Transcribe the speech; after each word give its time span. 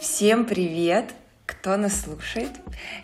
Всем 0.00 0.46
привет, 0.46 1.12
кто 1.44 1.76
нас 1.76 2.00
слушает. 2.00 2.50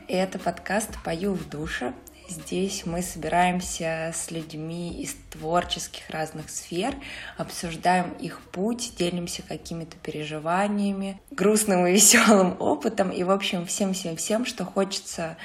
Это 0.09 0.39
подкаст 0.39 0.91
«Пою 1.05 1.35
в 1.35 1.49
душе». 1.49 1.93
Здесь 2.29 2.87
мы 2.87 3.03
собираемся 3.03 4.13
с 4.15 4.31
людьми 4.31 5.03
из 5.03 5.15
творческих 5.31 6.09
разных 6.09 6.49
сфер, 6.49 6.95
обсуждаем 7.37 8.13
их 8.13 8.41
путь, 8.41 8.95
делимся 8.97 9.43
какими-то 9.43 9.97
переживаниями, 9.99 11.21
грустным 11.31 11.87
и 11.87 11.93
веселым 11.95 12.57
опытом 12.59 13.11
и, 13.11 13.23
в 13.23 13.31
общем, 13.31 13.67
всем-всем-всем, 13.67 14.47
что 14.47 14.65
хочется 14.65 15.37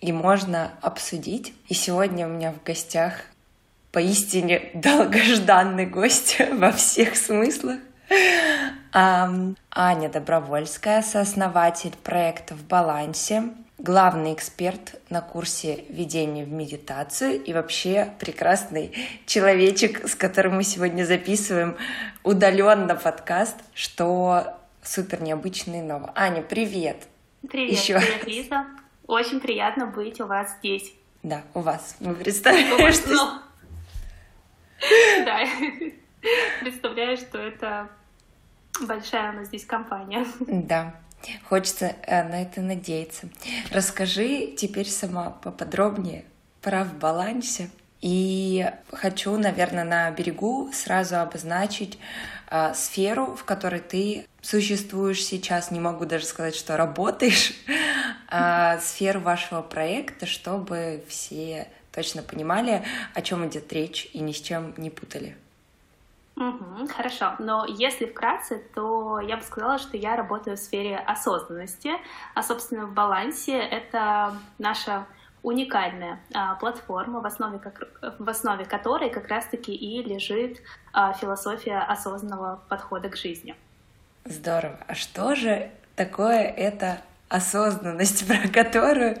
и 0.00 0.12
можно 0.12 0.72
обсудить. 0.80 1.54
И 1.68 1.74
сегодня 1.74 2.26
у 2.26 2.30
меня 2.30 2.52
в 2.52 2.62
гостях 2.62 3.14
поистине 3.92 4.70
долгожданный 4.74 5.86
гость 5.86 6.36
во 6.52 6.72
всех 6.72 7.16
смыслах. 7.16 7.80
Аня 8.92 10.08
Добровольская, 10.08 11.02
сооснователь 11.02 11.94
проекта 12.02 12.54
«В 12.54 12.64
балансе», 12.64 13.44
главный 13.78 14.34
эксперт 14.34 15.00
на 15.10 15.20
курсе 15.20 15.84
введения 15.88 16.44
в 16.44 16.52
медитацию 16.52 17.42
и 17.42 17.52
вообще 17.52 18.10
прекрасный 18.20 18.92
человечек, 19.26 20.08
с 20.08 20.14
которым 20.14 20.56
мы 20.56 20.64
сегодня 20.64 21.04
записываем 21.04 21.76
удаленно 22.22 22.94
подкаст, 22.94 23.56
что 23.74 24.56
супер 24.82 25.22
необычный 25.22 25.80
и 25.80 25.82
ново. 25.82 26.12
Аня, 26.14 26.42
привет! 26.42 27.08
Привет, 27.50 27.78
Еще 27.78 27.98
привет. 27.98 28.26
Лиза. 28.26 28.66
Очень 29.06 29.40
приятно 29.40 29.86
быть 29.86 30.20
у 30.20 30.26
вас 30.26 30.56
здесь. 30.58 30.92
Да, 31.22 31.42
у 31.54 31.60
вас. 31.60 31.96
Мы 32.00 32.14
представляем, 32.14 32.92
что... 32.92 33.40
Да, 35.24 35.40
представляю, 36.60 37.16
что 37.16 37.38
это 37.38 37.88
большая 38.86 39.32
у 39.32 39.36
нас 39.36 39.48
здесь 39.48 39.64
компания. 39.64 40.26
Да. 40.40 40.94
Хочется 41.48 41.96
э, 42.02 42.22
на 42.28 42.42
это 42.42 42.60
надеяться. 42.60 43.28
Расскажи 43.72 44.54
теперь 44.58 44.88
сама 44.88 45.30
поподробнее 45.30 46.24
про 46.60 46.84
в 46.84 46.98
балансе. 46.98 47.70
И 48.02 48.70
хочу, 48.92 49.34
наверное, 49.38 49.84
на 49.84 50.10
берегу 50.10 50.70
сразу 50.74 51.20
обозначить 51.20 51.98
э, 52.54 52.74
сферу, 52.74 53.34
в 53.34 53.44
которой 53.44 53.80
ты 53.80 54.26
существуешь 54.40 55.24
сейчас. 55.24 55.70
Не 55.70 55.80
могу 55.80 56.04
даже 56.04 56.24
сказать, 56.24 56.54
что 56.54 56.76
работаешь. 56.76 57.52
Э, 58.30 58.80
сферу 58.80 59.20
вашего 59.20 59.62
проекта, 59.62 60.26
чтобы 60.26 61.04
все 61.08 61.68
точно 61.92 62.22
понимали, 62.22 62.82
о 63.14 63.22
чем 63.22 63.46
идет 63.46 63.72
речь 63.72 64.08
и 64.12 64.18
ни 64.18 64.32
с 64.32 64.40
чем 64.40 64.74
не 64.76 64.90
путали. 64.90 65.36
Хорошо, 66.90 67.36
но 67.38 67.64
если 67.64 68.06
вкратце, 68.06 68.60
то 68.74 69.20
я 69.20 69.36
бы 69.36 69.42
сказала, 69.42 69.78
что 69.78 69.96
я 69.96 70.16
работаю 70.16 70.56
в 70.56 70.60
сфере 70.60 70.96
осознанности, 70.96 71.92
а, 72.34 72.42
собственно, 72.42 72.86
в 72.86 72.92
балансе 72.92 73.56
это 73.56 74.34
наша 74.58 75.06
уникальная 75.44 76.20
а, 76.32 76.54
платформа, 76.54 77.20
в 77.20 77.26
основе, 77.26 77.58
как, 77.58 77.86
в 78.18 78.28
основе 78.28 78.64
которой 78.64 79.10
как 79.10 79.28
раз-таки 79.28 79.74
и 79.74 80.02
лежит 80.02 80.60
а, 80.92 81.12
философия 81.12 81.78
осознанного 81.78 82.62
подхода 82.68 83.10
к 83.10 83.16
жизни. 83.16 83.54
Здорово. 84.24 84.80
А 84.88 84.94
что 84.94 85.34
же 85.34 85.70
такое 85.96 86.40
это 86.40 86.98
осознанность, 87.28 88.26
про 88.26 88.48
которую 88.48 89.18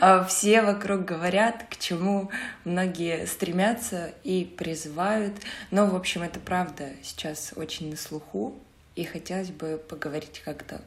а, 0.00 0.24
все 0.24 0.62
вокруг 0.62 1.04
говорят, 1.04 1.66
к 1.68 1.76
чему 1.76 2.30
многие 2.64 3.26
стремятся 3.26 4.14
и 4.24 4.46
призывают. 4.46 5.34
Но, 5.70 5.86
в 5.86 5.94
общем, 5.94 6.22
это 6.22 6.40
правда 6.40 6.88
сейчас 7.02 7.52
очень 7.54 7.90
на 7.90 7.96
слуху, 7.96 8.54
и 8.94 9.04
хотелось 9.04 9.50
бы 9.50 9.76
поговорить 9.76 10.40
как-то 10.42 10.80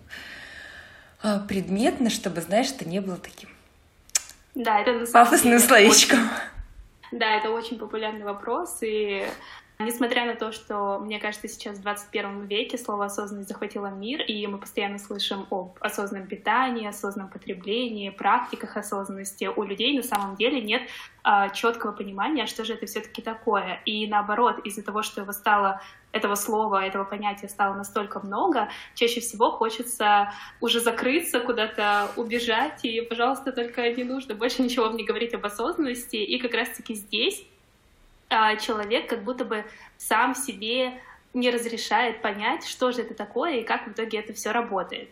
а, 1.21 1.39
предметно, 1.41 2.09
чтобы, 2.09 2.41
знаешь, 2.41 2.71
это 2.71 2.89
не 2.89 3.01
было 3.01 3.17
таким 3.17 3.49
да, 4.55 4.79
это 4.79 5.05
пафосным 5.11 5.59
словечком. 5.59 6.19
Да, 7.11 7.35
это 7.35 7.49
очень 7.49 7.79
популярный 7.79 8.23
вопрос, 8.23 8.79
и 8.81 9.25
Несмотря 9.81 10.25
на 10.25 10.35
то, 10.35 10.51
что, 10.51 10.99
мне 10.99 11.19
кажется, 11.19 11.47
сейчас 11.47 11.77
в 11.77 11.81
21 11.83 12.47
веке 12.47 12.77
слово 12.77 13.05
осознанность 13.05 13.47
захватило 13.47 13.87
мир, 13.87 14.21
и 14.21 14.45
мы 14.45 14.57
постоянно 14.57 14.99
слышим 14.99 15.47
об 15.51 15.77
осознанном 15.79 16.27
питании, 16.27 16.85
осознанном 16.85 17.31
потреблении, 17.31 18.09
практиках 18.09 18.75
осознанности, 18.75 19.45
у 19.45 19.63
людей 19.63 19.95
на 19.95 20.03
самом 20.03 20.35
деле 20.35 20.59
нет 20.59 20.81
а, 21.23 21.47
четкого 21.47 21.93
понимания, 21.93 22.45
что 22.45 22.65
же 22.65 22.73
это 22.73 22.87
все-таки 22.87 23.21
такое. 23.21 23.81
И 23.85 24.05
наоборот, 24.05 24.59
из-за 24.65 24.83
того, 24.83 25.01
что 25.01 25.21
его 25.21 25.31
стало 25.31 25.81
этого 26.11 26.35
слова, 26.35 26.83
этого 26.83 27.05
понятия 27.05 27.47
стало 27.47 27.73
настолько 27.73 28.19
много, 28.19 28.67
чаще 28.95 29.21
всего 29.21 29.49
хочется 29.49 30.33
уже 30.59 30.81
закрыться, 30.81 31.39
куда-то 31.39 32.11
убежать, 32.17 32.83
и, 32.83 32.99
пожалуйста, 32.99 33.53
только 33.53 33.89
не 33.93 34.03
нужно 34.03 34.35
больше 34.35 34.61
ничего 34.61 34.89
мне 34.89 35.05
говорить 35.05 35.33
об 35.33 35.45
осознанности. 35.45 36.17
И 36.17 36.37
как 36.37 36.53
раз-таки 36.53 36.95
здесь 36.95 37.45
человек 38.59 39.09
как 39.09 39.23
будто 39.23 39.45
бы 39.45 39.65
сам 39.97 40.35
себе 40.35 41.01
не 41.33 41.51
разрешает 41.51 42.21
понять, 42.21 42.65
что 42.65 42.91
же 42.91 43.01
это 43.01 43.13
такое 43.13 43.57
и 43.57 43.63
как 43.63 43.87
в 43.87 43.91
итоге 43.91 44.19
это 44.19 44.33
все 44.33 44.51
работает. 44.51 45.09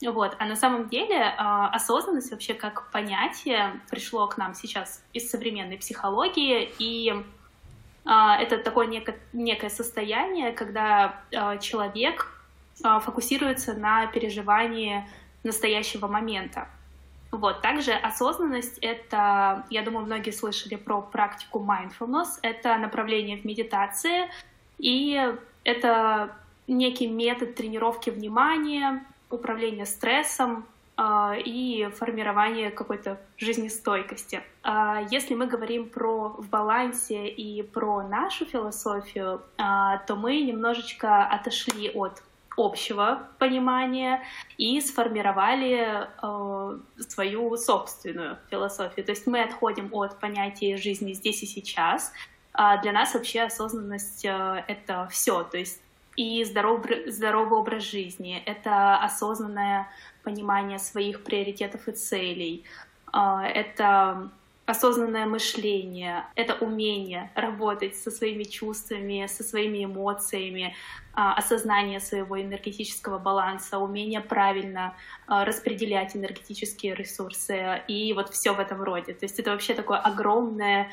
Вот. 0.00 0.36
А 0.38 0.46
на 0.46 0.54
самом 0.54 0.88
деле 0.88 1.34
а, 1.36 1.68
осознанность 1.68 2.30
вообще 2.30 2.54
как 2.54 2.90
понятие 2.90 3.80
пришло 3.90 4.26
к 4.28 4.38
нам 4.38 4.54
сейчас 4.54 5.02
из 5.12 5.28
современной 5.28 5.76
психологии, 5.76 6.72
и 6.78 7.14
а, 8.04 8.40
это 8.40 8.58
такое 8.58 8.86
некое, 8.86 9.18
некое 9.32 9.70
состояние, 9.70 10.52
когда 10.52 11.20
человек 11.60 12.32
фокусируется 12.80 13.74
на 13.74 14.06
переживании 14.06 15.04
настоящего 15.42 16.06
момента. 16.06 16.68
Вот. 17.30 17.60
Также 17.60 17.92
осознанность— 17.92 18.78
это, 18.80 19.66
я 19.70 19.82
думаю, 19.82 20.06
многие 20.06 20.30
слышали 20.30 20.76
про 20.76 21.02
практику 21.02 21.58
mindfulness. 21.58 22.38
Это 22.42 22.76
направление 22.78 23.36
в 23.36 23.44
медитации, 23.44 24.30
и 24.78 25.34
это 25.64 26.34
некий 26.66 27.06
метод 27.06 27.54
тренировки 27.54 28.10
внимания, 28.10 29.04
управления 29.30 29.84
стрессом 29.84 30.64
э, 30.96 31.40
и 31.44 31.90
формирования 31.96 32.70
какой-то 32.70 33.20
жизнестойкости. 33.36 34.42
Э, 34.64 35.06
если 35.10 35.34
мы 35.34 35.46
говорим 35.46 35.88
про 35.88 36.30
в 36.30 36.48
балансе 36.48 37.28
и 37.28 37.62
про 37.62 38.02
нашу 38.02 38.46
философию, 38.46 39.42
э, 39.58 39.62
то 40.06 40.16
мы 40.16 40.40
немножечко 40.40 41.24
отошли 41.24 41.90
от 41.90 42.22
общего 42.58 43.28
понимания 43.38 44.22
и 44.56 44.80
сформировали 44.80 46.06
э, 46.22 46.78
свою 47.08 47.56
собственную 47.56 48.38
философию. 48.50 49.04
То 49.06 49.12
есть 49.12 49.26
мы 49.26 49.42
отходим 49.42 49.88
от 49.92 50.18
понятия 50.18 50.76
жизни 50.76 51.12
здесь 51.12 51.42
и 51.42 51.46
сейчас. 51.46 52.12
А 52.52 52.78
для 52.82 52.92
нас 52.92 53.14
вообще 53.14 53.42
осознанность 53.42 54.24
э,— 54.24 54.64
это 54.68 55.08
все. 55.10 55.44
То 55.44 55.58
есть 55.58 55.80
и 56.16 56.42
здоровый, 56.44 57.10
здоровый 57.10 57.58
образ 57.58 57.84
жизни, 57.84 58.42
это 58.44 58.96
осознанное 58.96 59.88
понимание 60.24 60.80
своих 60.80 61.22
приоритетов 61.22 61.86
и 61.86 61.92
целей, 61.92 62.64
э, 63.12 63.18
это 63.54 64.30
осознанное 64.68 65.24
мышление, 65.24 66.26
это 66.34 66.54
умение 66.54 67.30
работать 67.34 67.96
со 67.96 68.10
своими 68.10 68.44
чувствами, 68.44 69.26
со 69.26 69.42
своими 69.42 69.84
эмоциями, 69.84 70.74
а, 71.14 71.34
осознание 71.34 72.00
своего 72.00 72.40
энергетического 72.40 73.18
баланса, 73.18 73.78
умение 73.78 74.20
правильно 74.20 74.94
а, 75.26 75.46
распределять 75.46 76.14
энергетические 76.14 76.94
ресурсы 76.94 77.82
и 77.88 78.12
вот 78.12 78.28
все 78.28 78.52
в 78.52 78.60
этом 78.60 78.82
роде. 78.82 79.14
То 79.14 79.24
есть 79.24 79.40
это 79.40 79.52
вообще 79.52 79.74
такое 79.74 79.98
огромная 79.98 80.90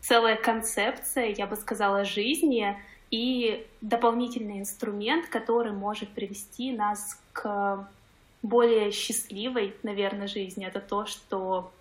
целая 0.00 0.36
концепция, 0.36 1.34
я 1.34 1.46
бы 1.46 1.56
сказала, 1.56 2.04
жизни 2.04 2.76
и 3.10 3.66
дополнительный 3.80 4.60
инструмент, 4.60 5.26
который 5.28 5.72
может 5.72 6.10
привести 6.10 6.70
нас 6.70 7.18
к 7.32 7.88
более 8.42 8.90
счастливой, 8.92 9.74
наверное, 9.82 10.28
жизни. 10.28 10.66
Это 10.66 10.80
то, 10.80 11.06
что 11.06 11.72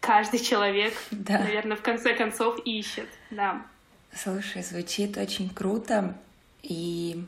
каждый 0.00 0.40
человек, 0.40 0.94
да. 1.10 1.38
наверное, 1.38 1.76
в 1.76 1.82
конце 1.82 2.14
концов 2.14 2.58
ищет, 2.64 3.08
да. 3.30 3.62
Слушай, 4.12 4.62
звучит 4.62 5.16
очень 5.16 5.48
круто. 5.50 6.16
И 6.62 7.24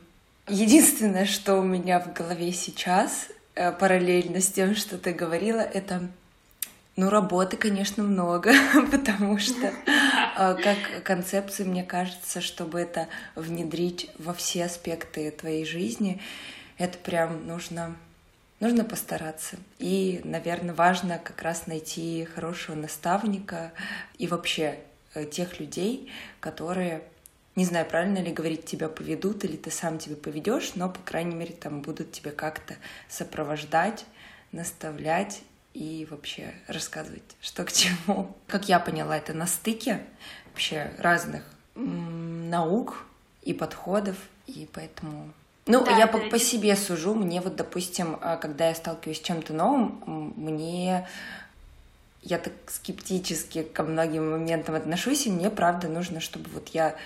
единственное, 0.49 1.27
что 1.27 1.57
у 1.57 1.63
меня 1.63 2.01
в 2.01 2.13
голове 2.13 2.53
сейчас, 2.53 3.29
э, 3.55 3.71
параллельно 3.73 4.41
с 4.41 4.51
тем, 4.51 4.75
что 4.75 4.99
ты 4.99 5.13
говорила, 5.13 5.61
это 5.61 6.09
ну, 6.97 7.09
работы, 7.09 7.57
конечно, 7.57 8.03
много, 8.03 8.53
потому 8.91 9.39
что 9.39 9.67
э, 9.67 9.73
как 10.37 11.05
концепцию, 11.05 11.69
мне 11.69 11.85
кажется, 11.85 12.41
чтобы 12.41 12.81
это 12.81 13.09
внедрить 13.35 14.11
во 14.19 14.35
все 14.35 14.65
аспекты 14.65 15.31
твоей 15.31 15.65
жизни, 15.65 16.21
это 16.79 16.99
прям 16.99 17.47
нужно 17.47 17.97
нужно 18.63 18.85
постараться. 18.85 19.57
И, 19.81 20.21
наверное, 20.23 20.73
важно 20.73 21.19
как 21.19 21.43
раз 21.43 21.67
найти 21.67 22.25
хорошего 22.25 22.77
наставника 22.77 23.73
и 24.19 24.29
вообще 24.29 24.79
э, 25.15 25.25
тех 25.27 25.59
людей, 25.59 26.11
которые 26.39 27.03
не 27.55 27.67
знаю, 27.67 27.85
правильно 27.85 28.19
ли 28.19 28.33
говорить, 28.33 28.65
тебя 28.65 28.89
поведут 28.89 29.45
или 29.45 29.57
ты 29.57 29.71
сам 29.71 29.99
тебя 29.99 30.17
поведешь, 30.17 30.75
но, 30.75 30.89
по 30.89 31.01
крайней 31.01 31.35
мере, 31.35 31.53
там 31.53 31.83
будут 31.83 32.13
тебя 32.13 32.31
как-то 32.31 32.77
сопровождать, 33.11 34.07
наставлять 34.53 35.43
и 35.75 36.07
вообще 36.11 36.55
рассказывать, 36.67 37.37
что 37.43 37.65
к 37.65 37.73
чему. 37.73 38.35
Как 38.47 38.71
я 38.71 38.79
поняла, 38.79 39.19
это 39.19 39.35
на 39.35 39.47
стыке 39.47 40.03
вообще 40.47 40.95
разных 40.97 41.45
наук 41.75 43.05
и 43.43 43.53
подходов, 43.53 44.17
и 44.47 44.67
поэтому... 44.73 45.35
Ну, 45.67 45.85
да, 45.85 45.97
я 45.97 46.07
по, 46.07 46.19
по 46.19 46.39
себе 46.39 46.75
сужу, 46.75 47.15
мне 47.15 47.41
вот, 47.41 47.55
допустим, 47.55 48.19
а, 48.21 48.37
когда 48.37 48.69
я 48.69 48.75
сталкиваюсь 48.75 49.19
с 49.19 49.23
чем-то 49.23 49.53
новым, 49.53 50.35
мне 50.37 51.07
я 52.23 52.39
так 52.39 52.53
скептически 52.69 53.63
ко 53.63 53.83
многим 53.83 54.31
моментам 54.31 54.75
отношусь, 54.75 55.27
и 55.27 55.31
мне, 55.31 55.51
правда, 55.51 55.89
нужно, 55.89 56.21
чтобы 56.21 56.49
вот 56.51 56.69
я 56.69 56.97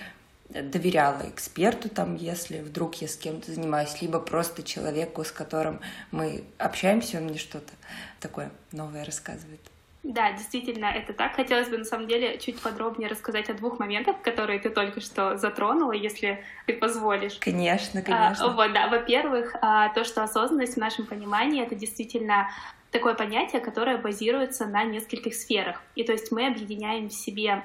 доверяла 0.49 1.23
эксперту, 1.29 1.89
там, 1.89 2.15
если 2.15 2.59
вдруг 2.59 2.95
я 2.95 3.07
с 3.07 3.15
кем-то 3.15 3.51
занимаюсь, 3.51 4.01
либо 4.01 4.19
просто 4.19 4.63
человеку, 4.63 5.23
с 5.23 5.31
которым 5.31 5.81
мы 6.11 6.43
общаемся, 6.57 7.17
он 7.17 7.25
мне 7.25 7.37
что-то 7.37 7.73
такое 8.19 8.51
новое 8.71 9.03
рассказывает. 9.03 9.59
Да, 10.07 10.31
действительно, 10.31 10.85
это 10.85 11.11
так. 11.11 11.35
Хотелось 11.35 11.67
бы, 11.67 11.77
на 11.77 11.83
самом 11.83 12.07
деле, 12.07 12.37
чуть 12.37 12.61
подробнее 12.61 13.09
рассказать 13.09 13.49
о 13.49 13.53
двух 13.53 13.77
моментах, 13.77 14.21
которые 14.21 14.57
ты 14.57 14.69
только 14.69 15.01
что 15.01 15.37
затронула, 15.37 15.91
если 15.91 16.41
ты 16.65 16.73
позволишь. 16.73 17.37
Конечно, 17.39 18.01
конечно. 18.01 18.45
А, 18.45 18.53
вот, 18.53 18.71
да. 18.71 18.87
Во-первых, 18.87 19.57
а, 19.61 19.89
то, 19.89 20.05
что 20.05 20.23
осознанность 20.23 20.75
в 20.75 20.77
нашем 20.77 21.05
понимании— 21.05 21.61
это 21.65 21.75
действительно 21.75 22.49
такое 22.89 23.15
понятие, 23.15 23.59
которое 23.59 23.97
базируется 23.97 24.65
на 24.65 24.85
нескольких 24.85 25.35
сферах. 25.35 25.81
И 25.95 26.05
то 26.05 26.13
есть 26.13 26.31
мы 26.31 26.47
объединяем 26.47 27.09
в 27.09 27.13
себе 27.13 27.51
а, 27.51 27.63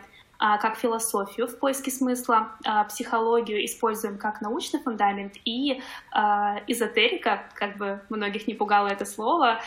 как 0.59 0.77
философию 0.77 1.47
в 1.47 1.56
поиске 1.59 1.91
смысла, 1.91 2.49
а, 2.65 2.85
психологию 2.85 3.65
используем 3.65 4.19
как 4.19 4.41
научный 4.41 4.81
фундамент, 4.81 5.35
и 5.44 5.81
а, 6.11 6.59
эзотерика, 6.67 7.44
как 7.55 7.77
бы 7.77 8.00
многих 8.09 8.49
не 8.49 8.55
пугало 8.55 8.89
это 8.89 9.05
слово, 9.05 9.61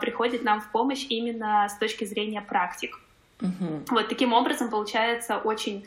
приходит 0.00 0.42
нам 0.42 0.60
в 0.60 0.70
помощь 0.70 1.06
именно 1.08 1.68
с 1.68 1.76
точки 1.78 2.04
зрения 2.04 2.40
практик. 2.40 3.00
Угу. 3.40 3.84
Вот 3.90 4.08
таким 4.08 4.32
образом 4.32 4.70
получается 4.70 5.38
очень 5.38 5.86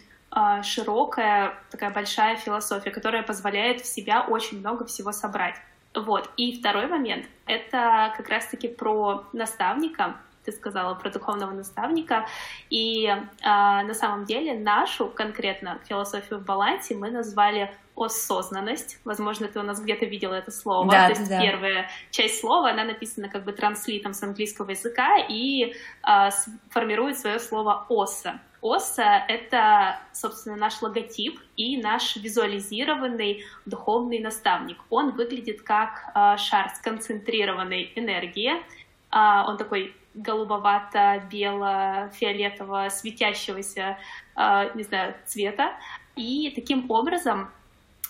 широкая, 0.63 1.55
такая 1.71 1.89
большая 1.89 2.35
философия, 2.35 2.91
которая 2.91 3.23
позволяет 3.23 3.81
в 3.81 3.85
себя 3.85 4.21
очень 4.21 4.59
много 4.59 4.85
всего 4.85 5.11
собрать. 5.11 5.55
Вот. 5.95 6.29
И 6.37 6.59
второй 6.59 6.87
момент— 6.87 7.25
это 7.45 8.13
как 8.15 8.29
раз-таки 8.29 8.67
про 8.67 9.25
наставника, 9.33 10.15
ты 10.49 10.55
сказала 10.55 10.95
про 10.95 11.09
духовного 11.09 11.51
наставника. 11.51 12.25
И 12.69 13.05
э, 13.05 13.19
на 13.43 13.93
самом 13.93 14.25
деле 14.25 14.57
нашу 14.57 15.07
конкретно 15.07 15.79
философию 15.87 16.39
в 16.39 16.45
балансе 16.45 16.95
мы 16.95 17.11
назвали 17.11 17.73
осознанность. 17.95 18.99
Возможно, 19.03 19.47
ты 19.47 19.59
у 19.59 19.63
нас 19.63 19.81
где-то 19.81 20.05
видела 20.05 20.33
это 20.33 20.51
слово. 20.51 20.89
Да, 20.89 21.07
То 21.07 21.11
есть 21.11 21.29
да. 21.29 21.41
первая 21.41 21.89
часть 22.11 22.39
слова, 22.39 22.71
она 22.71 22.85
написана 22.85 23.29
как 23.29 23.43
бы 23.43 23.51
транслитом 23.51 24.13
с 24.13 24.23
английского 24.23 24.71
языка 24.71 25.17
и 25.17 25.73
э, 26.07 26.29
формирует 26.69 27.19
свое 27.19 27.39
слово 27.39 27.85
оса. 27.89 28.39
Оса— 28.61 29.25
это, 29.29 29.99
собственно, 30.11 30.57
наш 30.57 30.81
логотип 30.81 31.39
и 31.55 31.81
наш 31.81 32.17
визуализированный 32.17 33.45
духовный 33.65 34.19
наставник. 34.19 34.77
Он 34.89 35.11
выглядит 35.11 35.61
как 35.61 36.11
э, 36.15 36.37
шар 36.37 36.69
сконцентрированной 36.75 37.93
энергии. 37.95 38.53
Э, 39.11 39.47
он 39.47 39.57
такой 39.57 39.95
голубовато-бело-фиолетового 40.13 42.89
светящегося, 42.89 43.97
э, 44.35 44.71
не 44.75 44.83
знаю, 44.83 45.15
цвета. 45.25 45.73
И 46.15 46.51
таким 46.55 46.91
образом 46.91 47.49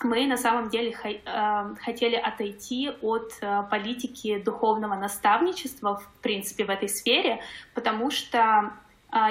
мы 0.02 0.26
на 0.26 0.36
самом 0.36 0.70
деле 0.70 0.94
э, 1.04 1.74
хотели 1.84 2.16
отойти 2.16 2.90
от 3.02 3.32
э, 3.40 3.62
политики 3.70 4.42
духовного 4.42 4.94
наставничества, 4.94 5.96
в 5.96 6.08
принципе, 6.22 6.64
в 6.64 6.70
этой 6.70 6.88
сфере, 6.88 7.42
потому 7.74 8.10
что 8.10 8.72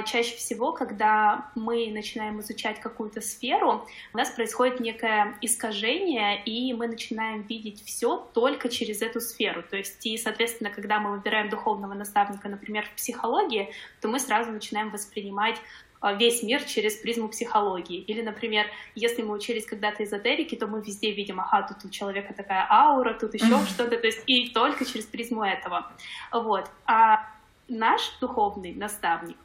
чаще 0.05 0.35
всего, 0.35 0.73
когда 0.73 1.49
мы 1.55 1.89
начинаем 1.91 2.39
изучать 2.41 2.79
какую-то 2.79 3.21
сферу, 3.21 3.87
у 4.13 4.17
нас 4.17 4.29
происходит 4.29 4.79
некое 4.79 5.37
искажение, 5.41 6.43
и 6.43 6.73
мы 6.73 6.87
начинаем 6.87 7.43
видеть 7.43 7.83
все 7.85 8.17
только 8.33 8.69
через 8.69 9.01
эту 9.01 9.21
сферу. 9.21 9.63
То 9.63 9.77
есть, 9.77 10.05
и, 10.05 10.17
соответственно, 10.17 10.69
когда 10.69 10.99
мы 10.99 11.11
выбираем 11.11 11.49
духовного 11.49 11.93
наставника, 11.93 12.49
например, 12.49 12.85
в 12.85 12.95
психологии, 12.95 13.71
то 14.01 14.07
мы 14.07 14.19
сразу 14.19 14.51
начинаем 14.51 14.89
воспринимать 14.89 15.55
а, 16.01 16.13
весь 16.13 16.43
мир 16.43 16.63
через 16.63 16.95
призму 16.95 17.27
психологии. 17.27 17.99
Или, 17.99 18.21
например, 18.21 18.67
если 18.95 19.21
мы 19.21 19.33
учились 19.35 19.65
когда-то 19.65 20.03
эзотерики, 20.03 20.55
то 20.55 20.67
мы 20.67 20.81
везде 20.81 21.11
видим, 21.11 21.39
ага, 21.41 21.67
тут 21.67 21.85
у 21.85 21.89
человека 21.89 22.33
такая 22.33 22.65
аура, 22.69 23.13
тут 23.13 23.33
еще 23.33 23.65
что-то, 23.69 23.97
то 23.97 24.07
есть 24.07 24.23
и 24.25 24.49
только 24.49 24.85
через 24.85 25.05
призму 25.05 25.43
этого. 25.43 25.91
Вот. 26.31 26.69
А 26.85 27.27
наш 27.67 28.01
духовный 28.21 28.73
наставник, 28.73 29.37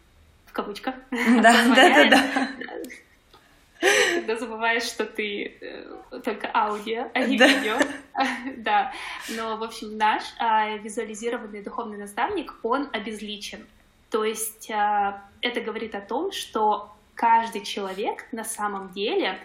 кавычках. 0.55 0.95
Да, 1.11 1.53
да, 1.75 1.75
да, 1.75 2.11
да. 2.11 2.49
Когда 4.15 4.37
забываешь, 4.37 4.85
что 4.85 5.05
ты 5.05 5.59
э, 5.61 6.21
только 6.25 6.51
аудио, 6.55 7.11
а 7.13 7.21
не 7.21 7.37
да. 7.37 7.47
видео. 7.47 7.77
да. 8.57 8.93
Но, 9.37 9.59
в 9.59 9.63
общем, 9.63 9.99
наш 9.99 10.23
а, 10.39 10.77
визуализированный 10.77 11.63
духовный 11.63 11.99
наставник, 11.99 12.55
он 12.63 12.89
обезличен. 12.93 13.67
То 14.11 14.25
есть 14.25 14.71
а, 14.71 15.23
это 15.43 15.61
говорит 15.61 15.95
о 15.95 16.01
том, 16.01 16.33
что 16.33 16.95
каждый 17.15 17.63
человек 17.63 18.27
на 18.33 18.45
самом 18.45 18.91
деле 18.91 19.39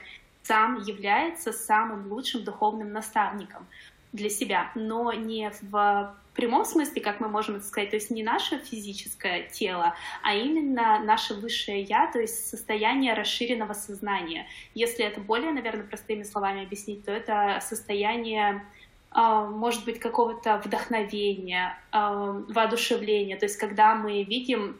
сам 0.44 0.82
является 0.84 1.52
самым 1.52 2.08
лучшим 2.12 2.44
духовным 2.44 2.94
наставником 2.94 3.68
для 4.12 4.30
себя, 4.30 4.72
но 4.76 5.14
не 5.14 5.52
в 5.62 6.16
прямом 6.34 6.64
смысле, 6.66 7.02
как 7.02 7.20
мы 7.20 7.28
можем 7.28 7.58
это 7.58 7.66
сказать, 7.66 7.90
то 7.90 7.98
есть 7.98 8.12
не 8.12 8.24
наше 8.24 8.60
физическое 8.60 9.44
тело, 9.50 9.94
а 10.24 10.34
именно 10.34 11.00
наше 11.04 11.34
высшее 11.34 11.82
я, 11.82 12.08
то 12.08 12.20
есть 12.20 12.48
состояние 12.48 13.14
расширенного 13.14 13.74
сознания. 13.74 14.48
Если 14.74 15.04
это 15.04 15.20
более, 15.20 15.52
наверное, 15.52 15.86
простыми 15.86 16.24
словами 16.24 16.64
объяснить, 16.64 17.04
то 17.04 17.12
это 17.12 17.60
состояние 17.62 18.66
а, 19.12 19.46
может 19.46 19.86
быть, 19.86 20.00
какого-то 20.00 20.62
вдохновения, 20.64 21.78
а, 21.92 22.44
воодушевления. 22.48 23.38
То 23.38 23.46
есть, 23.46 23.58
когда 23.58 23.96
мы 23.96 24.24
видим 24.24 24.80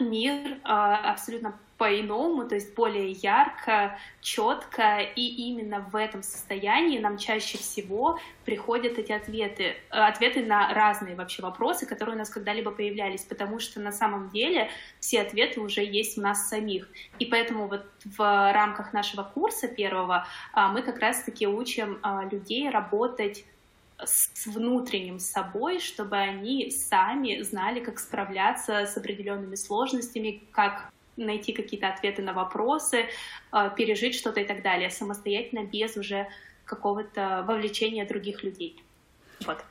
мир 0.00 0.58
а, 0.64 1.12
абсолютно 1.12 1.58
по-иному, 1.78 2.48
то 2.48 2.54
есть 2.54 2.74
более 2.74 3.10
ярко, 3.10 3.98
четко, 4.20 5.00
и 5.00 5.48
именно 5.48 5.80
в 5.80 5.94
этом 5.94 6.22
состоянии 6.22 6.98
нам 6.98 7.18
чаще 7.18 7.58
всего 7.58 8.18
приходят 8.44 8.98
эти 8.98 9.12
ответы, 9.12 9.64
э, 9.64 9.74
ответы 9.90 10.44
на 10.44 10.72
разные 10.72 11.14
вообще 11.14 11.42
вопросы, 11.42 11.86
которые 11.86 12.14
у 12.14 12.18
нас 12.18 12.30
когда-либо 12.30 12.70
появлялись, 12.70 13.24
потому 13.24 13.58
что 13.58 13.80
на 13.80 13.92
самом 13.92 14.30
деле 14.30 14.70
все 15.00 15.20
ответы 15.20 15.60
уже 15.60 15.84
есть 15.84 16.16
у 16.16 16.22
нас 16.22 16.48
самих. 16.48 16.88
И 17.18 17.26
поэтому 17.26 17.68
вот 17.68 17.84
в 18.04 18.52
рамках 18.52 18.92
нашего 18.92 19.22
курса 19.22 19.68
первого 19.68 20.26
а, 20.52 20.68
мы 20.68 20.82
как 20.82 20.98
раз-таки 20.98 21.46
учим 21.46 21.98
а, 22.02 22.24
людей 22.24 22.70
работать 22.70 23.44
с 23.98 24.46
внутренним 24.46 25.18
собой, 25.18 25.80
чтобы 25.80 26.16
они 26.16 26.70
сами 26.70 27.40
знали, 27.42 27.80
как 27.80 27.98
справляться 27.98 28.84
с 28.86 28.96
определенными 28.96 29.54
сложностями, 29.54 30.42
как 30.52 30.92
найти 31.16 31.52
какие-то 31.52 31.88
ответы 31.88 32.22
на 32.22 32.32
вопросы, 32.32 33.06
а, 33.50 33.68
пережить 33.70 34.14
что-то 34.14 34.40
и 34.40 34.44
так 34.44 34.62
далее, 34.62 34.90
самостоятельно, 34.90 35.64
без 35.64 35.96
уже 35.96 36.26
какого-то 36.64 37.44
вовлечения 37.46 38.06
других 38.06 38.42
людей. 38.42 38.82
Вот. 39.44 39.64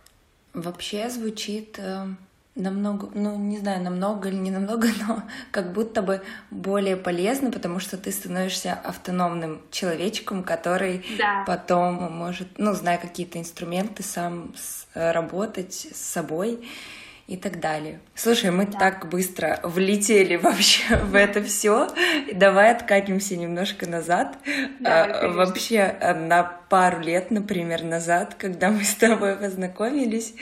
Вообще 0.54 1.10
звучит 1.10 1.78
э, 1.78 2.08
намного, 2.56 3.10
ну 3.14 3.38
не 3.38 3.58
знаю, 3.58 3.84
намного 3.84 4.30
или 4.30 4.38
не 4.38 4.52
намного, 4.52 4.88
но 5.08 5.24
как 5.52 5.74
будто 5.74 6.02
бы 6.02 6.22
более 6.50 6.96
полезно, 6.96 7.52
потому 7.52 7.80
что 7.80 7.98
ты 7.98 8.12
становишься 8.12 8.74
автономным 8.74 9.62
человечком, 9.72 10.44
который 10.44 11.06
да. 11.18 11.44
потом 11.46 11.96
может, 12.14 12.48
ну, 12.58 12.74
зная 12.74 12.98
какие-то 12.98 13.40
инструменты, 13.40 14.04
сам 14.04 14.54
работать 14.94 15.74
с 15.74 15.98
собой 15.98 16.66
и 17.28 17.38
так 17.38 17.60
далее. 17.60 18.00
Слушай, 18.14 18.52
мы 18.52 18.68
да. 18.68 18.78
так 18.78 19.10
быстро 19.10 19.60
влетели 19.64 20.36
вообще 20.36 20.98
в 20.98 21.16
это 21.16 21.42
все. 21.44 21.88
Давай 22.34 22.72
откатимся 22.72 23.36
немножко 23.36 23.88
назад. 23.88 24.38
Да, 24.80 25.06
а, 25.06 25.28
вообще 25.30 25.82
а, 25.82 26.14
на 26.14 26.44
пару 26.44 27.02
лет, 27.02 27.32
например, 27.32 27.84
назад, 27.84 28.36
когда 28.38 28.70
мы 28.70 28.84
с 28.84 28.96
тобой 28.96 29.36
познакомились. 29.36 30.36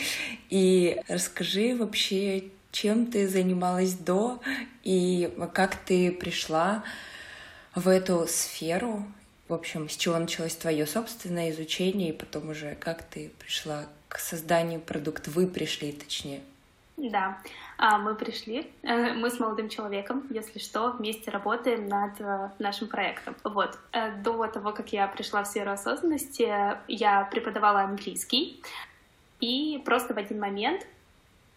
И 0.50 1.00
расскажи 1.08 1.76
вообще, 1.76 2.46
чем 2.72 3.06
ты 3.06 3.30
занималась 3.30 3.94
до 3.94 4.42
и 4.84 5.34
как 5.54 5.76
ты 5.76 6.12
пришла 6.12 6.84
в 7.76 7.88
эту 7.88 8.28
сферу. 8.28 9.06
В 9.48 9.54
общем, 9.54 9.90
с 9.90 9.96
чего 9.96 10.18
началось 10.18 10.56
твое 10.56 10.86
собственное 10.86 11.52
изучение, 11.52 12.10
и 12.10 12.14
потом 12.14 12.50
уже 12.50 12.76
как 12.76 13.04
ты 13.04 13.32
пришла 13.40 13.86
к 14.08 14.20
созданию 14.20 14.80
продукта, 14.80 15.30
вы 15.32 15.48
пришли, 15.48 15.92
точнее. 15.92 16.42
Да. 16.96 17.40
А, 17.78 17.98
мы 17.98 18.14
пришли, 18.14 18.72
э, 18.84 19.14
мы 19.14 19.32
с 19.32 19.40
молодым 19.40 19.68
человеком, 19.68 20.28
если 20.30 20.60
что, 20.60 20.92
вместе 20.92 21.32
работаем 21.32 21.88
над 21.88 22.22
э, 22.22 22.52
нашим 22.60 22.88
проектом. 22.88 23.36
Вот. 23.44 23.80
Э, 23.92 24.12
до 24.22 24.46
того, 24.48 24.74
как 24.74 24.94
я 24.94 25.08
пришла 25.08 25.44
в 25.44 25.48
сферу 25.48 25.72
осознанности, 25.72 26.48
я 26.88 27.28
преподавала 27.32 27.82
английский, 27.82 28.62
и 29.40 29.82
просто 29.84 30.14
в 30.14 30.18
один 30.18 30.40
момент 30.40 30.86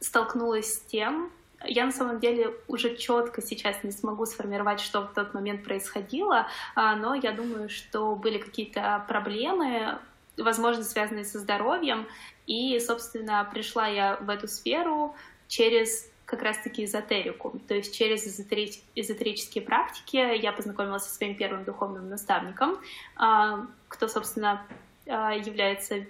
столкнулась 0.00 0.74
с 0.74 0.80
тем, 0.80 1.30
я 1.64 1.86
на 1.86 1.92
самом 1.92 2.20
деле 2.20 2.54
уже 2.68 2.96
четко 2.96 3.42
сейчас 3.42 3.82
не 3.82 3.90
смогу 3.90 4.26
сформировать, 4.26 4.80
что 4.80 5.02
в 5.02 5.12
тот 5.14 5.34
момент 5.34 5.64
происходило, 5.64 6.46
а, 6.74 6.96
но 6.96 7.14
я 7.14 7.32
думаю, 7.32 7.68
что 7.68 8.14
были 8.14 8.38
какие-то 8.38 9.04
проблемы, 9.08 9.98
возможно, 10.36 10.84
связанные 10.84 11.24
со 11.24 11.38
здоровьем, 11.38 12.06
и, 12.46 12.78
собственно, 12.80 13.48
пришла 13.52 13.86
я 13.86 14.16
в 14.16 14.28
эту 14.28 14.48
сферу 14.48 15.14
через 15.48 16.10
как 16.26 16.42
раз-таки 16.42 16.84
эзотерику. 16.84 17.60
То 17.68 17.74
есть 17.74 17.96
через 17.96 18.26
эзотерич... 18.26 18.80
эзотерические 18.96 19.62
практики 19.62 20.16
я 20.16 20.52
познакомилась 20.52 21.04
со 21.04 21.14
своим 21.14 21.36
первым 21.36 21.64
духовным 21.64 22.08
наставником, 22.08 22.78
а, 23.16 23.66
кто, 23.88 24.08
собственно, 24.08 24.66
а, 25.06 25.34
является 25.34 26.04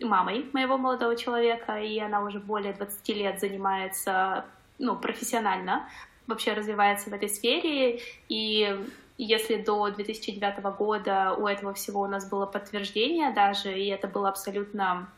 мамой 0.00 0.48
моего 0.52 0.76
молодого 0.76 1.14
человека, 1.16 1.78
и 1.78 1.98
она 1.98 2.22
уже 2.22 2.40
более 2.40 2.72
20 2.72 3.08
лет 3.10 3.38
занимается 3.38 4.44
ну, 4.78 4.96
профессионально, 4.96 5.88
вообще 6.26 6.52
развивается 6.52 7.10
в 7.10 7.12
этой 7.12 7.28
сфере, 7.28 8.00
и 8.28 8.76
если 9.18 9.56
до 9.56 9.90
2009 9.90 10.62
года 10.78 11.34
у 11.34 11.46
этого 11.46 11.74
всего 11.74 12.00
у 12.00 12.06
нас 12.06 12.28
было 12.28 12.46
подтверждение 12.46 13.32
даже, 13.32 13.78
и 13.78 13.88
это 13.88 14.08
было 14.08 14.30
абсолютно 14.30 15.08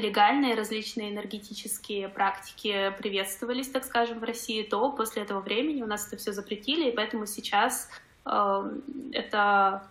легальные 0.00 0.54
различные 0.54 1.10
энергетические 1.10 2.08
практики 2.08 2.92
приветствовались, 2.98 3.68
так 3.68 3.84
скажем, 3.84 4.18
в 4.18 4.24
России, 4.24 4.62
то 4.62 4.90
после 4.90 5.22
этого 5.22 5.40
времени 5.40 5.82
у 5.82 5.86
нас 5.86 6.06
это 6.06 6.16
все 6.16 6.32
запретили, 6.32 6.90
и 6.90 6.94
поэтому 6.94 7.26
сейчас 7.26 7.88
э, 8.24 8.70
это... 9.12 9.86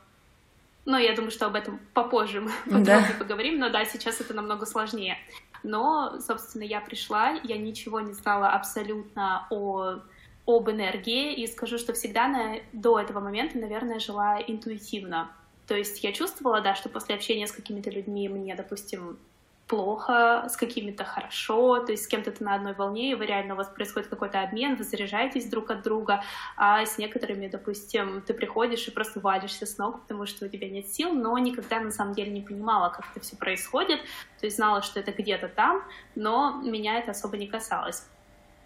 Ну, 0.86 0.98
я 0.98 1.16
думаю, 1.16 1.32
что 1.32 1.48
об 1.48 1.56
этом 1.56 1.80
попозже 1.94 2.42
мы 2.42 2.52
да. 2.84 3.04
поговорим, 3.18 3.60
но 3.60 3.70
да, 3.70 3.86
сейчас 3.86 4.22
это 4.22 4.34
намного 4.34 4.66
сложнее. 4.66 5.18
Но, 5.64 6.20
собственно, 6.20 6.64
я 6.64 6.80
пришла, 6.80 7.32
я 7.44 7.58
ничего 7.58 8.00
не 8.00 8.14
знала 8.14 8.50
абсолютно 8.50 9.48
о 9.50 10.00
об 10.46 10.70
энергии 10.70 11.34
и 11.34 11.48
скажу, 11.48 11.78
что 11.78 11.94
всегда 11.94 12.28
на, 12.28 12.60
до 12.72 13.00
этого 13.00 13.20
момента, 13.20 13.58
наверное, 13.58 14.00
жила 14.00 14.40
интуитивно. 14.40 15.32
То 15.68 15.76
есть 15.76 16.04
я 16.04 16.14
чувствовала, 16.14 16.62
да, 16.62 16.76
что 16.76 16.90
после 16.90 17.16
общения 17.16 17.48
с 17.48 17.52
какими-то 17.52 17.90
людьми 17.90 18.30
мне, 18.30 18.56
допустим, 18.56 19.18
плохо, 19.68 20.48
с 20.48 20.58
какими-то 20.58 21.04
хорошо, 21.04 21.80
то 21.80 21.92
есть 21.92 22.04
с 22.04 22.08
кем-то 22.08 22.32
ты 22.32 22.44
на 22.44 22.56
одной 22.56 22.74
волне, 22.74 23.12
и 23.12 23.16
вы 23.16 23.26
реально 23.26 23.56
у 23.56 23.58
вас 23.58 23.68
происходит 23.68 24.10
какой-то 24.10 24.42
обмен, 24.42 24.76
вы 24.76 24.84
заряжаетесь 24.84 25.50
друг 25.50 25.72
от 25.72 25.82
друга, 25.82 26.24
а 26.56 26.86
с 26.86 26.98
некоторыми, 26.98 27.48
допустим, 27.48 28.22
ты 28.22 28.34
приходишь 28.34 28.88
и 28.88 28.92
просто 28.92 29.20
валишься 29.20 29.66
с 29.66 29.78
ног, 29.78 30.02
потому 30.02 30.26
что 30.26 30.46
у 30.46 30.50
тебя 30.50 30.70
нет 30.70 30.88
сил, 30.88 31.12
но 31.14 31.38
никогда 31.38 31.80
на 31.80 31.92
самом 31.92 32.14
деле 32.14 32.32
не 32.32 32.42
понимала, 32.42 32.90
как 32.90 33.06
это 33.12 33.20
все 33.26 33.36
происходит, 33.36 34.02
то 34.40 34.46
есть 34.46 34.58
знала, 34.58 34.82
что 34.82 35.00
это 35.00 35.12
где-то 35.12 35.48
там, 35.48 35.84
но 36.14 36.62
меня 36.62 37.00
это 37.00 37.12
особо 37.12 37.38
не 37.38 37.48
касалось. 37.48 38.06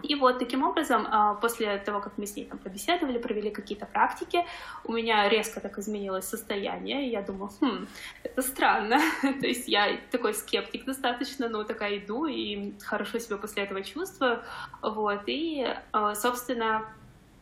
И 0.03 0.15
вот 0.15 0.39
таким 0.39 0.63
образом, 0.63 1.08
а, 1.10 1.36
после 1.36 1.77
того, 1.77 2.00
как 2.00 2.18
мы 2.18 2.25
с 2.25 2.36
ней 2.36 2.46
там 2.46 2.58
побеседовали, 2.58 3.18
провели 3.18 3.51
какие-то 3.51 3.86
практики, 3.86 4.46
у 4.86 4.94
меня 4.94 5.27
резко 5.29 5.60
так 5.60 5.77
изменилось 5.77 6.25
состояние, 6.25 7.08
и 7.08 7.12
я 7.12 7.22
думаю, 7.22 7.51
хм, 7.60 7.88
это 8.24 8.41
странно. 8.41 9.00
То 9.22 9.48
есть 9.48 9.68
я 9.68 9.98
такой 10.12 10.34
скептик 10.34 10.86
достаточно, 10.86 11.50
но 11.50 11.63
такая 11.63 11.98
иду 11.98 12.25
и 12.25 12.74
хорошо 12.82 13.20
себя 13.20 13.38
после 13.38 13.63
этого 13.63 13.84
чувствую. 13.84 14.41
Вот, 14.82 15.24
и, 15.27 15.68
а, 15.91 16.15
собственно, 16.15 16.86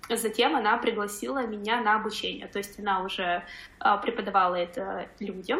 Затем 0.09 0.55
она 0.55 0.77
пригласила 0.77 1.45
меня 1.45 1.81
на 1.81 1.95
обучение, 1.95 2.47
то 2.47 2.59
есть 2.59 2.79
она 2.79 3.03
уже 3.03 3.43
а, 3.79 3.97
преподавала 3.97 4.55
это 4.55 5.09
людям, 5.19 5.59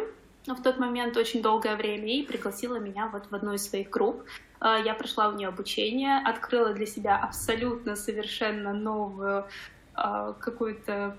в 0.56 0.62
тот 0.62 0.78
момент 0.78 1.18
очень 1.18 1.42
долгое 1.42 1.76
время 1.76 2.08
и 2.08 2.24
пригласила 2.24 2.78
меня 2.78 3.08
вот 3.08 3.30
в 3.30 3.36
одну 3.36 3.54
из 3.54 3.68
своих 3.68 3.90
групп. 3.90 4.24
А, 4.60 4.78
я 4.78 4.94
прошла 4.94 5.30
у 5.30 5.34
нее 5.34 5.50
обучение, 5.50 6.20
открыла 6.26 6.74
для 6.74 6.86
себя 6.86 7.18
абсолютно 7.18 7.96
совершенно 7.96 8.74
новую 8.74 9.46
а, 9.94 10.34
какую-то, 10.34 11.18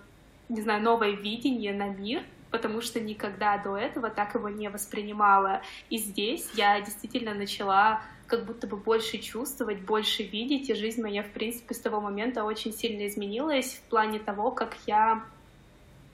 не 0.49 0.63
знаю, 0.63 0.83
новое 0.83 1.11
видение 1.11 1.73
на 1.73 1.89
мир, 1.89 2.23
потому 2.51 2.81
что 2.81 3.01
никогда 3.01 3.59
до 3.59 3.77
этого 3.77 4.11
так 4.11 4.35
его 4.35 4.49
не 4.49 4.69
воспринимала. 4.69 5.63
И 5.91 5.99
здесь 5.99 6.49
я 6.55 6.81
действительно 6.81 7.35
начала 7.35 8.03
как 8.27 8.45
будто 8.45 8.67
бы 8.67 8.77
больше 8.77 9.19
чувствовать, 9.19 9.81
больше 9.81 10.23
видеть, 10.23 10.69
и 10.69 10.75
жизнь 10.75 11.01
моя, 11.01 11.23
в 11.23 11.31
принципе, 11.31 11.75
с 11.75 11.81
того 11.81 12.01
момента 12.01 12.45
очень 12.45 12.73
сильно 12.73 13.07
изменилась 13.07 13.75
в 13.75 13.89
плане 13.89 14.19
того, 14.19 14.51
как 14.51 14.77
я 14.87 15.25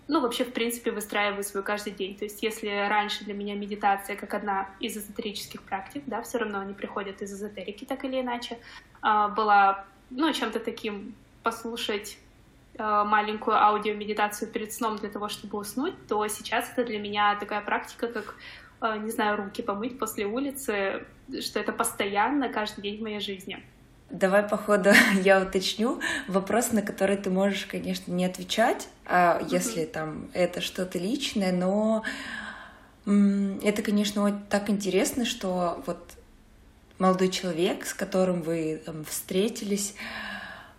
ну, 0.06 0.20
вообще, 0.20 0.44
в 0.44 0.52
принципе, 0.52 0.90
выстраиваю 0.90 1.42
свой 1.42 1.62
каждый 1.62 1.92
день. 1.92 2.16
То 2.16 2.24
есть, 2.24 2.42
если 2.42 2.68
раньше 2.88 3.24
для 3.24 3.34
меня 3.34 3.54
медитация 3.54 4.16
как 4.16 4.34
одна 4.34 4.68
из 4.80 4.96
эзотерических 4.96 5.62
практик, 5.62 6.02
да, 6.06 6.22
все 6.22 6.38
равно 6.38 6.60
они 6.60 6.74
приходят 6.74 7.22
из 7.22 7.32
эзотерики, 7.32 7.84
так 7.84 8.04
или 8.04 8.20
иначе, 8.20 8.58
а, 9.00 9.28
была, 9.28 9.84
ну, 10.10 10.32
чем-то 10.32 10.60
таким 10.60 11.14
послушать 11.42 12.18
а, 12.78 13.04
маленькую 13.04 13.56
аудиомедитацию 13.56 14.50
перед 14.50 14.72
сном 14.72 14.96
для 14.96 15.08
того, 15.08 15.28
чтобы 15.28 15.58
уснуть, 15.58 15.94
то 16.06 16.26
сейчас 16.28 16.70
это 16.70 16.84
для 16.84 16.98
меня 16.98 17.36
такая 17.36 17.62
практика, 17.62 18.08
как, 18.08 18.34
а, 18.80 18.98
не 18.98 19.10
знаю, 19.10 19.36
руки 19.36 19.62
помыть 19.62 19.98
после 19.98 20.26
улицы, 20.26 21.04
что 21.40 21.60
это 21.60 21.72
постоянно, 21.72 22.50
каждый 22.50 22.82
день 22.82 22.98
в 22.98 23.02
моей 23.02 23.20
жизни. 23.20 23.64
Давай, 24.10 24.42
походу, 24.42 24.90
я 25.22 25.40
уточню 25.40 26.00
вопрос, 26.28 26.72
на 26.72 26.82
который 26.82 27.16
ты 27.16 27.30
можешь, 27.30 27.64
конечно, 27.66 28.12
не 28.12 28.26
отвечать, 28.26 28.88
если 29.50 29.84
там 29.84 30.30
это 30.32 30.60
что-то 30.60 30.98
личное, 30.98 31.52
но 31.52 32.04
это, 33.06 33.82
конечно, 33.82 34.42
так 34.48 34.70
интересно, 34.70 35.24
что 35.24 35.82
вот 35.86 35.98
молодой 36.98 37.28
человек, 37.28 37.84
с 37.86 37.92
которым 37.92 38.42
вы 38.42 38.80
там, 38.84 39.04
встретились, 39.04 39.94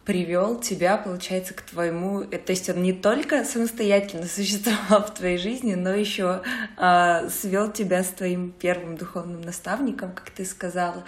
привел 0.05 0.59
тебя, 0.59 0.97
получается, 0.97 1.53
к 1.53 1.61
твоему... 1.63 2.21
Э, 2.21 2.37
то 2.37 2.51
есть 2.51 2.69
он 2.69 2.81
не 2.83 2.93
только 2.93 3.43
самостоятельно 3.43 4.27
существовал 4.27 5.03
в 5.03 5.13
твоей 5.13 5.37
жизни, 5.37 5.73
но 5.73 5.93
еще 5.93 6.41
а, 6.77 7.27
свел 7.29 7.71
тебя 7.71 8.03
с 8.03 8.09
твоим 8.09 8.51
первым 8.51 8.97
духовным 8.97 9.41
наставником, 9.41 10.13
как 10.13 10.29
ты 10.29 10.45
сказала. 10.45 11.03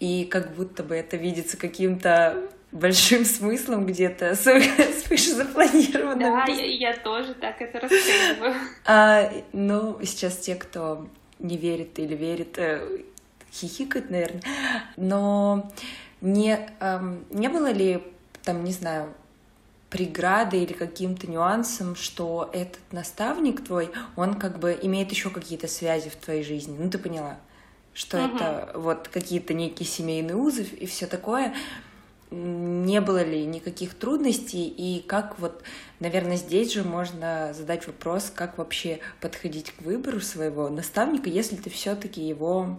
И 0.00 0.24
как 0.24 0.54
будто 0.54 0.82
бы 0.82 0.94
это 0.94 1.16
видится 1.16 1.56
каким-то 1.56 2.48
большим 2.72 3.24
смыслом 3.24 3.86
где-то 3.86 4.34
свыше 4.36 5.34
запланированным. 5.34 6.18
Да, 6.18 6.44
я, 6.52 6.64
я 6.64 6.96
тоже 6.96 7.34
так 7.34 7.60
это 7.60 7.80
расцениваю. 7.80 8.54
А, 8.84 9.32
ну, 9.52 9.98
сейчас 10.04 10.36
те, 10.36 10.54
кто 10.54 11.08
не 11.38 11.56
верит 11.56 11.98
или 11.98 12.14
верит, 12.14 12.58
э, 12.58 13.02
хихикают, 13.52 14.10
наверное. 14.10 14.42
Но 14.96 15.70
не, 16.20 16.68
эм, 16.80 17.24
не 17.30 17.48
было 17.48 17.70
ли, 17.70 18.02
там, 18.42 18.64
не 18.64 18.72
знаю, 18.72 19.14
преграды 19.90 20.58
или 20.58 20.74
каким-то 20.74 21.30
нюансом, 21.30 21.96
что 21.96 22.50
этот 22.52 22.80
наставник 22.92 23.64
твой, 23.64 23.90
он 24.16 24.34
как 24.34 24.58
бы 24.58 24.78
имеет 24.82 25.10
еще 25.10 25.30
какие-то 25.30 25.68
связи 25.68 26.10
в 26.10 26.16
твоей 26.16 26.44
жизни. 26.44 26.76
Ну, 26.78 26.90
ты 26.90 26.98
поняла? 26.98 27.38
что 27.98 28.24
угу. 28.24 28.36
это 28.36 28.70
вот 28.74 29.08
какие-то 29.08 29.54
некие 29.54 29.86
семейные 29.86 30.36
узы 30.36 30.62
и 30.62 30.86
все 30.86 31.08
такое. 31.08 31.52
Не 32.30 33.00
было 33.00 33.22
ли 33.22 33.46
никаких 33.46 33.94
трудностей 33.94 34.68
и 34.68 35.00
как 35.00 35.38
вот, 35.38 35.62
наверное, 35.98 36.36
здесь 36.36 36.72
же 36.72 36.84
можно 36.84 37.54
задать 37.54 37.86
вопрос, 37.86 38.30
как 38.34 38.58
вообще 38.58 39.00
подходить 39.20 39.72
к 39.72 39.80
выбору 39.80 40.20
своего 40.20 40.68
наставника, 40.68 41.30
если 41.30 41.56
ты 41.56 41.70
все-таки 41.70 42.20
его, 42.20 42.78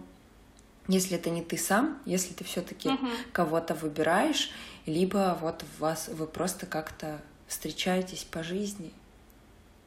если 0.86 1.16
это 1.16 1.30
не 1.30 1.42
ты 1.42 1.56
сам, 1.56 1.98
если 2.04 2.32
ты 2.32 2.44
все-таки 2.44 2.90
угу. 2.90 3.08
кого-то 3.32 3.74
выбираешь, 3.74 4.52
либо 4.86 5.36
вот 5.40 5.64
вас 5.78 6.08
вы 6.08 6.26
просто 6.26 6.66
как-то 6.66 7.20
встречаетесь 7.48 8.22
по 8.24 8.44
жизни 8.44 8.92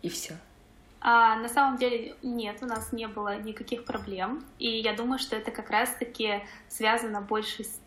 и 0.01 0.09
все. 0.09 0.37
А 1.05 1.35
на 1.35 1.49
самом 1.49 1.77
деле 1.77 2.15
нет, 2.23 2.59
у 2.61 2.65
нас 2.65 2.93
не 2.93 3.07
было 3.07 3.37
никаких 3.37 3.83
проблем. 3.83 4.45
И 4.57 4.69
я 4.79 4.93
думаю, 4.93 5.19
что 5.19 5.35
это 5.35 5.51
как 5.51 5.69
раз-таки 5.69 6.41
связано 6.69 7.19
больше 7.19 7.65
с, 7.65 7.79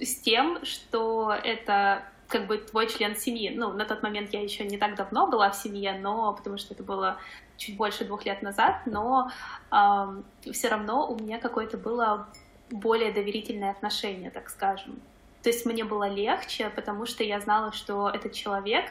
с 0.00 0.16
тем, 0.16 0.64
что 0.64 1.34
это 1.42 2.04
как 2.28 2.46
бы 2.46 2.58
твой 2.58 2.88
член 2.88 3.16
семьи. 3.16 3.50
Ну, 3.54 3.72
на 3.72 3.84
тот 3.84 4.02
момент 4.02 4.32
я 4.32 4.42
еще 4.42 4.64
не 4.64 4.78
так 4.78 4.96
давно 4.96 5.26
была 5.26 5.50
в 5.50 5.56
семье, 5.56 5.98
но 6.00 6.32
потому 6.34 6.58
что 6.58 6.74
это 6.74 6.82
было 6.82 7.18
чуть 7.56 7.76
больше 7.76 8.04
двух 8.04 8.24
лет 8.24 8.42
назад, 8.42 8.82
но 8.86 9.30
э, 9.70 10.52
все 10.52 10.68
равно 10.68 11.08
у 11.08 11.16
меня 11.16 11.38
какое-то 11.38 11.76
было 11.76 12.28
более 12.70 13.12
доверительное 13.12 13.70
отношение, 13.70 14.30
так 14.30 14.48
скажем. 14.50 15.00
То 15.42 15.50
есть 15.50 15.66
мне 15.66 15.84
было 15.84 16.08
легче, 16.08 16.70
потому 16.70 17.04
что 17.06 17.22
я 17.22 17.38
знала, 17.40 17.72
что 17.72 18.08
этот 18.08 18.32
человек 18.32 18.86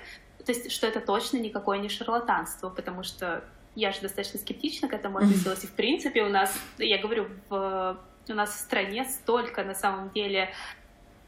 то 0.45 0.51
есть, 0.51 0.71
что 0.71 0.87
это 0.87 0.99
точно 0.99 1.37
никакое 1.37 1.79
не 1.79 1.89
шарлатанство, 1.89 2.69
потому 2.69 3.03
что 3.03 3.43
я 3.75 3.91
же 3.91 4.01
достаточно 4.01 4.39
скептично 4.39 4.87
к 4.87 4.93
этому 4.93 5.17
относилась. 5.17 5.63
И, 5.63 5.67
в 5.67 5.71
принципе, 5.71 6.23
у 6.23 6.29
нас, 6.29 6.53
я 6.77 6.97
говорю, 6.99 7.27
в, 7.49 7.97
у 8.27 8.33
нас 8.33 8.51
в 8.51 8.59
стране 8.59 9.05
столько, 9.05 9.63
на 9.63 9.73
самом 9.73 10.09
деле, 10.09 10.53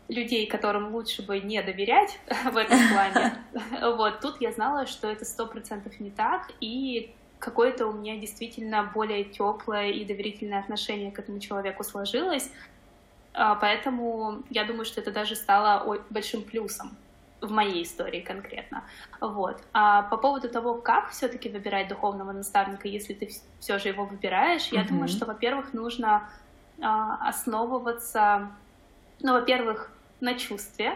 людей, 0.08 0.46
которым 0.48 0.94
лучше 0.94 1.22
бы 1.22 1.40
не 1.40 1.62
доверять 1.62 2.20
в 2.52 2.58
этом 2.58 2.80
плане. 2.90 3.34
Вот, 3.96 4.20
тут 4.20 4.42
я 4.42 4.52
знала, 4.52 4.86
что 4.86 5.08
это 5.08 5.26
сто 5.26 5.46
процентов 5.46 6.00
не 6.00 6.12
так, 6.12 6.52
и 6.60 7.14
какое-то 7.40 7.88
у 7.88 7.94
меня 7.94 8.18
действительно 8.18 8.90
более 8.94 9.24
теплое 9.24 9.92
и 9.92 10.06
доверительное 10.06 10.60
отношение 10.60 11.12
к 11.12 11.20
этому 11.20 11.40
человеку 11.40 11.84
сложилось. 11.84 12.52
А, 13.34 13.56
поэтому 13.56 14.44
я 14.50 14.64
думаю, 14.64 14.86
что 14.86 15.02
это 15.02 15.12
даже 15.12 15.36
стало 15.36 16.00
большим 16.10 16.42
плюсом 16.42 16.96
в 17.42 17.52
моей 17.52 17.84
истории 17.84 18.22
конкретно. 18.22 18.84
Вот. 19.20 19.62
А 19.74 20.04
по 20.04 20.18
поводу 20.18 20.50
того, 20.50 20.76
как 20.76 21.12
все-таки 21.12 21.50
выбирать 21.50 21.88
духовного 21.88 22.32
наставника, 22.32 22.88
если 22.88 23.14
ты 23.14 23.30
все 23.60 23.78
же 23.78 23.90
его 23.90 24.06
выбираешь, 24.06 24.68
я 24.68 24.84
думаю, 24.84 25.08
что, 25.08 25.26
во-первых, 25.26 25.74
нужно 25.74 26.30
а, 26.82 27.28
основываться, 27.28 28.50
ну, 29.22 29.34
во-первых, 29.34 29.92
на 30.20 30.36
чувстве. 30.36 30.96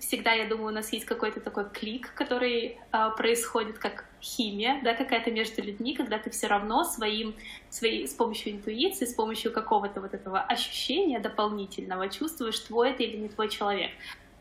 Всегда, 0.00 0.32
я 0.32 0.48
думаю, 0.48 0.68
у 0.68 0.74
нас 0.74 0.92
есть 0.92 1.06
какой-то 1.06 1.40
такой 1.40 1.70
клик, 1.70 2.12
который 2.14 2.78
а, 2.90 3.10
происходит 3.10 3.78
как 3.78 4.04
химия, 4.20 4.80
да, 4.82 4.94
какая-то 4.94 5.30
между 5.30 5.62
людьми, 5.62 5.94
когда 5.94 6.18
ты 6.18 6.30
все 6.30 6.48
равно 6.48 6.82
своим, 6.82 7.34
своей, 7.68 8.08
с 8.08 8.14
помощью 8.14 8.52
интуиции, 8.52 9.04
с 9.04 9.14
помощью 9.14 9.52
какого-то 9.52 10.00
вот 10.00 10.14
этого 10.14 10.40
ощущения 10.40 11.20
дополнительного 11.20 12.08
чувствуешь, 12.08 12.58
твой 12.58 12.90
это 12.90 13.04
или 13.04 13.16
не 13.16 13.28
твой 13.28 13.48
человек. 13.48 13.92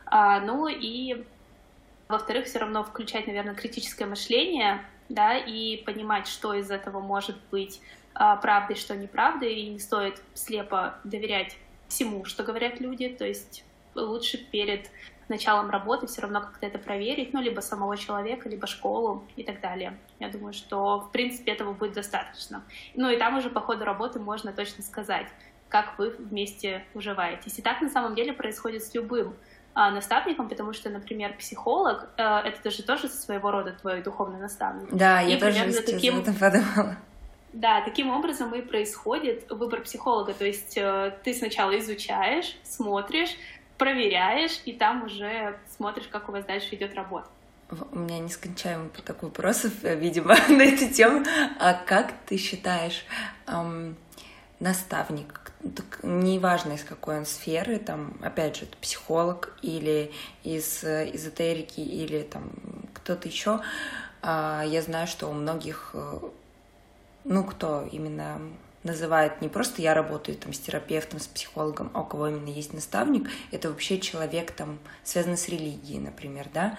А, 0.06 0.39
ну 0.39 0.68
и, 0.68 1.24
во-вторых, 2.08 2.46
все 2.46 2.58
равно 2.58 2.84
включать, 2.84 3.27
наверное, 3.27 3.53
критическое 3.53 4.08
мышление, 4.08 4.84
да, 5.08 5.38
и 5.38 5.77
понимать, 5.84 6.27
что 6.27 6.56
из 6.56 6.72
этого 6.72 7.00
может 7.00 7.38
быть 7.51 7.79
а, 8.15 8.36
правдой, 8.38 8.75
что 8.75 8.96
неправдой, 8.96 9.53
и 9.53 9.70
не 9.70 9.79
стоит 9.79 10.22
слепо 10.34 10.96
доверять 11.03 11.58
всему, 11.89 12.24
что 12.24 12.43
говорят 12.43 12.79
люди, 12.79 13.10
то 13.10 13.25
есть 13.25 13.65
лучше 13.96 14.38
перед 14.38 14.89
началом 15.27 15.69
работы 15.69 16.08
все 16.08 16.22
равно 16.22 16.41
как-то 16.41 16.65
это 16.65 16.79
проверить, 16.79 17.34
ну, 17.34 17.41
либо 17.41 17.60
самого 17.62 17.98
человека, 17.98 18.50
либо 18.50 18.65
школу 18.67 19.24
и 19.36 19.43
так 19.43 19.62
далее. 19.62 19.98
Я 20.19 20.29
думаю, 20.29 20.53
что, 20.53 21.01
в 21.01 21.12
принципе, 21.12 21.51
этого 21.51 21.74
будет 21.74 21.93
достаточно. 21.93 22.63
Ну, 22.96 23.10
и 23.10 23.17
там 23.17 23.38
уже 23.38 23.50
по 23.50 23.62
ходу 23.62 23.86
работы 23.86 24.19
можно 24.19 24.51
точно 24.51 24.84
сказать, 24.84 25.27
как 25.67 26.00
вы 26.00 26.10
вместе 26.10 26.84
уживаетесь. 26.96 27.60
И 27.60 27.62
так 27.62 27.81
на 27.81 27.89
самом 27.89 28.15
деле 28.15 28.34
происходит 28.34 28.84
с 28.84 28.93
любым 28.96 29.36
а, 29.75 29.91
наставником, 29.91 30.50
потому 30.50 30.74
что, 30.74 30.89
например, 30.89 31.38
психолог 31.38 32.10
э, 32.17 32.24
это 32.24 32.63
даже 32.63 32.81
тоже 32.81 33.08
своего 33.08 33.51
рода 33.51 33.72
твой 33.74 34.01
духовный 34.01 34.39
наставник. 34.39 34.89
Да, 34.91 35.22
и 35.22 35.31
я 35.31 35.39
тоже 35.39 35.72
таким... 35.84 36.19
это 36.19 36.34
подумала. 36.34 36.98
Да, 37.53 37.82
таким 37.82 38.10
образом 38.12 38.53
и 38.53 38.62
происходит 38.62 39.50
выбор 39.50 39.82
психолога. 39.82 40.34
То 40.34 40.46
есть 40.46 40.77
э, 40.77 41.18
ты 41.24 41.34
сначала 41.34 41.77
изучаешь, 41.79 42.56
смотришь, 42.63 43.36
проверяешь, 43.77 44.62
и 44.65 44.74
там 44.74 45.03
уже 45.03 45.58
смотришь, 45.75 46.08
как 46.08 46.29
у 46.29 46.32
вас 46.32 46.46
дальше 46.46 46.75
идет 46.75 46.94
работа. 46.94 47.27
У 47.91 48.00
меня 48.00 48.20
нескончаемый 48.20 48.89
поток 48.89 49.24
вопросов, 49.24 49.72
видимо, 49.84 50.36
на 50.50 50.63
эту 50.63 50.94
тему. 50.94 51.25
А 51.60 51.74
как 51.74 52.13
ты 52.27 52.38
считаешь, 52.38 53.06
эм, 53.48 53.96
наставник, 54.60 55.51
неважно 56.03 56.74
из 56.74 56.84
какой 56.84 57.20
он 57.20 57.25
сферы, 57.25 57.79
там, 57.79 58.18
опять 58.22 58.58
же, 58.58 58.65
психолог 58.82 59.58
или 59.62 60.12
из 60.44 60.84
э, 60.84 61.10
эзотерики, 61.13 61.79
или 61.79 62.24
там 62.24 62.51
кто-то 62.94 63.27
еще, 63.27 63.62
э, 64.22 64.63
я 64.68 64.82
знаю, 64.82 65.08
что 65.08 65.27
у 65.27 65.34
многих, 65.34 65.91
э, 65.94 66.20
ну, 67.29 67.43
кто 67.43 67.88
именно 67.91 68.41
называет 68.83 69.41
не 69.41 69.50
просто 69.50 69.81
я 69.81 69.93
работаю 69.93 70.36
там 70.38 70.51
с 70.51 70.59
терапевтом, 70.59 71.19
с 71.19 71.27
психологом, 71.27 71.91
а 71.93 72.01
у 72.01 72.05
кого 72.05 72.27
именно 72.27 72.50
есть 72.50 72.74
наставник, 72.74 73.29
это 73.51 73.69
вообще 73.69 74.00
человек 74.00 74.51
там 74.51 74.79
связанный 75.03 75.38
с 75.38 75.48
религией, 75.48 76.00
например, 76.00 76.48
да. 76.53 76.77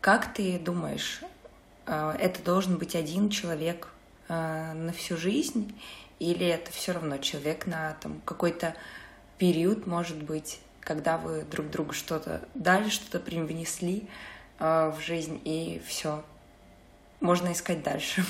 Как 0.00 0.32
ты 0.32 0.58
думаешь, 0.58 1.20
э, 1.86 2.14
это 2.18 2.42
должен 2.42 2.78
быть 2.78 2.96
один 2.96 3.28
человек 3.28 3.88
э, 4.28 4.72
на 4.72 4.92
всю 4.92 5.18
жизнь, 5.18 5.78
или 6.18 6.46
это 6.46 6.72
все 6.72 6.92
равно 6.92 7.18
человек 7.18 7.66
на 7.66 7.94
там 8.00 8.22
какой-то 8.24 8.74
период, 9.36 9.86
может 9.86 10.22
быть, 10.22 10.60
когда 10.80 11.18
вы 11.18 11.42
друг 11.42 11.68
другу 11.68 11.92
что-то 11.92 12.40
дали, 12.54 12.88
что-то 12.88 13.18
привнесли 13.20 14.08
э, 14.60 14.94
в 14.96 15.02
жизнь, 15.02 15.42
и 15.44 15.82
все, 15.86 16.24
можно 17.20 17.52
искать 17.52 17.82
дальше. 17.82 18.24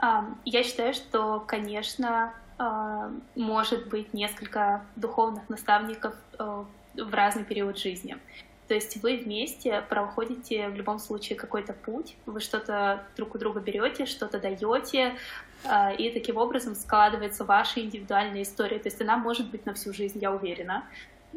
Я 0.00 0.62
считаю, 0.62 0.94
что, 0.94 1.40
конечно, 1.46 2.32
а, 2.58 3.10
может 3.36 3.88
быть 3.88 4.12
несколько 4.12 4.84
духовных 4.96 5.48
наставников 5.48 6.14
э, 6.38 6.64
в 6.94 7.14
разный 7.14 7.44
период 7.44 7.78
жизни. 7.78 8.18
То 8.66 8.74
есть 8.74 9.00
вы 9.02 9.16
вместе 9.16 9.82
проходите 9.88 10.68
в 10.68 10.74
любом 10.74 10.98
случае 10.98 11.38
какой-то 11.38 11.72
путь, 11.72 12.16
вы 12.26 12.40
что-то 12.40 13.04
друг 13.16 13.36
у 13.36 13.38
друга 13.38 13.60
берете, 13.60 14.06
что-то 14.06 14.40
даете, 14.40 15.14
а, 15.64 15.92
и 15.92 16.10
таким 16.10 16.36
образом 16.36 16.74
складывается 16.74 17.44
ваша 17.44 17.80
индивидуальная 17.80 18.42
история. 18.42 18.78
То 18.80 18.88
есть 18.88 19.00
она 19.00 19.16
может 19.16 19.50
быть 19.50 19.64
на 19.64 19.74
всю 19.74 19.94
жизнь, 19.94 20.18
я 20.18 20.32
уверена, 20.32 20.84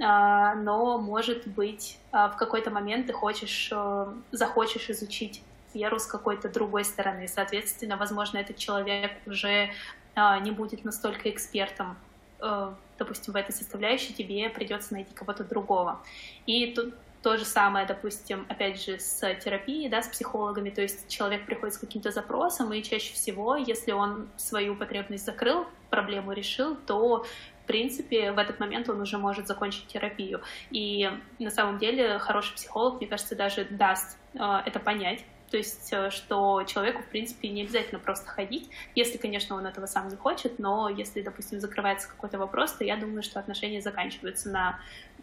а, 0.01 0.55
но 0.55 0.97
может 0.97 1.47
быть 1.47 1.99
в 2.11 2.35
какой-то 2.37 2.71
момент 2.71 3.07
ты 3.07 3.13
хочешь, 3.13 3.69
э, 3.71 4.13
захочешь 4.31 4.89
изучить 4.89 5.43
веру 5.73 5.99
с 5.99 6.05
какой-то 6.05 6.49
другой 6.49 6.85
стороны. 6.85 7.27
Соответственно, 7.27 7.97
возможно, 7.97 8.37
этот 8.37 8.57
человек 8.57 9.11
уже 9.25 9.71
а, 10.15 10.39
не 10.39 10.51
будет 10.51 10.83
настолько 10.83 11.29
экспертом, 11.29 11.97
э, 12.39 12.73
допустим, 12.97 13.33
в 13.33 13.35
этой 13.35 13.53
составляющей, 13.53 14.13
тебе 14.13 14.49
придется 14.49 14.93
найти 14.93 15.13
кого-то 15.13 15.43
другого. 15.43 16.01
И 16.45 16.73
тут 16.73 16.93
то 17.21 17.37
же 17.37 17.45
самое, 17.45 17.85
допустим, 17.85 18.45
опять 18.49 18.83
же, 18.83 18.99
с 18.99 19.19
терапией, 19.35 19.89
да, 19.89 20.01
с 20.01 20.07
психологами, 20.07 20.71
то 20.71 20.81
есть 20.81 21.07
человек 21.07 21.45
приходит 21.45 21.75
с 21.75 21.77
каким-то 21.77 22.11
запросом, 22.11 22.73
и 22.73 22.81
чаще 22.81 23.13
всего, 23.13 23.55
если 23.55 23.91
он 23.91 24.27
свою 24.37 24.75
потребность 24.75 25.25
закрыл, 25.25 25.67
проблему 25.89 26.31
решил, 26.31 26.75
то 26.75 27.25
в 27.63 27.67
принципе, 27.67 28.31
в 28.31 28.39
этот 28.39 28.59
момент 28.59 28.89
он 28.89 28.99
уже 28.99 29.17
может 29.17 29.47
закончить 29.47 29.85
терапию. 29.87 30.41
И 30.71 31.09
на 31.39 31.51
самом 31.51 31.77
деле 31.77 32.17
хороший 32.17 32.55
психолог, 32.55 32.99
мне 32.99 33.07
кажется, 33.07 33.35
даже 33.35 33.65
даст 33.65 34.17
э, 34.33 34.39
это 34.65 34.79
понять, 34.79 35.23
то 35.51 35.57
есть, 35.57 35.89
э, 35.91 36.09
что 36.09 36.63
человеку, 36.63 37.01
в 37.01 37.07
принципе, 37.07 37.49
не 37.49 37.63
обязательно 37.63 37.99
просто 37.99 38.29
ходить, 38.29 38.69
если, 38.95 39.17
конечно, 39.17 39.55
он 39.55 39.65
этого 39.65 39.85
сам 39.85 40.07
не 40.07 40.15
хочет, 40.15 40.59
но 40.59 40.87
если, 40.87 41.21
допустим, 41.21 41.59
закрывается 41.59 42.07
какой-то 42.07 42.39
вопрос, 42.39 42.71
то 42.71 42.85
я 42.85 42.95
думаю, 42.95 43.21
что 43.21 43.39
отношения 43.39 43.81
заканчиваются 43.81 44.49
на, 44.49 44.79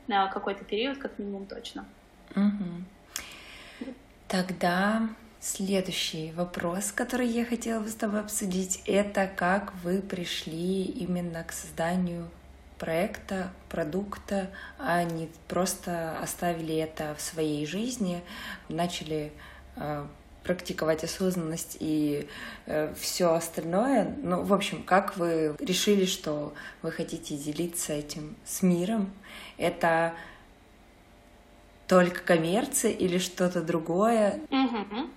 на 0.06 0.28
какой-то 0.28 0.64
период, 0.64 0.98
как 0.98 1.18
минимум 1.18 1.46
точно. 1.46 1.86
Угу. 2.36 3.94
Тогда 4.28 5.08
следующий 5.40 6.32
вопрос, 6.32 6.92
который 6.92 7.26
я 7.26 7.46
хотела 7.46 7.80
бы 7.80 7.88
с 7.88 7.94
тобой 7.94 8.20
обсудить, 8.20 8.82
это 8.84 9.26
как 9.26 9.72
вы 9.82 10.02
пришли 10.02 10.84
именно 10.84 11.42
к 11.42 11.52
созданию 11.52 12.28
проекта, 12.78 13.50
продукта, 13.70 14.50
а 14.78 15.02
не 15.04 15.30
просто 15.48 16.18
оставили 16.20 16.76
это 16.76 17.14
в 17.14 17.20
своей 17.22 17.66
жизни, 17.66 18.22
начали 18.68 19.32
практиковать 20.48 21.04
осознанность 21.04 21.76
и 21.78 22.26
э, 22.66 22.94
все 22.98 23.34
остальное. 23.34 24.16
Ну, 24.22 24.42
в 24.42 24.54
общем, 24.54 24.82
как 24.82 25.16
вы 25.18 25.54
решили, 25.58 26.06
что 26.06 26.54
вы 26.80 26.90
хотите 26.90 27.36
делиться 27.36 27.92
этим 27.92 28.34
с 28.46 28.62
миром? 28.62 29.12
Это 29.58 30.14
только 31.86 32.20
коммерция 32.22 32.92
или 32.92 33.18
что-то 33.18 33.60
другое? 33.60 34.40
Угу. 34.50 35.10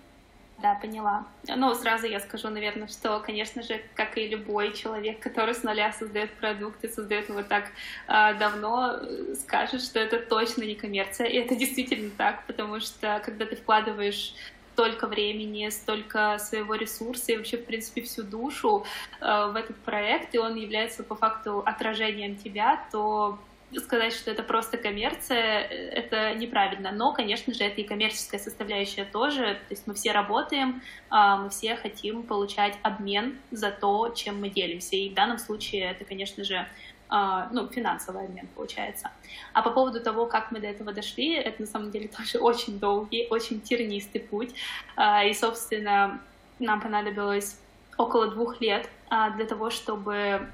Да, 0.62 0.76
поняла. 0.76 1.26
Ну, 1.47 1.74
сразу 1.74 2.06
я 2.06 2.19
скажу, 2.19 2.50
наверное, 2.50 2.88
что, 2.88 3.19
конечно 3.19 3.63
же, 3.63 3.82
как 3.95 4.17
и 4.17 4.28
любой 4.28 4.74
человек, 4.74 5.19
который 5.19 5.56
с 5.56 5.63
нуля 5.63 5.91
создает 5.91 6.32
продукт 6.34 6.84
и 6.84 6.88
создает 6.88 7.30
его 7.30 7.41
так 7.41 7.65
э, 8.08 8.34
давно, 8.36 9.00
скажет, 9.41 9.82
что 9.82 10.00
это 10.00 10.19
точно 10.19 10.63
не 10.63 10.76
коммерция. 10.76 11.28
И 11.28 11.38
это 11.38 11.56
действительно 11.56 12.12
так, 12.15 12.45
потому 12.45 12.80
что 12.80 13.21
когда 13.26 13.45
ты 13.45 13.56
вкладываешь 13.56 14.36
столько 14.74 15.08
времени, 15.08 15.69
столько 15.69 16.38
своего 16.38 16.76
ресурса 16.76 17.32
и 17.32 17.38
вообще, 17.38 17.58
в 17.58 17.65
принципе, 17.65 18.02
всю 18.02 18.24
душу 18.24 18.86
э, 19.19 19.52
в 19.52 19.56
этот 19.56 19.78
проект, 19.78 20.36
и 20.36 20.38
он 20.38 20.56
является 20.56 21.04
по 21.04 21.15
факту 21.15 21.63
отражением 21.65 22.36
тебя, 22.36 22.84
то 22.91 23.39
сказать, 23.79 24.13
что 24.13 24.31
это 24.31 24.43
просто 24.43 24.77
коммерция, 24.77 25.62
это 25.62 26.34
неправильно. 26.36 26.91
Но, 26.91 27.13
конечно 27.13 27.53
же, 27.53 27.63
это 27.63 27.81
и 27.81 27.84
коммерческая 27.84 28.39
составляющая 28.39 29.05
тоже. 29.05 29.55
То 29.67 29.71
есть 29.71 29.88
мы 29.88 29.93
все 29.93 30.12
работаем, 30.12 30.81
а, 31.10 31.38
мы 31.38 31.49
все 31.49 31.75
хотим 31.75 32.23
получать 32.23 32.77
обмен 32.81 33.38
за 33.51 33.71
то, 33.71 34.10
чем 34.10 34.41
мы 34.41 34.49
делимся. 34.49 34.95
И 34.95 35.10
в 35.10 35.13
данном 35.13 35.38
случае 35.38 35.91
это, 35.91 36.03
конечно 36.03 36.43
же, 36.43 36.67
а, 37.07 37.49
ну, 37.51 37.67
финансовый 37.67 38.25
обмен 38.25 38.47
получается. 38.55 39.12
А 39.53 39.62
по 39.62 39.71
поводу 39.71 40.01
того, 40.01 40.25
как 40.25 40.51
мы 40.51 40.60
до 40.60 40.67
этого 40.67 40.91
дошли, 40.91 41.34
это 41.34 41.62
на 41.62 41.67
самом 41.67 41.91
деле 41.91 42.07
тоже 42.17 42.39
очень 42.39 42.79
долгий, 42.79 43.27
очень 43.29 43.62
тернистый 43.62 44.21
путь. 44.21 44.53
А, 44.97 45.23
и, 45.23 45.34
собственно, 45.34 46.19
нам 46.60 46.81
понадобилось 46.81 47.57
около 47.97 48.27
двух 48.27 48.62
лет 48.62 48.89
для 49.36 49.45
того, 49.45 49.69
чтобы 49.69 50.47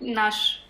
наш 0.00 0.62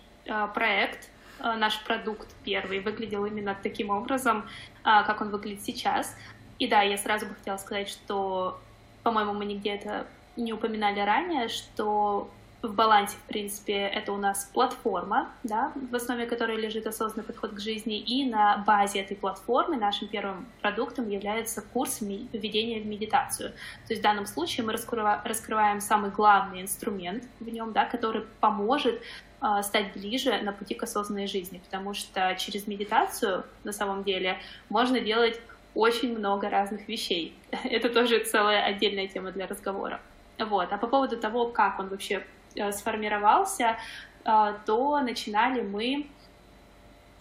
проект 0.53 1.09
наш 1.39 1.81
продукт 1.83 2.27
первый 2.43 2.79
выглядел 2.79 3.25
именно 3.25 3.57
таким 3.61 3.89
образом, 3.89 4.47
как 4.83 5.21
он 5.21 5.29
выглядит 5.29 5.63
сейчас. 5.63 6.15
И 6.59 6.67
да, 6.67 6.81
я 6.81 6.97
сразу 6.97 7.25
бы 7.25 7.35
хотела 7.35 7.57
сказать, 7.57 7.89
что, 7.89 8.59
по-моему, 9.03 9.33
мы 9.33 9.45
нигде 9.45 9.71
это 9.71 10.05
не 10.35 10.53
упоминали 10.53 10.99
ранее, 10.99 11.47
что 11.47 12.29
в 12.61 12.73
балансе, 12.73 13.15
в 13.15 13.23
принципе, 13.23 13.73
это 13.73 14.11
у 14.11 14.17
нас 14.17 14.49
платформа, 14.53 15.29
да, 15.43 15.71
в 15.89 15.95
основе 15.95 16.25
которой 16.25 16.57
лежит 16.57 16.87
осознанный 16.87 17.25
подход 17.25 17.51
к 17.51 17.59
жизни, 17.59 17.99
и 17.99 18.29
на 18.29 18.57
базе 18.57 18.99
этой 18.99 19.15
платформы 19.15 19.77
нашим 19.77 20.09
первым 20.09 20.45
продуктом 20.61 21.09
является 21.09 21.61
курс 21.61 22.01
введения 22.01 22.81
в 22.81 22.85
медитацию. 22.85 23.51
То 23.87 23.93
есть 23.93 24.01
в 24.01 24.03
данном 24.03 24.25
случае 24.25 24.65
мы 24.65 24.73
раскрываем 24.73 25.79
самый 25.79 26.11
главный 26.11 26.61
инструмент 26.61 27.23
в 27.39 27.47
нем, 27.47 27.71
да, 27.71 27.85
который 27.85 28.25
поможет 28.41 29.01
э, 29.41 29.63
стать 29.63 29.93
ближе 29.93 30.41
на 30.41 30.51
пути 30.51 30.73
к 30.73 30.83
осознанной 30.83 31.27
жизни, 31.27 31.61
потому 31.63 31.93
что 31.93 32.35
через 32.37 32.67
медитацию 32.67 33.45
на 33.63 33.71
самом 33.71 34.03
деле 34.03 34.37
можно 34.67 34.99
делать 34.99 35.39
очень 35.75 36.17
много 36.17 36.49
разных 36.49 36.89
вещей. 36.89 37.33
Это 37.63 37.87
тоже 37.89 38.19
целая 38.25 38.65
отдельная 38.65 39.07
тема 39.07 39.31
для 39.31 39.47
разговора. 39.47 40.01
Вот. 40.37 40.73
А 40.73 40.77
по 40.77 40.87
поводу 40.87 41.17
того, 41.17 41.47
как 41.47 41.79
он 41.79 41.87
вообще 41.89 42.25
сформировался, 42.71 43.77
э, 44.25 44.53
то 44.65 44.99
начинали 44.99 45.61
мы 45.61 46.07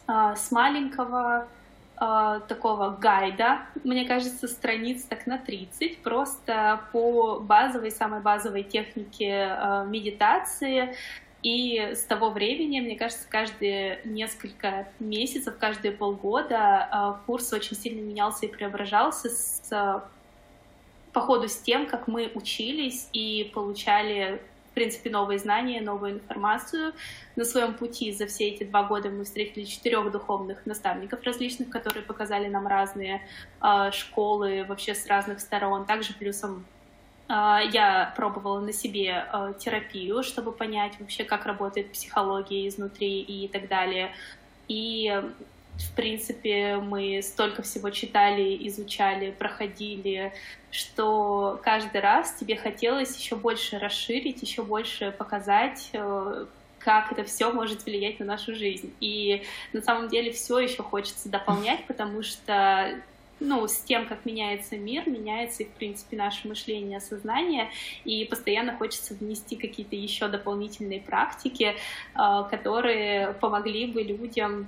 э, 0.06 0.34
с 0.36 0.50
маленького 0.50 1.48
такого 2.46 2.90
гайда, 2.90 3.62
мне 3.82 4.06
кажется, 4.06 4.46
страниц 4.46 5.02
так 5.02 5.26
на 5.26 5.36
30, 5.36 5.98
просто 6.00 6.80
по 6.92 7.40
базовой, 7.40 7.90
самой 7.90 8.20
базовой 8.20 8.62
технике 8.62 9.58
медитации. 9.88 10.94
И 11.42 11.76
с 11.96 12.04
того 12.04 12.30
времени, 12.30 12.78
мне 12.78 12.94
кажется, 12.94 13.26
каждые 13.28 14.00
несколько 14.04 14.86
месяцев, 15.00 15.58
каждые 15.58 15.90
полгода 15.90 17.18
курс 17.26 17.52
очень 17.52 17.76
сильно 17.76 18.00
менялся 18.00 18.46
и 18.46 18.48
преображался 18.48 19.28
с, 19.28 20.00
по 21.12 21.20
ходу 21.20 21.48
с 21.48 21.56
тем, 21.56 21.86
как 21.86 22.06
мы 22.06 22.30
учились 22.34 23.08
и 23.12 23.50
получали 23.52 24.40
принципе, 24.78 25.10
новые 25.10 25.40
знания, 25.40 25.80
новую 25.80 26.12
информацию. 26.12 26.92
На 27.34 27.44
своем 27.44 27.74
пути 27.74 28.12
за 28.12 28.26
все 28.28 28.48
эти 28.48 28.62
два 28.62 28.84
года 28.84 29.10
мы 29.10 29.24
встретили 29.24 29.64
четырех 29.64 30.12
духовных 30.12 30.66
наставников 30.66 31.24
различных, 31.24 31.68
которые 31.68 32.04
показали 32.04 32.46
нам 32.46 32.68
разные 32.68 33.20
э, 33.60 33.90
школы 33.90 34.64
вообще 34.68 34.94
с 34.94 35.04
разных 35.08 35.40
сторон. 35.40 35.84
Также 35.84 36.14
плюсом 36.14 36.64
э, 37.28 37.32
я 37.72 38.14
пробовала 38.16 38.60
на 38.60 38.72
себе 38.72 39.26
э, 39.32 39.54
терапию, 39.58 40.22
чтобы 40.22 40.52
понять 40.52 40.92
вообще, 41.00 41.24
как 41.24 41.44
работает 41.46 41.90
психология 41.90 42.68
изнутри 42.68 43.20
и 43.20 43.48
так 43.48 43.66
далее. 43.66 44.12
И 44.68 45.12
в 45.78 45.94
принципе, 45.94 46.76
мы 46.76 47.20
столько 47.22 47.62
всего 47.62 47.90
читали, 47.90 48.56
изучали, 48.68 49.30
проходили, 49.30 50.32
что 50.70 51.60
каждый 51.62 52.00
раз 52.00 52.34
тебе 52.34 52.56
хотелось 52.56 53.16
еще 53.16 53.36
больше 53.36 53.78
расширить, 53.78 54.42
еще 54.42 54.62
больше 54.62 55.14
показать, 55.16 55.90
э, 55.92 56.46
как 56.80 57.12
это 57.12 57.24
все 57.24 57.52
может 57.52 57.84
влиять 57.84 58.18
на 58.18 58.26
нашу 58.26 58.54
жизнь. 58.54 58.92
И 59.00 59.42
на 59.72 59.80
самом 59.80 60.08
деле 60.08 60.32
все 60.32 60.58
еще 60.58 60.82
хочется 60.82 61.28
дополнять, 61.28 61.86
потому 61.86 62.22
что 62.22 63.00
ну, 63.40 63.68
с 63.68 63.76
тем, 63.76 64.06
как 64.06 64.24
меняется 64.24 64.76
мир, 64.76 65.08
меняется 65.08 65.62
и, 65.62 65.66
в 65.66 65.70
принципе, 65.70 66.16
наше 66.16 66.48
мышление, 66.48 66.98
сознание, 66.98 67.70
и 68.04 68.24
постоянно 68.24 68.76
хочется 68.76 69.14
внести 69.14 69.54
какие-то 69.54 69.94
еще 69.94 70.26
дополнительные 70.26 71.00
практики, 71.00 71.74
э, 71.74 72.44
которые 72.50 73.34
помогли 73.34 73.86
бы 73.86 74.02
людям 74.02 74.66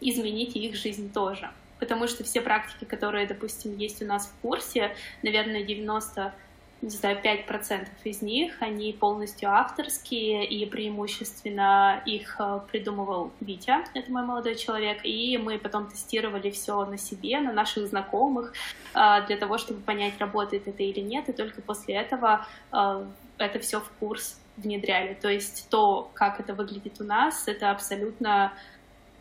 изменить 0.00 0.56
их 0.56 0.74
жизнь 0.74 1.12
тоже. 1.12 1.50
Потому 1.78 2.08
что 2.08 2.24
все 2.24 2.40
практики, 2.40 2.84
которые, 2.84 3.26
допустим, 3.26 3.76
есть 3.76 4.02
у 4.02 4.06
нас 4.06 4.26
в 4.26 4.40
курсе, 4.40 4.96
наверное, 5.22 5.62
90 5.62 6.34
не 6.82 6.90
знаю, 6.90 7.18
5% 7.22 7.88
из 8.04 8.20
них, 8.22 8.54
они 8.60 8.92
полностью 8.92 9.50
авторские, 9.50 10.46
и 10.46 10.66
преимущественно 10.66 12.02
их 12.04 12.36
э, 12.38 12.60
придумывал 12.70 13.32
Витя, 13.40 13.84
это 13.94 14.12
мой 14.12 14.24
молодой 14.24 14.56
человек, 14.56 14.98
и 15.02 15.38
мы 15.38 15.58
потом 15.58 15.88
тестировали 15.88 16.50
все 16.50 16.84
на 16.84 16.98
себе, 16.98 17.40
на 17.40 17.52
наших 17.52 17.86
знакомых, 17.88 18.52
э, 18.94 19.26
для 19.26 19.38
того, 19.38 19.56
чтобы 19.56 19.80
понять, 19.80 20.18
работает 20.18 20.68
это 20.68 20.82
или 20.82 21.00
нет, 21.00 21.28
и 21.30 21.32
только 21.32 21.62
после 21.62 21.94
этого 21.94 22.46
э, 22.72 23.06
это 23.38 23.58
все 23.58 23.80
в 23.80 23.90
курс 23.98 24.38
внедряли. 24.58 25.14
То 25.14 25.28
есть 25.28 25.68
то, 25.70 26.10
как 26.14 26.40
это 26.40 26.54
выглядит 26.54 27.00
у 27.00 27.04
нас, 27.04 27.48
это 27.48 27.70
абсолютно 27.70 28.52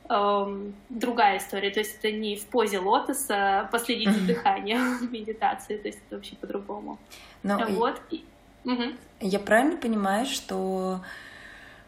эм, 0.09 0.75
другая 0.89 1.37
история. 1.37 1.69
То 1.71 1.79
есть 1.79 1.97
это 1.99 2.11
не 2.11 2.35
в 2.35 2.45
позе 2.45 2.79
лотоса 2.79 3.69
последить 3.71 4.09
за 4.09 4.21
дыханием 4.21 5.07
медитации, 5.11 5.77
то 5.77 5.87
есть 5.87 5.99
это 6.07 6.15
вообще 6.15 6.35
по-другому. 6.35 6.97
Но 7.43 7.59
ну, 7.59 7.75
вот. 7.75 8.01
И... 8.09 8.23
Угу. 8.65 8.83
Я 9.21 9.39
правильно 9.39 9.77
понимаю, 9.77 10.25
что 10.25 11.01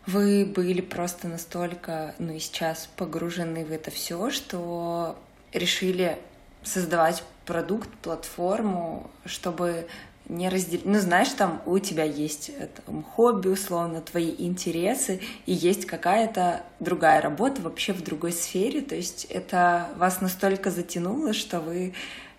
вы 0.05 0.45
были 0.45 0.81
просто 0.81 1.27
настолько, 1.27 2.15
ну 2.17 2.33
и 2.33 2.39
сейчас 2.39 2.89
погружены 2.95 3.65
в 3.65 3.71
это 3.71 3.91
все, 3.91 4.29
что 4.29 5.17
решили 5.51 6.17
создавать 6.63 7.23
продукт, 7.45 7.89
платформу, 8.01 9.09
чтобы 9.25 9.87
не 10.29 10.49
разделить. 10.49 10.85
Ну, 10.85 10.99
знаешь, 10.99 11.29
там 11.29 11.61
у 11.65 11.79
тебя 11.79 12.03
есть 12.03 12.51
там, 12.85 13.03
хобби, 13.03 13.47
условно, 13.47 14.01
твои 14.01 14.33
интересы, 14.37 15.21
и 15.45 15.53
есть 15.53 15.85
какая-то 15.85 16.63
другая 16.79 17.21
работа 17.21 17.61
вообще 17.61 17.93
в 17.93 18.03
другой 18.03 18.31
сфере. 18.31 18.81
То 18.81 18.95
есть 18.95 19.25
это 19.25 19.89
вас 19.95 20.21
настолько 20.21 20.69
затянуло, 20.69 21.33
что 21.33 21.59
вы 21.59 21.93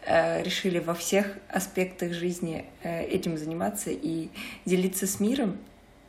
э, 0.04 0.42
решили 0.42 0.78
во 0.78 0.94
всех 0.94 1.38
аспектах 1.48 2.12
жизни 2.12 2.66
э, 2.82 3.04
этим 3.04 3.38
заниматься 3.38 3.90
и 3.90 4.28
делиться 4.64 5.06
с 5.06 5.20
миром. 5.20 5.56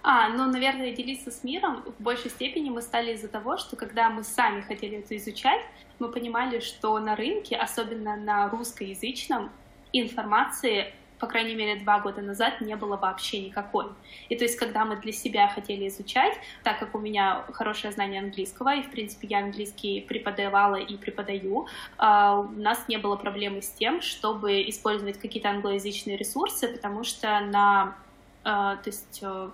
А, 0.01 0.29
ну, 0.29 0.49
наверное, 0.49 0.93
делиться 0.93 1.29
с 1.29 1.43
миром 1.43 1.83
в 1.97 2.01
большей 2.01 2.31
степени 2.31 2.69
мы 2.69 2.81
стали 2.81 3.13
из-за 3.13 3.27
того, 3.27 3.57
что 3.57 3.75
когда 3.75 4.09
мы 4.09 4.23
сами 4.23 4.61
хотели 4.61 4.99
это 4.99 5.15
изучать, 5.17 5.61
мы 5.99 6.09
понимали, 6.09 6.59
что 6.61 6.97
на 6.99 7.15
рынке, 7.15 7.57
особенно 7.57 8.15
на 8.15 8.49
русскоязычном, 8.49 9.51
информации 9.91 10.93
по 11.19 11.27
крайней 11.27 11.55
мере, 11.55 11.79
два 11.79 11.99
года 11.99 12.21
назад 12.21 12.61
не 12.61 12.75
было 12.75 12.97
вообще 12.97 13.41
никакой. 13.41 13.87
И 14.29 14.35
то 14.35 14.45
есть, 14.45 14.57
когда 14.57 14.85
мы 14.85 14.95
для 14.95 15.11
себя 15.11 15.47
хотели 15.47 15.87
изучать, 15.87 16.33
так 16.63 16.79
как 16.79 16.95
у 16.95 16.99
меня 16.99 17.45
хорошее 17.51 17.91
знание 17.93 18.21
английского, 18.21 18.75
и, 18.75 18.81
в 18.81 18.89
принципе, 18.89 19.27
я 19.27 19.39
английский 19.39 20.01
преподавала 20.01 20.75
и 20.75 20.97
преподаю, 20.97 21.67
а, 21.97 22.39
у 22.39 22.51
нас 22.51 22.87
не 22.87 22.97
было 22.97 23.15
проблемы 23.15 23.61
с 23.61 23.69
тем, 23.69 24.01
чтобы 24.01 24.61
использовать 24.69 25.19
какие-то 25.19 25.49
англоязычные 25.49 26.17
ресурсы, 26.17 26.67
потому 26.67 27.03
что 27.03 27.39
на 27.41 27.95
а, 28.43 28.77
то 28.77 28.89
есть 28.89 29.19
э, 29.21 29.49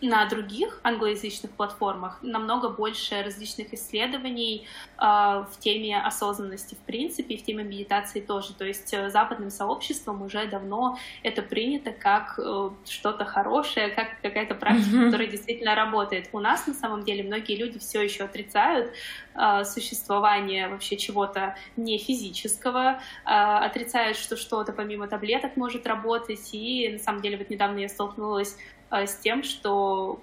на 0.00 0.26
других 0.26 0.80
англоязычных 0.82 1.50
платформах 1.52 2.18
намного 2.22 2.68
больше 2.68 3.22
различных 3.22 3.74
исследований 3.74 4.66
э, 4.96 5.02
в 5.02 5.50
теме 5.58 6.00
осознанности 6.00 6.74
в 6.74 6.78
принципе, 6.78 7.34
и 7.34 7.38
в 7.38 7.44
теме 7.44 7.64
медитации 7.64 8.20
тоже. 8.20 8.54
То 8.54 8.64
есть 8.64 8.92
э, 8.94 9.10
западным 9.10 9.50
сообществом 9.50 10.22
уже 10.22 10.46
давно 10.46 10.98
это 11.22 11.42
принято 11.42 11.90
как 11.90 12.38
э, 12.38 12.70
что-то 12.86 13.24
хорошее, 13.24 13.88
как 13.88 14.20
какая-то 14.22 14.54
практика, 14.54 14.96
mm-hmm. 14.96 15.04
которая 15.06 15.26
действительно 15.28 15.74
работает. 15.74 16.28
У 16.32 16.40
нас 16.40 16.66
на 16.66 16.74
самом 16.74 17.02
деле 17.02 17.24
многие 17.24 17.56
люди 17.56 17.78
все 17.78 18.00
еще 18.02 18.24
отрицают 18.24 18.92
э, 19.34 19.64
существование 19.64 20.68
вообще 20.68 20.96
чего-то 20.96 21.56
не 21.76 21.98
физического, 21.98 23.00
э, 23.24 23.30
отрицают, 23.30 24.16
что 24.16 24.36
что-то 24.36 24.72
помимо 24.72 25.08
таблеток 25.08 25.56
может 25.56 25.86
работать. 25.86 26.50
И 26.52 26.88
на 26.88 26.98
самом 26.98 27.20
деле 27.20 27.36
вот 27.36 27.50
недавно 27.50 27.78
я 27.78 27.88
столкнулась 27.88 28.56
с 28.90 29.16
тем, 29.16 29.42
что 29.42 30.20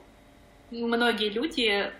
многие 0.71 1.29
люди 1.29 1.91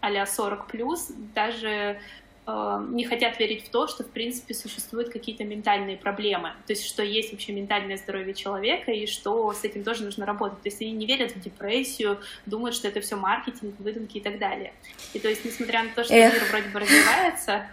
а 0.00 0.26
40 0.26 0.66
плюс 0.66 1.12
даже 1.34 2.00
э, 2.46 2.86
не 2.90 3.04
хотят 3.04 3.38
верить 3.38 3.66
в 3.66 3.68
то, 3.68 3.86
что, 3.86 4.02
в 4.02 4.10
принципе, 4.10 4.54
существуют 4.54 5.10
какие-то 5.10 5.44
ментальные 5.44 5.98
проблемы. 5.98 6.52
То 6.66 6.72
есть, 6.72 6.86
что 6.86 7.02
есть 7.02 7.32
вообще 7.32 7.52
ментальное 7.52 7.96
здоровье 7.96 8.34
человека, 8.34 8.92
и 8.92 9.06
что 9.06 9.52
с 9.52 9.62
этим 9.62 9.84
тоже 9.84 10.04
нужно 10.04 10.24
работать. 10.24 10.62
То 10.62 10.68
есть, 10.68 10.80
они 10.80 10.92
не 10.92 11.06
верят 11.06 11.32
в 11.32 11.40
депрессию, 11.40 12.18
думают, 12.46 12.74
что 12.74 12.88
это 12.88 13.00
все 13.00 13.16
маркетинг, 13.16 13.74
выдумки 13.78 14.18
и 14.18 14.20
так 14.20 14.38
далее. 14.38 14.72
И 15.12 15.18
то 15.18 15.28
есть, 15.28 15.44
несмотря 15.44 15.82
на 15.82 15.90
то, 15.90 16.02
что 16.02 16.14
Эх. 16.14 16.32
мир 16.32 16.44
вроде 16.50 16.68
бы 16.68 16.80
развивается, 16.80 17.66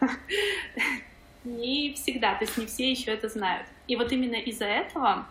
не 1.46 1.94
всегда, 1.94 2.36
то 2.36 2.44
есть 2.44 2.58
не 2.58 2.66
все 2.66 2.92
еще 2.92 3.12
это 3.12 3.30
знают. 3.30 3.68
И 3.88 3.96
вот 3.96 4.12
именно 4.12 4.36
из-за 4.36 4.66
этого, 4.66 5.26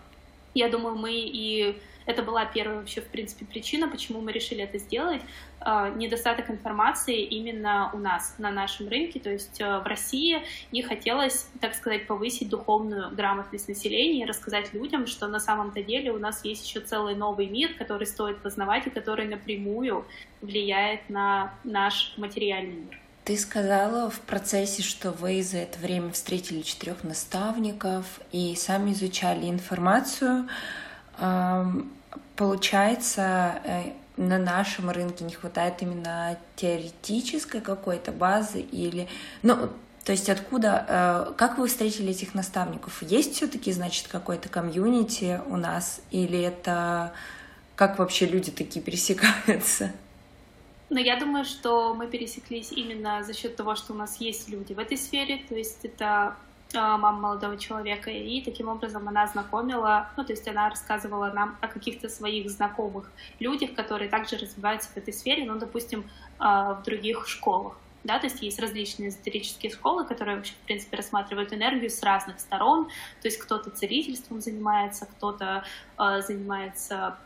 я 0.54 0.70
думаю, 0.70 0.96
мы 0.96 1.12
и 1.12 1.76
Это 2.06 2.22
была 2.22 2.44
первая 2.44 2.78
вообще, 2.78 3.00
в 3.00 3.08
принципе, 3.08 3.44
причина, 3.44 3.88
почему 3.88 4.20
мы 4.20 4.32
решили 4.32 4.62
это 4.62 4.78
сделать. 4.78 5.20
А, 5.60 5.90
недостаток 5.90 6.48
информации 6.50 7.22
именно 7.22 7.90
у 7.92 7.98
нас, 7.98 8.36
на 8.38 8.50
нашем 8.50 8.88
рынке, 8.88 9.18
то 9.18 9.30
есть 9.30 9.60
э, 9.60 9.78
в 9.80 9.86
России, 9.86 10.42
и 10.70 10.82
хотелось, 10.82 11.48
так 11.60 11.74
сказать, 11.74 12.06
повысить 12.06 12.48
духовную 12.48 13.10
грамотность 13.10 13.68
населения 13.68 14.22
и 14.22 14.24
рассказать 14.24 14.72
людям, 14.72 15.06
что 15.06 15.26
на 15.26 15.40
самом-то 15.40 15.82
деле 15.82 16.12
у 16.12 16.18
нас 16.18 16.44
есть 16.44 16.66
еще 16.66 16.80
целый 16.80 17.16
новый 17.16 17.46
мир, 17.46 17.74
который 17.74 18.06
стоит 18.06 18.38
познавать 18.38 18.86
и 18.86 18.90
который 18.90 19.26
напрямую 19.26 20.04
влияет 20.40 21.10
на 21.10 21.52
наш 21.64 22.14
материальный 22.16 22.76
мир. 22.76 23.00
Ты 23.24 23.36
сказала 23.36 24.08
в 24.08 24.20
процессе, 24.20 24.84
что 24.84 25.10
вы 25.10 25.42
за 25.42 25.58
это 25.58 25.80
время 25.80 26.12
встретили 26.12 26.62
четырех 26.62 27.02
наставников 27.02 28.20
и 28.30 28.54
сами 28.54 28.92
изучали 28.92 29.50
информацию. 29.50 30.48
Получается, 32.36 33.60
э, 33.64 33.92
на 34.18 34.38
нашем 34.38 34.90
рынке 34.90 35.24
не 35.24 35.32
хватает 35.32 35.80
именно 35.80 36.38
теоретической 36.54 37.60
какой-то 37.60 38.12
базы 38.12 38.60
или... 38.60 39.08
Ну, 39.42 39.70
то 40.04 40.12
есть 40.12 40.28
откуда, 40.28 40.84
э, 40.86 41.32
как 41.36 41.58
вы 41.58 41.66
встретили 41.66 42.10
этих 42.10 42.34
наставников? 42.34 43.02
Есть 43.02 43.34
все-таки, 43.34 43.72
значит, 43.72 44.08
какой-то 44.08 44.48
комьюнити 44.48 45.40
у 45.48 45.56
нас? 45.56 46.00
Или 46.10 46.40
это 46.40 47.12
как 47.74 47.98
вообще 47.98 48.26
люди 48.26 48.50
такие 48.50 48.84
пересекаются? 48.84 49.92
Но 50.88 51.00
я 51.00 51.18
думаю, 51.18 51.44
что 51.44 51.94
мы 51.94 52.06
пересеклись 52.06 52.70
именно 52.70 53.24
за 53.24 53.34
счет 53.34 53.56
того, 53.56 53.74
что 53.74 53.92
у 53.92 53.96
нас 53.96 54.18
есть 54.20 54.48
люди 54.48 54.72
в 54.72 54.78
этой 54.78 54.96
сфере, 54.96 55.42
то 55.48 55.54
есть 55.54 55.84
это 55.84 56.36
мама 56.74 57.12
молодого 57.12 57.56
человека, 57.56 58.10
и 58.10 58.42
таким 58.42 58.68
образом 58.68 59.08
она 59.08 59.26
знакомила, 59.26 60.08
ну, 60.16 60.24
то 60.24 60.32
есть 60.32 60.46
она 60.48 60.68
рассказывала 60.68 61.30
нам 61.32 61.56
о 61.60 61.68
каких-то 61.68 62.08
своих 62.08 62.50
знакомых 62.50 63.10
людях, 63.38 63.74
которые 63.74 64.08
также 64.08 64.36
развиваются 64.36 64.90
в 64.90 64.96
этой 64.96 65.14
сфере, 65.14 65.44
ну, 65.44 65.58
допустим, 65.58 66.04
а, 66.38 66.74
в 66.74 66.82
других 66.82 67.28
школах. 67.28 67.76
Да, 68.06 68.20
то 68.20 68.26
есть 68.26 68.40
есть 68.40 68.60
различные 68.60 69.08
эзотерические 69.08 69.72
школы, 69.72 70.04
которые 70.04 70.40
в 70.40 70.66
принципе, 70.66 70.96
рассматривают 70.96 71.52
энергию 71.52 71.90
с 71.90 72.00
разных 72.04 72.38
сторон. 72.38 72.86
То 73.20 73.26
есть 73.26 73.38
кто-то 73.38 73.70
целительством 73.70 74.40
занимается, 74.40 75.06
кто-то 75.06 75.64
э, 75.98 76.22
занимается 76.22 77.18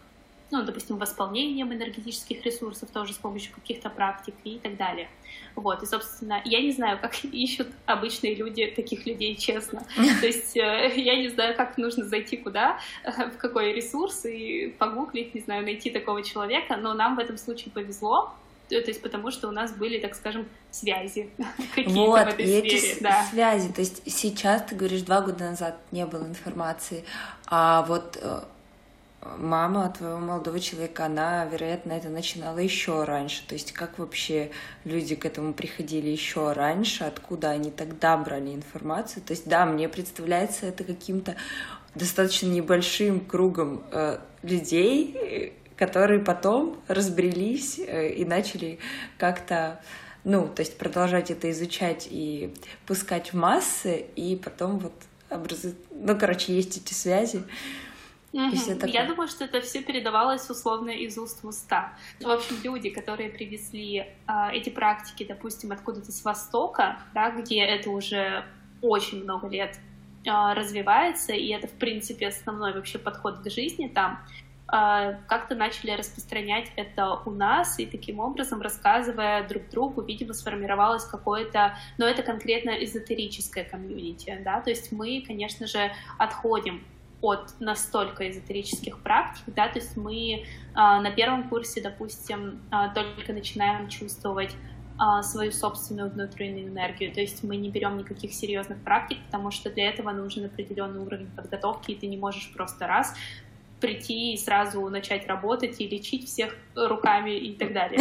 ну, 0.51 0.63
допустим, 0.63 0.97
восполнением 0.99 1.73
энергетических 1.73 2.45
ресурсов 2.45 2.91
тоже 2.91 3.13
с 3.13 3.17
помощью 3.17 3.55
каких-то 3.55 3.89
практик 3.91 4.35
и 4.45 4.59
так 4.59 4.77
далее. 4.77 5.09
Вот, 5.55 5.83
и, 5.83 5.87
собственно, 5.87 6.41
я 6.45 6.61
не 6.61 6.73
знаю, 6.73 6.99
как 7.01 7.25
ищут 7.25 7.69
обычные 7.87 8.35
люди 8.35 8.67
таких 8.67 9.07
людей, 9.07 9.37
честно. 9.37 9.85
То 10.21 10.27
есть 10.27 10.57
э, 10.57 10.93
я 10.97 11.17
не 11.17 11.29
знаю, 11.29 11.57
как 11.57 11.79
нужно 11.79 12.05
зайти 12.05 12.37
куда, 12.37 12.79
в 13.05 13.37
какой 13.39 13.73
ресурс 13.73 14.25
и 14.25 14.75
погуглить, 14.79 15.35
не 15.35 15.41
знаю, 15.41 15.65
найти 15.65 15.91
такого 15.91 16.23
человека, 16.23 16.77
но 16.77 16.95
нам 16.95 17.17
в 17.17 17.19
этом 17.19 17.39
случае 17.39 17.71
повезло, 17.73 18.33
то 18.69 18.77
есть 18.77 19.03
потому 19.03 19.31
что 19.31 19.49
у 19.49 19.51
нас 19.51 19.73
были, 19.73 19.99
так 19.99 20.15
скажем, 20.15 20.49
связи 20.71 21.31
какие-то 21.75 21.91
вот, 21.91 22.25
в 22.25 22.29
этой 22.29 22.45
и 22.45 22.61
сфере. 22.61 22.79
Эти 22.79 23.03
да. 23.03 23.25
связи, 23.25 23.73
то 23.73 23.81
есть 23.81 24.03
сейчас, 24.07 24.63
ты 24.63 24.77
говоришь, 24.77 25.03
два 25.03 25.21
года 25.21 25.45
назад 25.45 25.77
не 25.91 26.07
было 26.07 26.27
информации, 26.27 27.05
а 27.47 27.83
вот 27.83 28.19
э, 28.21 28.41
мама 29.39 29.93
твоего 29.97 30.19
молодого 30.19 30.61
человека, 30.61 31.07
она, 31.07 31.45
вероятно, 31.45 31.93
это 31.93 32.09
начинала 32.09 32.59
еще 32.59 33.05
раньше. 33.05 33.47
То 33.47 33.55
есть 33.55 33.73
как 33.73 33.99
вообще 33.99 34.51
люди 34.85 35.15
к 35.15 35.27
этому 35.27 35.53
приходили 35.53 36.09
еще 36.09 36.53
раньше, 36.53 37.05
откуда 37.05 37.51
они 37.51 37.71
тогда 37.71 38.17
брали 38.17 38.55
информацию. 38.55 39.23
То 39.23 39.33
есть 39.33 39.47
да, 39.47 39.67
мне 39.67 39.89
представляется 39.89 40.67
это 40.67 40.85
каким-то 40.85 41.37
достаточно 41.95 42.47
небольшим 42.47 43.21
кругом 43.21 43.83
э, 43.91 44.19
людей, 44.43 45.55
которые 45.77 46.21
потом 46.21 46.79
разбрелись 46.89 47.79
э, 47.79 48.11
и 48.13 48.25
начали 48.25 48.79
как-то 49.19 49.81
ну, 50.25 50.49
то 50.49 50.61
есть 50.61 50.77
продолжать 50.77 51.31
это 51.31 51.51
изучать 51.51 52.07
и 52.11 52.55
пускать 52.87 53.33
в 53.33 53.37
массы, 53.37 54.05
и 54.17 54.37
потом 54.37 54.79
вот 54.79 54.93
образуют... 55.31 55.79
Ну, 55.91 56.19
короче, 56.19 56.55
есть 56.55 56.77
эти 56.77 56.93
связи. 56.93 57.43
Угу. 58.33 58.87
Я 58.87 59.07
думаю, 59.07 59.29
что 59.29 59.45
это 59.45 59.61
все 59.61 59.83
передавалось 59.83 60.49
условно 60.49 60.91
из 60.91 61.19
уст 61.19 61.43
в 61.43 61.49
уста. 61.49 61.95
В 62.21 62.29
общем, 62.29 62.57
люди, 62.63 62.91
которые 62.91 63.29
привезли 63.29 63.97
э, 63.97 64.07
эти 64.53 64.71
практики, 64.71 65.25
допустим, 65.25 65.73
откуда-то 65.73 66.13
с 66.13 66.25
Востока, 66.25 67.01
да, 67.13 67.31
где 67.31 67.61
это 67.65 67.91
уже 67.91 68.45
очень 68.83 69.25
много 69.25 69.49
лет 69.49 69.77
э, 70.25 70.31
развивается, 70.55 71.33
и 71.33 71.49
это, 71.49 71.67
в 71.67 71.73
принципе, 71.73 72.29
основной 72.29 72.73
вообще 72.73 73.01
подход 73.01 73.41
к 73.41 73.51
жизни 73.51 73.89
там, 73.89 74.25
э, 74.73 75.17
как-то 75.27 75.57
начали 75.57 75.91
распространять 75.91 76.71
это 76.77 77.15
у 77.27 77.33
нас, 77.33 77.81
и 77.81 77.87
таким 77.87 78.21
образом, 78.21 78.63
рассказывая 78.63 79.47
друг 79.49 79.69
другу, 79.71 80.03
видимо, 80.03 80.35
сформировалось 80.35 81.05
какое-то, 81.05 81.77
но 81.99 82.07
это 82.07 82.23
конкретно 82.23 82.71
эзотерическое 82.71 83.65
комьюнити, 83.65 84.41
да, 84.45 84.61
то 84.61 84.71
есть 84.71 84.93
мы, 84.93 85.25
конечно 85.27 85.67
же, 85.67 85.91
отходим 86.17 86.85
от 87.23 87.55
настолько 87.61 88.31
эзотерических 88.31 89.03
практик, 89.03 89.45
да, 89.49 89.69
то 89.69 89.79
есть 89.79 89.97
мы 89.97 90.45
а, 90.75 91.01
на 91.01 91.11
первом 91.11 91.49
курсе, 91.49 91.81
допустим, 91.81 92.63
а, 92.71 92.89
только 92.89 93.33
начинаем 93.33 93.89
чувствовать 93.89 94.55
а, 94.99 95.23
свою 95.23 95.53
собственную 95.53 96.11
внутреннюю 96.11 96.69
энергию, 96.69 97.13
то 97.13 97.21
есть 97.21 97.43
мы 97.43 97.57
не 97.57 97.71
берем 97.71 97.97
никаких 97.99 98.33
серьезных 98.33 98.83
практик, 98.83 99.19
потому 99.27 99.51
что 99.51 99.71
для 99.71 99.89
этого 99.89 100.11
нужен 100.13 100.45
определенный 100.45 101.01
уровень 101.01 101.31
подготовки, 101.31 101.93
и 101.93 101.95
ты 101.95 102.07
не 102.07 102.17
можешь 102.17 102.53
просто 102.53 102.87
раз 102.87 103.15
прийти 103.81 104.35
и 104.35 104.37
сразу 104.37 104.87
начать 104.89 105.27
работать 105.27 105.81
и 105.81 105.89
лечить 105.89 106.29
всех 106.29 106.55
руками 106.75 107.31
и 107.31 107.55
так 107.55 107.73
далее. 107.73 108.01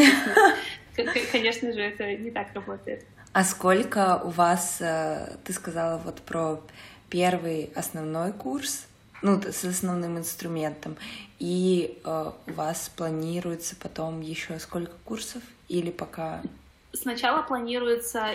Конечно 1.31 1.71
же, 1.71 1.79
это 1.79 2.15
не 2.17 2.31
так 2.31 2.53
работает. 2.53 3.05
А 3.31 3.43
сколько 3.45 4.21
у 4.23 4.29
вас, 4.29 4.81
э, 4.81 5.37
ты 5.45 5.53
сказала 5.53 5.97
вот 6.03 6.21
про 6.21 6.61
первый 7.09 7.71
основной 7.75 8.33
курс, 8.33 8.88
ну, 9.21 9.41
с 9.41 9.65
основным 9.65 10.17
инструментом. 10.17 10.97
И 11.39 11.99
э, 12.03 12.31
у 12.47 12.51
вас 12.51 12.91
планируется 12.95 13.75
потом 13.75 14.21
еще 14.21 14.59
сколько 14.59 14.93
курсов 15.05 15.41
или 15.67 15.91
пока? 15.91 16.41
Сначала 16.93 17.41
планируется 17.41 18.27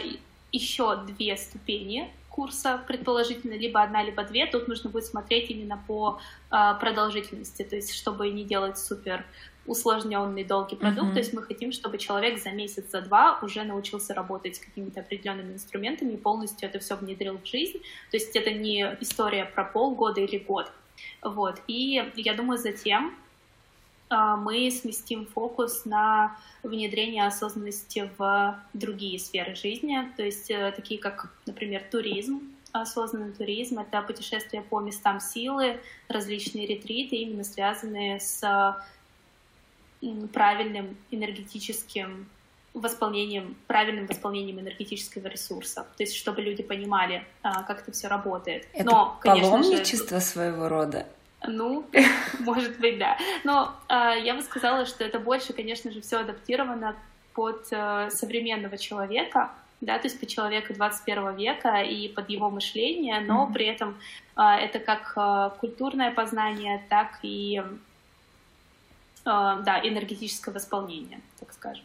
еще 0.52 0.96
две 1.06 1.36
ступени 1.36 2.10
курса, 2.30 2.80
предположительно, 2.88 3.54
либо 3.54 3.82
одна, 3.82 4.02
либо 4.02 4.24
две. 4.24 4.46
Тут 4.46 4.66
нужно 4.66 4.90
будет 4.90 5.04
смотреть 5.04 5.50
именно 5.50 5.80
по 5.86 6.18
э, 6.50 6.74
продолжительности, 6.80 7.62
то 7.62 7.76
есть 7.76 7.94
чтобы 7.94 8.28
не 8.30 8.44
делать 8.44 8.78
супер 8.78 9.24
усложненный 9.66 10.44
долгий 10.44 10.76
продукт. 10.76 11.08
Uh-huh. 11.08 11.12
То 11.12 11.18
есть 11.18 11.32
мы 11.32 11.42
хотим, 11.42 11.72
чтобы 11.72 11.98
человек 11.98 12.42
за 12.42 12.50
месяц, 12.50 12.90
за 12.90 13.00
два 13.00 13.38
уже 13.42 13.64
научился 13.64 14.14
работать 14.14 14.56
с 14.56 14.58
какими-то 14.58 15.00
определенными 15.00 15.54
инструментами 15.54 16.12
и 16.12 16.16
полностью 16.16 16.68
это 16.68 16.78
все 16.78 16.96
внедрил 16.96 17.38
в 17.38 17.46
жизнь. 17.46 17.78
То 18.10 18.16
есть 18.16 18.36
это 18.36 18.50
не 18.50 18.82
история 19.00 19.44
про 19.46 19.64
полгода 19.64 20.20
или 20.20 20.38
год. 20.38 20.70
Вот. 21.22 21.60
И 21.66 22.12
я 22.16 22.34
думаю, 22.34 22.58
затем 22.58 23.14
а, 24.10 24.36
мы 24.36 24.70
сместим 24.70 25.26
фокус 25.26 25.84
на 25.84 26.36
внедрение 26.62 27.26
осознанности 27.26 28.10
в 28.18 28.60
другие 28.72 29.18
сферы 29.18 29.54
жизни, 29.54 29.98
то 30.16 30.22
есть 30.22 30.50
э, 30.50 30.72
такие 30.76 31.00
как, 31.00 31.32
например, 31.46 31.82
туризм, 31.90 32.40
осознанный 32.72 33.32
туризм, 33.32 33.78
это 33.78 34.02
путешествия 34.02 34.62
по 34.62 34.80
местам 34.80 35.20
силы, 35.20 35.80
различные 36.08 36.66
ретриты, 36.66 37.16
именно 37.16 37.44
связанные 37.44 38.20
с 38.20 38.40
правильным 40.32 40.96
энергетическим 41.10 42.28
восполнением, 42.74 43.56
правильным 43.68 44.06
восполнением 44.06 44.60
энергетического 44.60 45.28
ресурса. 45.28 45.86
То 45.96 46.02
есть, 46.02 46.16
чтобы 46.16 46.42
люди 46.42 46.62
понимали, 46.62 47.24
а, 47.42 47.62
как 47.62 47.82
это 47.82 47.92
все 47.92 48.08
работает. 48.08 48.66
Это 48.72 48.84
Но, 48.84 49.18
конечно 49.20 49.50
паломничество 49.50 50.18
же, 50.18 50.24
своего 50.24 50.68
рода. 50.68 51.06
Ну, 51.46 51.86
может 52.40 52.78
быть, 52.80 52.98
да. 52.98 53.16
Но 53.44 53.74
э, 53.88 54.22
я 54.24 54.34
бы 54.34 54.42
сказала, 54.42 54.86
что 54.86 55.04
это 55.04 55.20
больше, 55.20 55.52
конечно 55.52 55.92
же, 55.92 56.00
все 56.00 56.18
адаптировано 56.18 56.96
под 57.32 57.66
э, 57.70 58.10
современного 58.10 58.76
человека, 58.76 59.50
да, 59.80 59.98
то 59.98 60.06
есть 60.06 60.18
под 60.18 60.28
человека 60.28 60.72
21 60.74 61.36
века 61.36 61.82
и 61.82 62.08
под 62.08 62.30
его 62.30 62.48
мышление, 62.50 63.20
но 63.20 63.44
mm-hmm. 63.44 63.52
при 63.52 63.66
этом 63.66 63.98
э, 64.36 64.42
это 64.42 64.78
как 64.78 65.12
э, 65.16 65.50
культурное 65.60 66.10
познание, 66.12 66.82
так 66.88 67.18
и 67.22 67.62
да, 69.24 69.80
энергетическое 69.82 70.54
восполнение, 70.54 71.20
так 71.40 71.52
скажем. 71.52 71.84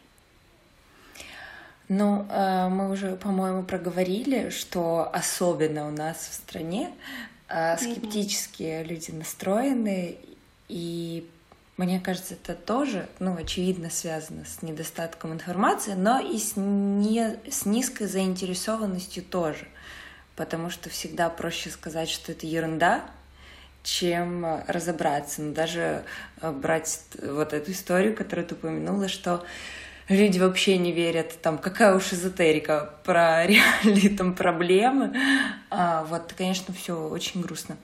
Ну, 1.88 2.24
э, 2.30 2.68
мы 2.68 2.90
уже, 2.90 3.16
по-моему, 3.16 3.64
проговорили, 3.64 4.50
что 4.50 5.10
особенно 5.12 5.88
у 5.88 5.90
нас 5.90 6.18
в 6.18 6.34
стране 6.34 6.92
э, 7.48 7.76
скептические 7.78 8.84
люди 8.84 9.10
настроены, 9.10 10.16
и 10.68 11.28
мне 11.76 11.98
кажется, 11.98 12.34
это 12.34 12.54
тоже, 12.54 13.08
ну, 13.18 13.36
очевидно, 13.36 13.90
связано 13.90 14.44
с 14.44 14.62
недостатком 14.62 15.32
информации, 15.32 15.94
но 15.94 16.20
и 16.20 16.38
с, 16.38 16.52
не, 16.54 17.38
с 17.50 17.64
низкой 17.64 18.06
заинтересованностью 18.06 19.24
тоже, 19.24 19.66
потому 20.36 20.70
что 20.70 20.90
всегда 20.90 21.28
проще 21.28 21.70
сказать, 21.70 22.08
что 22.08 22.32
это 22.32 22.46
ерунда, 22.46 23.02
чем 23.82 24.62
разобраться. 24.66 25.42
Но 25.42 25.52
даже 25.52 26.04
э, 26.40 26.50
брать 26.50 27.00
вот 27.22 27.52
эту 27.52 27.72
историю, 27.72 28.14
которую 28.14 28.46
ты 28.46 28.54
упомянула, 28.54 29.08
что 29.08 29.44
люди 30.08 30.38
вообще 30.38 30.76
не 30.76 30.92
верят, 30.92 31.40
там, 31.40 31.58
какая 31.58 31.94
уж 31.94 32.12
эзотерика 32.12 32.94
про 33.04 33.46
реальные 33.46 34.10
там 34.16 34.34
проблемы. 34.34 35.14
А, 35.70 36.04
вот, 36.04 36.34
конечно, 36.36 36.74
все 36.74 37.08
очень 37.08 37.40
грустно. 37.40 37.76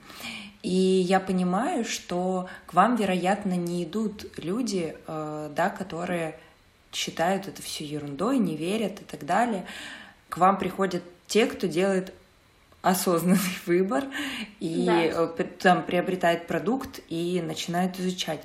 И 0.63 0.69
я 0.69 1.19
понимаю, 1.19 1.85
что 1.85 2.49
к 2.65 2.73
вам, 2.73 2.95
вероятно, 2.95 3.53
не 3.53 3.83
идут 3.83 4.25
люди, 4.37 4.95
э, 5.07 5.51
да, 5.55 5.69
которые 5.69 6.37
считают 6.91 7.47
это 7.47 7.61
все 7.61 7.85
ерундой, 7.85 8.37
не 8.37 8.57
верят 8.57 9.01
и 9.01 9.03
так 9.03 9.25
далее. 9.25 9.65
К 10.29 10.37
вам 10.37 10.57
приходят 10.57 11.03
те, 11.27 11.45
кто 11.45 11.67
делает 11.67 12.13
осознанный 12.81 13.39
выбор 13.65 14.05
и 14.59 14.85
да. 14.85 15.03
Э, 15.03 15.43
там 15.59 15.83
приобретает 15.83 16.47
продукт 16.47 16.99
и 17.09 17.41
начинает 17.41 17.99
изучать. 17.99 18.41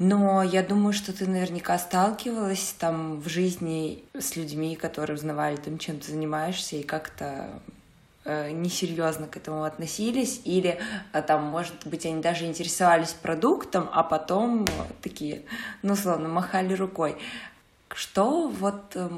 Но 0.00 0.42
я 0.42 0.62
думаю, 0.62 0.94
что 0.94 1.12
ты 1.12 1.26
наверняка 1.26 1.78
сталкивалась 1.78 2.74
там 2.78 3.20
в 3.20 3.28
жизни 3.28 4.02
с 4.18 4.34
людьми, 4.34 4.74
которые 4.74 5.16
узнавали 5.16 5.56
там, 5.56 5.78
чем 5.78 5.98
ты 5.98 6.12
занимаешься, 6.12 6.76
и 6.76 6.82
как-то 6.82 7.60
э, 8.24 8.50
несерьезно 8.50 9.26
к 9.26 9.36
этому 9.36 9.64
относились, 9.64 10.40
или 10.44 10.78
а, 11.12 11.20
там, 11.20 11.44
может 11.44 11.86
быть, 11.86 12.06
они 12.06 12.22
даже 12.22 12.46
интересовались 12.46 13.12
продуктом, 13.12 13.90
а 13.92 14.02
потом 14.02 14.66
такие, 15.02 15.42
ну, 15.82 15.94
словно 15.94 16.30
махали 16.30 16.72
рукой. 16.72 17.18
Что 17.94 18.48
вот, 18.48 18.92
э, 18.94 19.10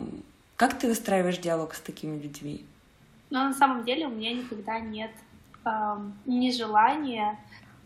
как 0.57 0.81
ты 0.81 0.89
выстраиваешь 0.89 1.39
диалог 1.39 1.75
с 1.75 1.81
такими 1.81 2.21
людьми? 2.21 2.65
Но 3.33 3.45
на 3.45 3.55
самом 3.55 3.85
деле 3.85 4.07
у 4.07 4.11
меня 4.11 4.35
никогда 4.35 4.79
нет 4.79 5.11
э, 5.65 5.71
ни 6.27 6.51
желания, 6.51 7.41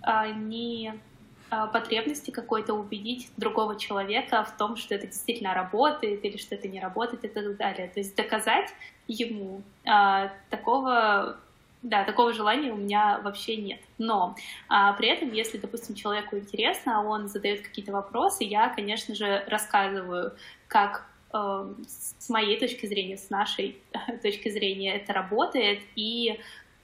э, 0.04 0.32
ни 0.32 0.92
э, 0.92 1.66
потребности 1.72 2.32
какой-то 2.32 2.74
убедить 2.74 3.30
другого 3.36 3.78
человека 3.78 4.42
в 4.42 4.56
том, 4.56 4.74
что 4.74 4.96
это 4.96 5.06
действительно 5.06 5.54
работает 5.54 6.24
или 6.24 6.36
что 6.36 6.56
это 6.56 6.66
не 6.66 6.80
работает 6.80 7.24
и 7.24 7.28
так 7.28 7.56
далее. 7.56 7.86
То 7.86 8.00
есть 8.00 8.16
доказать 8.16 8.74
ему 9.06 9.62
э, 9.84 10.30
такого 10.50 11.36
да, 11.82 12.02
такого 12.02 12.32
желания 12.32 12.72
у 12.72 12.76
меня 12.76 13.20
вообще 13.22 13.56
нет. 13.56 13.78
Но 13.98 14.34
а, 14.68 14.94
при 14.94 15.06
этом, 15.06 15.32
если, 15.32 15.58
допустим, 15.58 15.94
человеку 15.94 16.36
интересно, 16.36 17.06
он 17.06 17.28
задает 17.28 17.60
какие-то 17.60 17.92
вопросы, 17.92 18.42
я, 18.42 18.68
конечно 18.70 19.14
же, 19.14 19.44
рассказываю, 19.46 20.32
как 20.66 21.06
с 21.38 22.28
моей 22.28 22.58
точки 22.58 22.86
зрения, 22.86 23.16
с 23.16 23.30
нашей 23.30 23.76
точки 24.22 24.48
зрения 24.48 24.96
это 24.96 25.12
работает, 25.12 25.80
и 25.94 26.38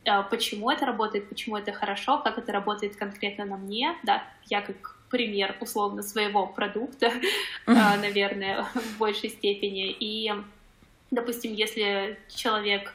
э, 0.05 0.23
почему 0.31 0.71
это 0.71 0.87
работает, 0.87 1.29
почему 1.29 1.57
это 1.57 1.73
хорошо, 1.73 2.19
как 2.19 2.39
это 2.39 2.53
работает 2.53 2.97
конкретно 2.97 3.45
на 3.45 3.57
мне, 3.57 3.97
да, 4.03 4.25
я 4.47 4.61
как 4.61 4.99
пример 5.11 5.57
условно 5.61 6.03
своего 6.03 6.47
продукта, 6.47 7.07
э, 7.67 7.73
наверное, 7.73 8.65
в 8.75 8.99
большей 8.99 9.31
степени. 9.31 9.91
И, 9.91 10.33
допустим, 11.11 11.55
если 11.55 12.19
человек 12.29 12.95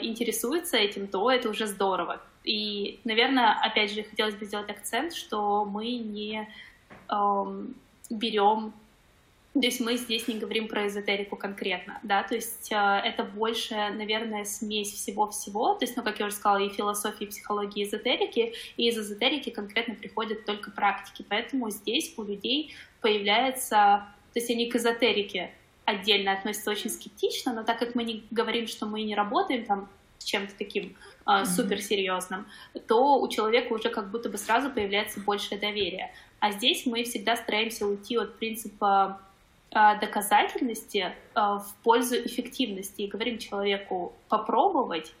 интересуется 0.00 0.78
этим, 0.78 1.06
то 1.06 1.30
это 1.30 1.50
уже 1.50 1.66
здорово. 1.66 2.22
И, 2.44 3.00
наверное, 3.04 3.58
опять 3.60 3.92
же, 3.92 4.04
хотелось 4.04 4.36
бы 4.36 4.46
сделать 4.46 4.70
акцент, 4.70 5.12
что 5.12 5.66
мы 5.66 5.98
не 5.98 6.48
эм, 7.10 7.74
берем 8.08 8.72
то 9.60 9.66
есть 9.66 9.80
мы 9.80 9.96
здесь 9.96 10.28
не 10.28 10.38
говорим 10.38 10.68
про 10.68 10.86
эзотерику 10.86 11.36
конкретно, 11.36 11.98
да, 12.02 12.22
то 12.22 12.34
есть 12.34 12.70
э, 12.70 12.76
это 12.76 13.24
больше, 13.24 13.74
наверное, 13.74 14.44
смесь 14.44 14.92
всего-всего, 14.92 15.74
то 15.74 15.84
есть, 15.84 15.96
ну, 15.96 16.02
как 16.02 16.20
я 16.20 16.26
уже 16.26 16.34
сказала, 16.34 16.58
и 16.58 16.68
философии, 16.68 17.24
и 17.24 17.28
психологии, 17.28 17.82
и 17.82 17.88
эзотерики, 17.88 18.52
и 18.76 18.88
из 18.88 18.98
эзотерики 18.98 19.50
конкретно 19.50 19.94
приходят 19.94 20.44
только 20.44 20.70
практики, 20.70 21.24
поэтому 21.26 21.70
здесь 21.70 22.12
у 22.18 22.24
людей 22.24 22.74
появляется, 23.00 24.06
то 24.34 24.40
есть 24.40 24.50
они 24.50 24.68
к 24.68 24.76
эзотерике 24.76 25.52
отдельно 25.86 26.32
относятся 26.32 26.70
очень 26.70 26.90
скептично, 26.90 27.54
но 27.54 27.62
так 27.62 27.78
как 27.78 27.94
мы 27.94 28.04
не 28.04 28.24
говорим, 28.30 28.66
что 28.66 28.84
мы 28.84 29.02
не 29.02 29.14
работаем 29.14 29.64
там 29.64 29.88
с 30.18 30.24
чем-то 30.24 30.52
таким 30.58 30.96
э, 31.26 31.30
mm-hmm. 31.30 31.44
суперсерьезным, 31.46 32.46
то 32.86 33.18
у 33.18 33.28
человека 33.28 33.72
уже 33.72 33.88
как 33.88 34.10
будто 34.10 34.28
бы 34.28 34.36
сразу 34.36 34.68
появляется 34.68 35.20
большее 35.20 35.58
доверие. 35.58 36.12
А 36.40 36.52
здесь 36.52 36.84
мы 36.84 37.04
всегда 37.04 37.36
стараемся 37.36 37.86
уйти 37.86 38.18
от 38.18 38.38
принципа 38.38 39.20
доказательности 39.76 41.12
а, 41.34 41.58
в 41.58 41.74
пользу 41.82 42.16
эффективности 42.16 43.02
и 43.02 43.08
говорим 43.08 43.38
человеку 43.38 44.14
попробовать, 44.28 45.12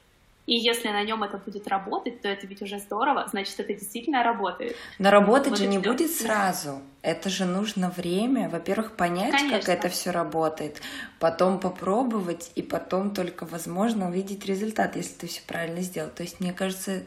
и 0.46 0.54
если 0.54 0.88
на 0.88 1.02
нем 1.02 1.24
это 1.24 1.38
будет 1.38 1.66
работать, 1.66 2.22
то 2.22 2.28
это 2.28 2.46
ведь 2.46 2.62
уже 2.62 2.78
здорово, 2.78 3.26
значит, 3.28 3.58
это 3.58 3.74
действительно 3.74 4.22
работает. 4.22 4.76
Но 4.98 5.10
работать 5.10 5.50
вот 5.50 5.58
же 5.58 5.66
не 5.66 5.78
будет 5.78 6.10
сразу. 6.10 6.80
Это 7.02 7.28
же 7.28 7.44
нужно 7.44 7.90
время, 7.90 8.48
во-первых, 8.48 8.96
понять, 8.96 9.32
Конечно. 9.32 9.58
как 9.58 9.68
это 9.68 9.88
все 9.88 10.10
работает, 10.10 10.80
потом 11.18 11.58
попробовать, 11.58 12.52
и 12.54 12.62
потом 12.62 13.12
только, 13.12 13.44
возможно, 13.44 14.08
увидеть 14.08 14.46
результат, 14.46 14.96
если 14.96 15.14
ты 15.14 15.26
все 15.26 15.42
правильно 15.46 15.82
сделал. 15.82 16.10
То 16.10 16.22
есть, 16.22 16.40
мне 16.40 16.52
кажется, 16.52 17.02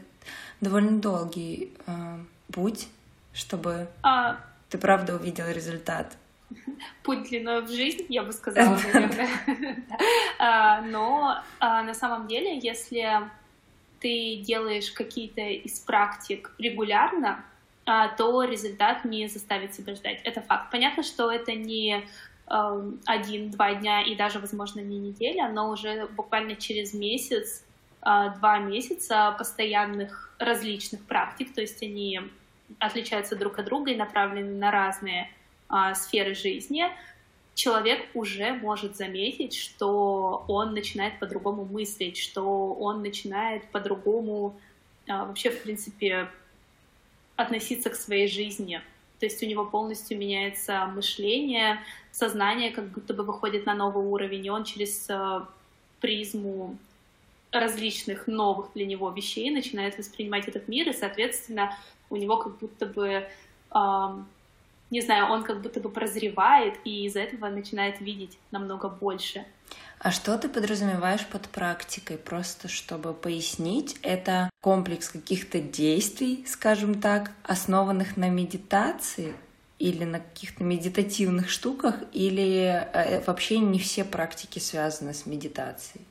довольно 0.60 1.00
долгий 1.00 1.72
э, 1.86 1.92
путь, 2.52 2.88
чтобы 3.32 3.88
а... 4.02 4.38
ты 4.68 4.76
правда 4.76 5.16
увидел 5.16 5.46
результат 5.48 6.16
путь 7.02 7.28
длиной 7.28 7.62
в 7.62 7.68
жизнь, 7.68 8.06
я 8.08 8.22
бы 8.22 8.32
сказала, 8.32 8.78
наверное. 8.94 9.28
А, 10.38 10.80
но 10.80 11.42
а, 11.58 11.82
на 11.82 11.92
самом 11.92 12.26
деле, 12.26 12.58
если 12.58 13.28
ты 14.00 14.36
делаешь 14.36 14.90
какие-то 14.90 15.42
из 15.42 15.80
практик 15.80 16.50
регулярно, 16.58 17.44
а, 17.84 18.08
то 18.08 18.42
результат 18.44 19.04
не 19.04 19.28
заставит 19.28 19.74
себя 19.74 19.94
ждать. 19.94 20.20
Это 20.24 20.40
факт. 20.40 20.70
Понятно, 20.70 21.02
что 21.02 21.30
это 21.30 21.52
не 21.52 22.04
один-два 23.06 23.74
дня 23.74 24.02
и 24.02 24.16
даже, 24.16 24.40
возможно, 24.40 24.80
не 24.80 24.98
неделя, 24.98 25.48
но 25.48 25.70
уже 25.70 26.08
буквально 26.08 26.56
через 26.56 26.92
месяц, 26.92 27.64
два 28.02 28.58
месяца 28.58 29.36
постоянных 29.38 30.34
различных 30.40 31.00
практик, 31.06 31.54
то 31.54 31.60
есть 31.60 31.80
они 31.80 32.20
отличаются 32.80 33.36
друг 33.36 33.60
от 33.60 33.66
друга 33.66 33.92
и 33.92 33.96
направлены 33.96 34.58
на 34.58 34.72
разные 34.72 35.30
а, 35.70 35.94
сферы 35.94 36.34
жизни, 36.34 36.84
человек 37.54 38.06
уже 38.14 38.52
может 38.54 38.96
заметить, 38.96 39.54
что 39.54 40.44
он 40.48 40.74
начинает 40.74 41.18
по-другому 41.18 41.64
мыслить, 41.64 42.18
что 42.18 42.74
он 42.74 43.02
начинает 43.02 43.70
по-другому 43.70 44.58
а, 45.08 45.24
вообще, 45.26 45.50
в 45.50 45.62
принципе, 45.62 46.28
относиться 47.36 47.88
к 47.88 47.94
своей 47.94 48.28
жизни. 48.28 48.82
То 49.20 49.26
есть 49.26 49.42
у 49.42 49.46
него 49.46 49.64
полностью 49.64 50.18
меняется 50.18 50.86
мышление, 50.86 51.78
сознание 52.10 52.72
как 52.72 52.88
будто 52.88 53.14
бы 53.14 53.22
выходит 53.22 53.64
на 53.66 53.74
новый 53.74 54.04
уровень, 54.04 54.46
и 54.46 54.50
он 54.50 54.64
через 54.64 55.08
а, 55.08 55.48
призму 56.00 56.76
различных 57.52 58.26
новых 58.26 58.72
для 58.74 58.86
него 58.86 59.10
вещей 59.10 59.50
начинает 59.50 59.98
воспринимать 59.98 60.48
этот 60.48 60.66
мир, 60.66 60.88
и, 60.88 60.92
соответственно, 60.92 61.76
у 62.08 62.16
него 62.16 62.38
как 62.38 62.58
будто 62.58 62.86
бы 62.86 63.28
не 64.90 65.00
знаю, 65.00 65.32
он 65.32 65.44
как 65.44 65.62
будто 65.62 65.80
бы 65.80 65.88
прозревает 65.88 66.74
и 66.84 67.06
из 67.06 67.16
этого 67.16 67.48
начинает 67.48 68.00
видеть 68.00 68.38
намного 68.50 68.88
больше. 68.88 69.44
А 69.98 70.10
что 70.10 70.36
ты 70.38 70.48
подразумеваешь 70.48 71.26
под 71.26 71.48
практикой? 71.48 72.16
Просто 72.16 72.68
чтобы 72.68 73.12
пояснить, 73.12 73.98
это 74.02 74.50
комплекс 74.60 75.10
каких-то 75.10 75.60
действий, 75.60 76.44
скажем 76.48 77.00
так, 77.00 77.32
основанных 77.44 78.16
на 78.16 78.28
медитации 78.28 79.34
или 79.78 80.04
на 80.04 80.20
каких-то 80.20 80.64
медитативных 80.64 81.48
штуках, 81.48 81.96
или 82.12 82.86
э, 82.92 83.22
вообще 83.26 83.58
не 83.58 83.78
все 83.78 84.04
практики 84.04 84.58
связаны 84.58 85.14
с 85.14 85.26
медитацией? 85.26 86.04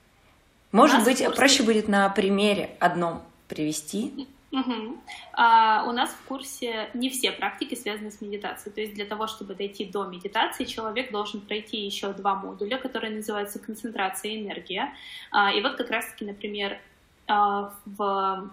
Может 0.72 1.04
быть, 1.04 1.24
проще 1.36 1.64
будет 1.64 1.88
на 1.88 2.08
примере 2.10 2.72
одном 2.80 3.24
привести? 3.48 4.28
Угу. 4.52 4.98
А, 5.34 5.86
у 5.88 5.92
нас 5.92 6.10
в 6.10 6.28
курсе 6.28 6.90
не 6.94 7.10
все 7.10 7.32
практики 7.32 7.76
связаны 7.76 8.10
с 8.10 8.20
медитацией. 8.20 8.74
То 8.74 8.82
есть 8.82 8.96
для 8.96 9.06
того, 9.06 9.28
чтобы 9.28 9.54
дойти 9.54 9.86
до 9.86 10.06
медитации, 10.06 10.66
человек 10.66 11.12
должен 11.12 11.42
пройти 11.42 11.78
еще 11.86 12.14
два 12.14 12.36
модуля, 12.36 12.78
которые 12.78 13.16
называются 13.16 13.60
концентрация 13.60 14.32
и 14.32 14.44
энергия. 14.44 14.94
А, 15.32 15.52
и 15.52 15.62
вот 15.62 15.76
как 15.76 15.92
раз-таки, 15.92 16.26
например, 16.26 16.80
а, 17.28 17.74
в 17.86 18.50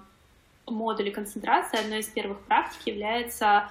модуле 0.66 1.10
концентрации 1.10 1.80
одной 1.80 2.00
из 2.00 2.08
первых 2.08 2.40
практик 2.40 2.86
является 2.86 3.70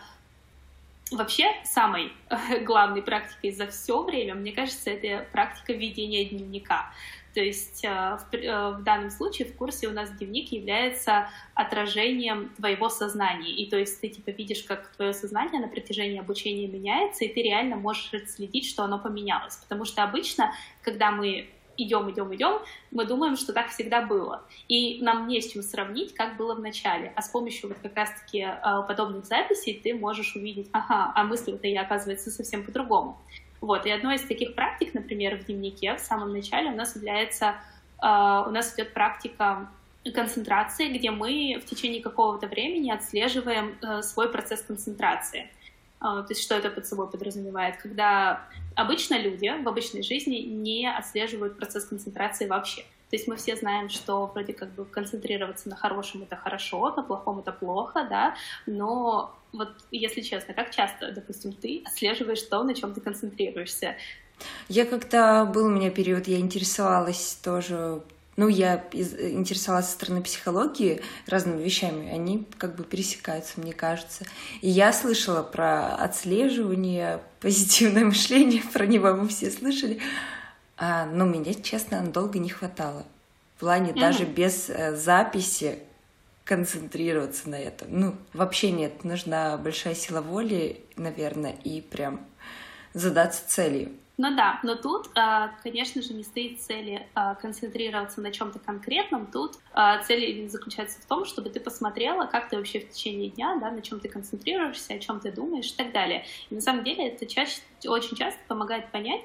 вообще 1.12 1.52
самой 1.64 2.12
главной 2.64 3.02
практикой 3.02 3.52
за 3.52 3.68
все 3.68 4.02
время, 4.02 4.34
мне 4.36 4.52
кажется, 4.52 4.90
это 4.90 5.28
практика 5.32 5.74
ведения 5.74 6.26
дневника. 6.26 6.92
То 7.36 7.42
есть 7.42 7.84
э, 7.84 7.90
в, 7.90 8.34
э, 8.34 8.78
в 8.78 8.84
данном 8.84 9.10
случае 9.10 9.50
в 9.50 9.58
курсе 9.58 9.90
у 9.90 9.92
нас 9.92 10.10
дневник 10.10 10.54
является 10.54 11.28
отражением 11.54 12.50
твоего 12.56 12.88
сознания. 12.88 13.52
И 13.52 13.70
то 13.70 13.78
есть 13.78 14.00
ты 14.00 14.08
типа 14.08 14.30
видишь, 14.30 14.64
как 14.64 14.88
твое 14.96 15.14
сознание 15.14 15.60
на 15.60 15.68
протяжении 15.68 16.18
обучения 16.18 16.68
меняется, 16.68 17.26
и 17.26 17.34
ты 17.34 17.42
реально 17.44 17.76
можешь 17.76 18.10
следить, 18.28 18.70
что 18.70 18.84
оно 18.84 19.00
поменялось. 19.00 19.58
Потому 19.58 19.84
что 19.84 20.04
обычно, 20.04 20.54
когда 20.82 21.12
мы 21.12 21.50
идем, 21.78 22.10
идем, 22.10 22.34
идем, 22.34 22.62
мы 22.92 23.06
думаем, 23.06 23.36
что 23.36 23.52
так 23.52 23.68
всегда 23.68 24.02
было. 24.02 24.46
И 24.70 25.02
нам 25.04 25.28
не 25.28 25.42
с 25.42 25.52
чем 25.52 25.62
сравнить, 25.62 26.14
как 26.14 26.38
было 26.38 26.56
в 26.56 26.62
начале. 26.62 27.12
А 27.18 27.22
с 27.22 27.28
помощью 27.28 27.68
вот 27.68 27.80
как 27.80 27.98
раз-таки 27.98 28.40
э, 28.40 28.58
подобных 28.88 29.26
записей 29.26 29.78
ты 29.84 29.94
можешь 29.94 30.38
увидеть, 30.38 30.70
ага, 30.72 31.12
а 31.14 31.24
мысли-то 31.26 31.68
я, 31.68 31.82
оказывается, 31.82 32.32
совсем 32.32 32.64
по-другому. 32.64 33.20
Вот, 33.66 33.88
и 33.88 33.90
одной 33.90 34.18
из 34.18 34.22
таких 34.22 34.54
практик, 34.54 34.94
например, 34.94 35.38
в 35.38 35.46
дневнике 35.46 35.96
в 35.96 36.00
самом 36.00 36.32
начале 36.32 36.70
у 36.70 36.76
нас 36.76 36.96
является, 36.96 37.56
э, 38.00 38.44
у 38.48 38.52
нас 38.52 38.76
идет 38.76 38.94
практика 38.94 39.68
концентрации, 40.14 40.96
где 40.96 41.10
мы 41.10 41.60
в 41.60 41.66
течение 41.66 42.00
какого-то 42.00 42.46
времени 42.46 42.92
отслеживаем 42.92 43.76
э, 43.82 44.04
свой 44.04 44.30
процесс 44.30 44.62
концентрации. 44.62 45.50
А, 46.00 46.22
то 46.22 46.28
есть 46.30 46.44
что 46.44 46.54
это 46.54 46.70
под 46.70 46.86
собой 46.86 47.10
подразумевает? 47.10 47.78
Когда 47.78 48.44
обычно 48.76 49.18
люди 49.18 49.52
в 49.64 49.68
обычной 49.68 50.04
жизни 50.04 50.36
не 50.42 50.88
отслеживают 50.88 51.58
процесс 51.58 51.86
концентрации 51.86 52.46
вообще. 52.46 52.84
То 53.10 53.16
есть 53.16 53.28
мы 53.28 53.36
все 53.36 53.56
знаем, 53.56 53.90
что 53.90 54.28
вроде 54.28 54.54
как 54.54 54.70
бы 54.74 54.86
концентрироваться 54.86 55.70
на 55.70 55.76
хорошем 55.76 56.22
это 56.22 56.36
хорошо, 56.36 56.94
на 56.96 57.02
плохом 57.02 57.40
это 57.40 57.52
плохо, 57.52 58.06
да, 58.08 58.36
но 58.68 59.36
вот 59.58 59.70
если 59.92 60.22
честно, 60.22 60.54
как 60.54 60.74
часто, 60.74 61.12
допустим, 61.12 61.54
ты 61.54 61.82
отслеживаешь 61.86 62.42
то, 62.44 62.64
на 62.64 62.74
чем 62.74 62.94
ты 62.94 63.02
концентрируешься? 63.02 63.96
Я 64.68 64.86
как-то 64.86 65.50
был 65.52 65.66
у 65.68 65.70
меня 65.70 65.90
период, 65.90 66.28
я 66.28 66.40
интересовалась 66.40 67.40
тоже 67.42 68.02
ну, 68.38 68.50
я 68.50 68.84
интересовалась 68.92 69.86
со 69.86 69.94
стороны 69.94 70.22
психологии 70.22 71.02
разными 71.26 71.64
вещами, 71.64 72.10
они 72.10 72.46
как 72.58 72.76
бы 72.76 72.84
пересекаются, 72.84 73.62
мне 73.62 73.72
кажется. 73.72 74.26
И 74.62 74.70
я 74.70 74.92
слышала 74.92 75.42
про 75.42 75.96
отслеживание, 75.96 77.22
позитивное 77.40 78.06
мышление, 78.06 78.62
про 78.74 78.86
него 78.86 79.14
мы 79.14 79.30
все 79.30 79.50
слышали. 79.52 80.00
А, 80.78 81.06
но 81.06 81.26
мне, 81.26 81.54
честно, 81.54 82.02
долго 82.02 82.40
не 82.40 82.50
хватало. 82.50 83.06
В 83.56 83.62
плане 83.62 83.92
mm-hmm. 83.92 84.00
даже 84.02 84.26
без 84.26 84.70
э, 84.70 84.96
записи 84.98 85.80
концентрироваться 86.46 87.50
на 87.50 87.60
этом. 87.60 87.88
Ну, 87.92 88.16
вообще 88.32 88.72
нет, 88.72 89.04
нужна 89.04 89.58
большая 89.58 89.96
сила 89.96 90.22
воли, 90.22 90.86
наверное, 90.96 91.56
и 91.64 91.82
прям 91.82 92.22
задаться 92.94 93.50
целью. 93.50 93.92
Ну 94.18 94.34
да, 94.34 94.62
но 94.64 94.76
тут, 94.76 95.10
а, 95.16 95.50
конечно 95.62 96.02
же, 96.02 96.14
не 96.14 96.24
стоит 96.24 96.62
цели 96.62 97.06
а, 97.16 97.36
концентрироваться 97.36 98.22
на 98.22 98.32
чем-то 98.32 98.60
конкретном. 98.60 99.28
Тут 99.28 99.58
а, 99.74 100.02
цель 100.04 100.48
заключается 100.48 101.02
в 101.02 101.06
том, 101.06 101.26
чтобы 101.26 101.50
ты 101.50 101.60
посмотрела, 101.60 102.26
как 102.26 102.48
ты 102.48 102.56
вообще 102.56 102.80
в 102.80 102.90
течение 102.90 103.30
дня, 103.30 103.58
да, 103.60 103.72
на 103.72 103.82
чем 103.82 104.00
ты 104.00 104.08
концентрируешься, 104.08 104.94
о 104.94 105.00
чем 105.00 105.20
ты 105.20 105.34
думаешь 105.34 105.70
и 105.70 105.76
так 105.76 105.92
далее. 105.92 106.24
И 106.50 106.56
на 106.56 106.62
самом 106.62 106.86
деле 106.86 107.10
это 107.10 107.26
чаще, 107.26 107.60
очень 107.86 108.16
часто 108.16 108.40
помогает 108.48 108.90
понять, 108.92 109.22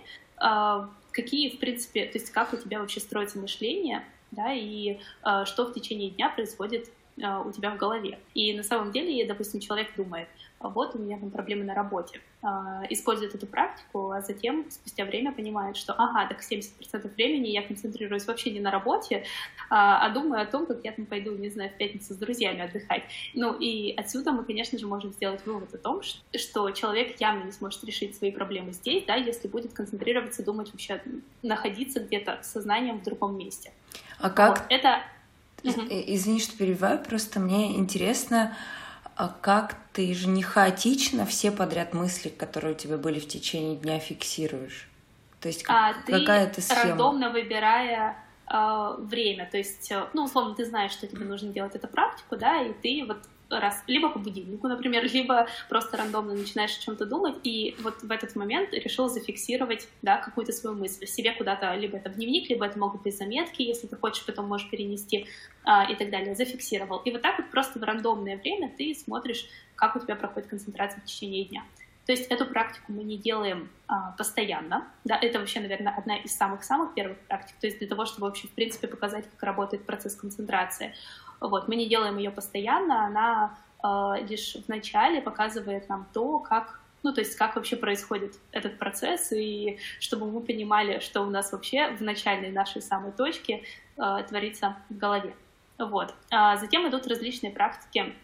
какие, 1.13 1.55
в 1.55 1.61
принципе, 1.61 2.07
то 2.07 2.19
есть 2.19 2.31
как 2.31 2.53
у 2.53 2.57
тебя 2.57 2.81
вообще 2.81 2.99
строится 2.99 3.39
мышление, 3.39 4.05
да, 4.33 4.53
и 4.55 4.99
что 5.45 5.67
в 5.67 5.73
течение 5.73 6.11
дня 6.11 6.31
происходит 6.31 6.89
у 7.21 7.53
тебя 7.53 7.71
в 7.71 7.77
голове. 7.77 8.19
И 8.35 8.55
на 8.55 8.63
самом 8.63 8.93
деле, 8.93 9.25
допустим, 9.27 9.61
человек 9.61 9.95
думает, 9.97 10.29
а 10.61 10.69
вот 10.69 10.95
у 10.95 10.99
меня 10.99 11.19
там 11.19 11.31
проблемы 11.31 11.65
на 11.65 11.75
работе, 11.75 12.21
а, 12.43 12.83
использует 12.91 13.35
эту 13.35 13.47
практику, 13.47 14.11
а 14.11 14.21
затем 14.21 14.71
спустя 14.71 15.07
время 15.07 15.33
понимает, 15.33 15.75
что 15.75 15.95
ага, 15.95 16.27
так 16.27 16.43
70% 16.43 17.15
времени 17.15 17.49
я 17.49 17.63
концентрируюсь 17.63 18.27
вообще 18.27 18.51
не 18.51 18.61
на 18.61 18.71
работе, 18.71 19.25
а, 19.71 20.05
а 20.05 20.11
думаю 20.11 20.43
о 20.43 20.45
том, 20.45 20.67
как 20.67 20.85
я 20.85 20.93
там 20.93 21.07
пойду, 21.07 21.35
не 21.35 21.49
знаю, 21.49 21.71
в 21.71 21.79
пятницу 21.79 22.13
с 22.13 22.17
друзьями 22.19 22.61
отдыхать. 22.61 23.05
Ну 23.33 23.57
и 23.59 23.95
отсюда 23.97 24.33
мы, 24.33 24.45
конечно 24.45 24.79
же, 24.79 24.87
можем 24.87 25.13
сделать 25.13 25.45
вывод 25.47 25.73
о 25.75 25.79
том, 25.79 26.03
что 26.03 26.71
человек 26.73 27.19
явно 27.21 27.45
не 27.45 27.53
сможет 27.53 27.83
решить 27.85 28.15
свои 28.17 28.31
проблемы 28.31 28.73
здесь, 28.73 29.05
да, 29.07 29.15
если 29.15 29.49
будет 29.49 29.73
концентрироваться, 29.73 30.45
думать 30.45 30.71
вообще, 30.73 31.03
находиться 31.43 32.01
где-то 32.01 32.41
сознанием 32.43 33.01
в 33.01 33.03
другом 33.03 33.39
месте. 33.39 33.73
А 34.19 34.29
как? 34.29 34.59
Вот, 34.59 34.67
это... 34.69 35.03
Извини, 35.65 36.41
что 36.41 36.57
перебиваю, 36.57 36.99
просто 36.99 37.41
мне 37.41 37.77
интересно, 37.77 38.57
а 39.17 39.29
как 39.29 39.77
ты 39.93 40.15
же 40.15 40.29
не 40.29 40.43
хаотично 40.43 41.27
все 41.27 41.51
подряд 41.51 41.93
мысли, 41.93 42.29
которые 42.29 42.75
у 42.75 42.77
тебя 42.77 42.97
были 42.97 43.21
в 43.21 43.29
течение 43.29 43.77
дня, 43.77 43.99
фиксируешь? 43.99 44.89
То 45.41 45.49
есть 45.49 45.65
а, 45.69 45.95
какая-то 46.07 46.61
схема? 46.61 46.83
рандомно 46.85 47.31
выбирая 47.31 48.17
э, 48.47 48.95
время, 48.99 49.49
то 49.51 49.57
есть, 49.57 49.91
э, 49.91 50.07
ну, 50.13 50.25
условно, 50.25 50.55
ты 50.55 50.65
знаешь, 50.67 50.93
что 50.93 51.07
тебе 51.07 51.25
нужно 51.25 51.51
делать 51.51 51.75
эту 51.75 51.89
практику, 51.89 52.37
да, 52.37 52.63
и 52.63 52.73
ты 52.75 53.05
вот 53.07 53.19
раз, 53.59 53.83
либо 53.87 54.09
по 54.09 54.19
будильнику, 54.19 54.69
например, 54.69 55.05
либо 55.13 55.49
просто 55.69 55.97
рандомно 55.97 56.35
начинаешь 56.35 56.77
о 56.77 56.83
чем-то 56.83 57.07
думать, 57.07 57.37
и 57.43 57.77
вот 57.81 58.03
в 58.03 58.11
этот 58.11 58.37
момент 58.37 58.73
решил 58.73 59.09
зафиксировать, 59.09 59.89
да, 60.03 60.19
какую-то 60.19 60.53
свою 60.53 60.77
мысль 60.77 61.07
себе 61.07 61.33
куда-то, 61.33 61.75
либо 61.75 61.97
это 61.97 62.11
в 62.11 62.15
дневник, 62.15 62.49
либо 62.49 62.67
это 62.67 62.79
могут 62.79 63.03
быть 63.03 63.17
заметки, 63.17 63.63
если 63.63 63.87
ты 63.87 63.97
хочешь, 63.97 64.25
потом 64.25 64.47
можешь 64.47 64.71
перенести 64.71 65.27
а, 65.65 65.91
и 65.91 65.97
так 65.97 66.11
далее, 66.11 66.35
зафиксировал. 66.35 66.99
И 66.99 67.11
вот 67.11 67.23
так 67.23 67.39
вот 67.39 67.51
просто 67.51 67.79
в 67.79 67.83
рандомное 67.83 68.37
время 68.37 68.73
ты 68.77 68.95
смотришь, 68.95 69.47
как 69.75 69.97
у 69.97 69.99
тебя 69.99 70.15
проходит 70.15 70.49
концентрация 70.49 71.01
в 71.01 71.05
течение 71.05 71.45
дня. 71.45 71.65
То 72.07 72.13
есть 72.13 72.27
эту 72.29 72.45
практику 72.45 72.93
мы 72.93 73.05
не 73.05 73.17
делаем 73.17 73.71
а, 73.87 74.13
постоянно. 74.19 74.89
Да, 75.05 75.17
это 75.17 75.39
вообще, 75.39 75.61
наверное, 75.61 75.95
одна 75.97 76.17
из 76.17 76.35
самых-самых 76.37 76.95
первых 76.95 77.19
практик. 77.21 77.55
То 77.61 77.67
есть 77.69 77.79
для 77.79 77.87
того, 77.87 78.05
чтобы 78.05 78.27
вообще, 78.27 78.49
в 78.49 78.51
принципе, 78.51 78.89
показать, 78.89 79.27
как 79.31 79.43
работает 79.43 79.87
процесс 79.87 80.17
концентрации. 80.17 80.93
Вот, 81.41 81.69
мы 81.69 81.77
не 81.77 81.89
делаем 81.89 82.19
ее 82.19 82.31
постоянно, 82.31 83.07
она 83.07 83.59
э, 83.83 84.25
лишь 84.27 84.55
в 84.55 84.69
начале 84.69 85.23
показывает 85.23 85.89
нам 85.89 86.07
то, 86.13 86.39
как 86.39 86.81
ну, 87.03 87.13
то 87.13 87.21
есть 87.21 87.35
как 87.37 87.57
вообще 87.57 87.77
происходит 87.77 88.35
этот 88.53 88.79
процесс, 88.79 89.33
и 89.33 89.79
чтобы 90.01 90.31
мы 90.31 90.41
понимали, 90.41 90.99
что 90.99 91.23
у 91.23 91.31
нас 91.31 91.53
вообще 91.53 91.89
в 91.93 92.03
начальной 92.03 92.51
нашей 92.51 92.83
самой 92.83 93.13
точке 93.13 93.63
э, 93.97 94.25
творится 94.29 94.77
в 94.91 94.97
голове. 94.97 95.35
Вот. 95.79 96.15
А 96.31 96.57
затем 96.59 96.87
идут 96.89 97.07
различные 97.07 97.53
практики, 97.53 98.15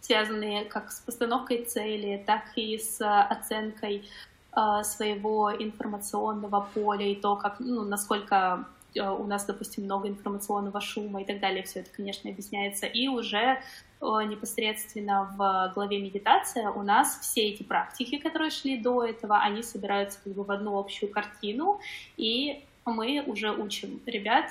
связанные 0.00 0.64
как 0.64 0.90
с 0.90 1.00
постановкой 1.00 1.64
цели, 1.64 2.22
так 2.26 2.44
и 2.56 2.78
с 2.78 2.98
оценкой 3.02 4.08
э, 4.56 4.82
своего 4.84 5.52
информационного 5.52 6.66
поля 6.72 7.06
и 7.06 7.14
то, 7.14 7.36
как, 7.36 7.60
ну, 7.60 7.84
насколько 7.84 8.64
у 8.96 9.24
нас, 9.24 9.44
допустим, 9.44 9.84
много 9.84 10.08
информационного 10.08 10.80
шума 10.80 11.22
и 11.22 11.24
так 11.24 11.40
далее, 11.40 11.62
все 11.62 11.80
это, 11.80 11.90
конечно, 11.90 12.30
объясняется. 12.30 12.86
И 12.86 13.08
уже 13.08 13.38
э, 13.38 13.58
непосредственно 14.00 15.34
в 15.36 15.72
главе 15.74 16.00
медитация 16.00 16.70
у 16.70 16.82
нас 16.82 17.18
все 17.20 17.48
эти 17.48 17.62
практики, 17.62 18.18
которые 18.18 18.50
шли 18.50 18.78
до 18.78 19.04
этого, 19.04 19.38
они 19.38 19.62
собираются 19.62 20.18
как 20.24 20.32
бы 20.32 20.44
в 20.44 20.50
одну 20.50 20.78
общую 20.78 21.10
картину, 21.10 21.80
и 22.16 22.64
мы 22.84 23.22
уже 23.26 23.52
учим 23.52 24.00
ребят 24.06 24.46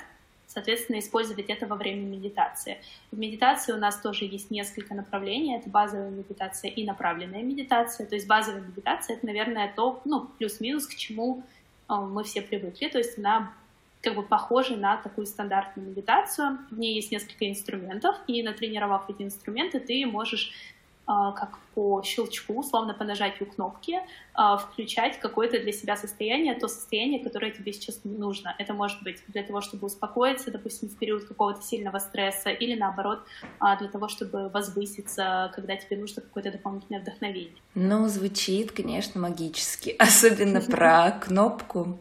соответственно, 0.48 0.98
использовать 0.98 1.50
это 1.50 1.66
во 1.66 1.76
время 1.76 2.02
медитации. 2.02 2.78
В 3.12 3.18
медитации 3.18 3.72
у 3.72 3.76
нас 3.76 4.00
тоже 4.00 4.24
есть 4.24 4.50
несколько 4.50 4.94
направлений. 4.94 5.54
Это 5.54 5.68
базовая 5.68 6.10
медитация 6.10 6.70
и 6.70 6.84
направленная 6.84 7.42
медитация. 7.42 8.06
То 8.06 8.14
есть 8.14 8.26
базовая 8.26 8.62
медитация— 8.62 9.16
это, 9.18 9.26
наверное, 9.26 9.70
то, 9.76 10.00
ну, 10.06 10.26
плюс-минус, 10.38 10.86
к 10.86 10.94
чему 10.94 11.42
э, 11.88 11.94
мы 11.94 12.24
все 12.24 12.40
привыкли. 12.40 12.88
То 12.88 12.96
есть 12.96 13.18
она 13.18 13.52
как 14.02 14.14
бы 14.14 14.22
похожий 14.22 14.76
на 14.76 14.96
такую 14.96 15.26
стандартную 15.26 15.90
медитацию. 15.90 16.58
В 16.70 16.78
ней 16.78 16.94
есть 16.94 17.10
несколько 17.10 17.48
инструментов, 17.48 18.16
и 18.26 18.42
натренировав 18.42 19.08
эти 19.10 19.22
инструменты, 19.22 19.80
ты 19.80 20.06
можешь 20.06 20.52
а, 21.10 21.32
как 21.32 21.58
по 21.74 22.02
щелчку, 22.02 22.60
условно 22.60 22.92
по 22.92 23.02
нажатию 23.02 23.50
кнопки, 23.50 23.98
а, 24.34 24.58
включать 24.58 25.18
какое-то 25.18 25.58
для 25.58 25.72
себя 25.72 25.96
состояние, 25.96 26.54
то 26.54 26.68
состояние, 26.68 27.18
которое 27.18 27.50
тебе 27.50 27.72
сейчас 27.72 28.00
нужно. 28.04 28.54
Это 28.58 28.74
может 28.74 29.02
быть 29.02 29.22
для 29.28 29.42
того, 29.42 29.62
чтобы 29.62 29.86
успокоиться, 29.86 30.50
допустим, 30.50 30.90
в 30.90 30.98
период 30.98 31.24
какого-то 31.24 31.62
сильного 31.62 31.98
стресса, 31.98 32.50
или 32.50 32.78
наоборот, 32.78 33.20
а, 33.58 33.78
для 33.78 33.88
того, 33.88 34.08
чтобы 34.08 34.50
возвыситься, 34.50 35.50
когда 35.54 35.76
тебе 35.76 35.96
нужно 35.96 36.20
какое-то 36.20 36.52
дополнительное 36.52 37.00
вдохновение. 37.00 37.56
Ну, 37.74 38.06
звучит, 38.08 38.72
конечно, 38.72 39.18
магически, 39.18 39.96
особенно 39.98 40.60
про 40.60 41.12
кнопку. 41.12 41.98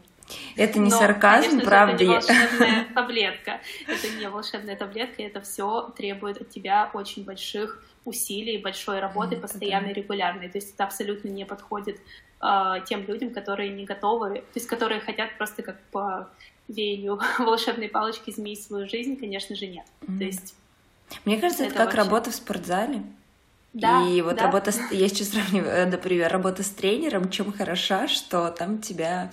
Это 0.55 0.79
не 0.79 0.89
Но, 0.89 0.97
сарказм, 0.97 1.49
конечно, 1.49 1.69
правда. 1.69 1.93
Это 1.93 2.03
не 2.03 2.09
волшебная 2.09 2.87
таблетка. 2.93 3.61
Это 3.87 4.09
не 4.19 4.29
волшебная 4.29 4.75
таблетка, 4.75 5.23
это 5.23 5.41
все 5.41 5.93
требует 5.95 6.41
от 6.41 6.49
тебя 6.49 6.89
очень 6.93 7.23
больших 7.23 7.83
усилий, 8.05 8.57
большой 8.57 8.99
работы, 8.99 9.35
mm, 9.35 9.41
постоянной, 9.41 9.93
регулярной. 9.93 10.49
То 10.49 10.57
есть 10.57 10.73
это 10.73 10.85
абсолютно 10.85 11.27
не 11.29 11.45
подходит 11.45 11.99
э, 12.41 12.73
тем 12.85 13.05
людям, 13.05 13.31
которые 13.31 13.69
не 13.69 13.85
готовы, 13.85 14.35
то 14.35 14.55
есть 14.55 14.67
которые 14.67 15.01
хотят 15.01 15.37
просто 15.37 15.61
как 15.61 15.79
по 15.91 16.29
веянию 16.67 17.19
волшебной 17.39 17.89
палочки 17.89 18.29
изменить 18.29 18.63
свою 18.63 18.87
жизнь, 18.87 19.17
конечно 19.17 19.55
же, 19.55 19.67
нет. 19.67 19.85
Mm. 20.01 20.17
То 20.17 20.23
есть 20.23 20.55
мне 21.25 21.37
кажется, 21.37 21.63
это, 21.63 21.75
это 21.75 21.77
как 21.77 21.93
вообще... 21.93 22.03
работа 22.03 22.31
в 22.31 22.35
спортзале. 22.35 23.03
Да, 23.73 24.07
и 24.07 24.21
вот 24.21 24.37
да. 24.37 24.43
работа, 24.43 24.71
я 24.91 25.07
сейчас 25.07 25.29
сравниваю, 25.31 25.71
э, 25.71 25.85
например, 25.85 26.31
работа 26.31 26.63
с 26.63 26.69
тренером, 26.69 27.29
чем 27.29 27.53
хороша, 27.53 28.07
что 28.07 28.49
там 28.49 28.79
тебя 28.79 29.31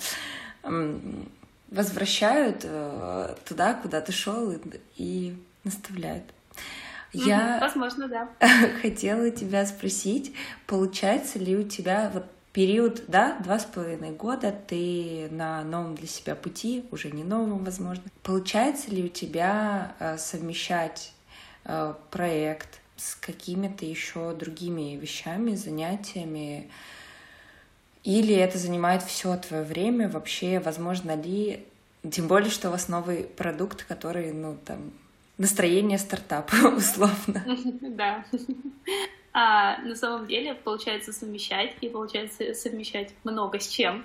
возвращают 1.70 2.60
э, 2.64 3.34
туда, 3.44 3.74
куда 3.74 4.00
ты 4.00 4.12
шел, 4.12 4.54
и 4.96 5.36
наставляют. 5.64 6.24
Я 7.12 7.58
возможно, 7.60 8.08
да. 8.08 8.28
хотела 8.82 9.30
тебя 9.30 9.66
спросить, 9.66 10.34
получается 10.66 11.38
ли 11.38 11.56
у 11.56 11.62
тебя 11.62 12.10
вот 12.12 12.26
период, 12.52 13.04
да, 13.08 13.36
два 13.40 13.58
с 13.58 13.64
половиной 13.64 14.12
года 14.12 14.54
ты 14.66 15.28
на 15.30 15.62
новом 15.64 15.94
для 15.94 16.06
себя 16.06 16.34
пути, 16.34 16.86
уже 16.90 17.10
не 17.10 17.24
новом, 17.24 17.64
возможно. 17.64 18.04
Получается 18.22 18.90
ли 18.90 19.04
у 19.04 19.08
тебя 19.08 19.94
э, 19.98 20.16
совмещать 20.18 21.12
э, 21.64 21.94
проект 22.10 22.80
с 22.96 23.14
какими-то 23.16 23.84
еще 23.84 24.34
другими 24.34 24.96
вещами, 24.96 25.54
занятиями? 25.54 26.70
Или 28.05 28.34
это 28.34 28.59
занимает 28.59 29.02
все 29.02 29.36
твое 29.36 29.64
время? 29.64 30.09
Вообще, 30.09 30.61
возможно 30.61 31.16
ли, 31.16 31.64
тем 32.11 32.28
более, 32.28 32.50
что 32.50 32.68
у 32.68 32.70
вас 32.70 32.88
новый 32.88 33.24
продукт, 33.24 33.84
который, 33.84 34.30
ну, 34.32 34.59
там, 34.64 34.92
настроение 35.38 35.98
стартапа, 35.98 36.55
условно. 36.76 37.44
Да. 37.80 38.24
А 39.32 39.78
на 39.82 39.96
самом 39.96 40.28
деле 40.28 40.55
получается 40.55 41.12
совмещать, 41.12 41.74
и 41.80 41.88
получается 41.88 42.55
совмещать 42.55 43.12
много 43.24 43.59
с 43.59 43.66
чем. 43.66 44.05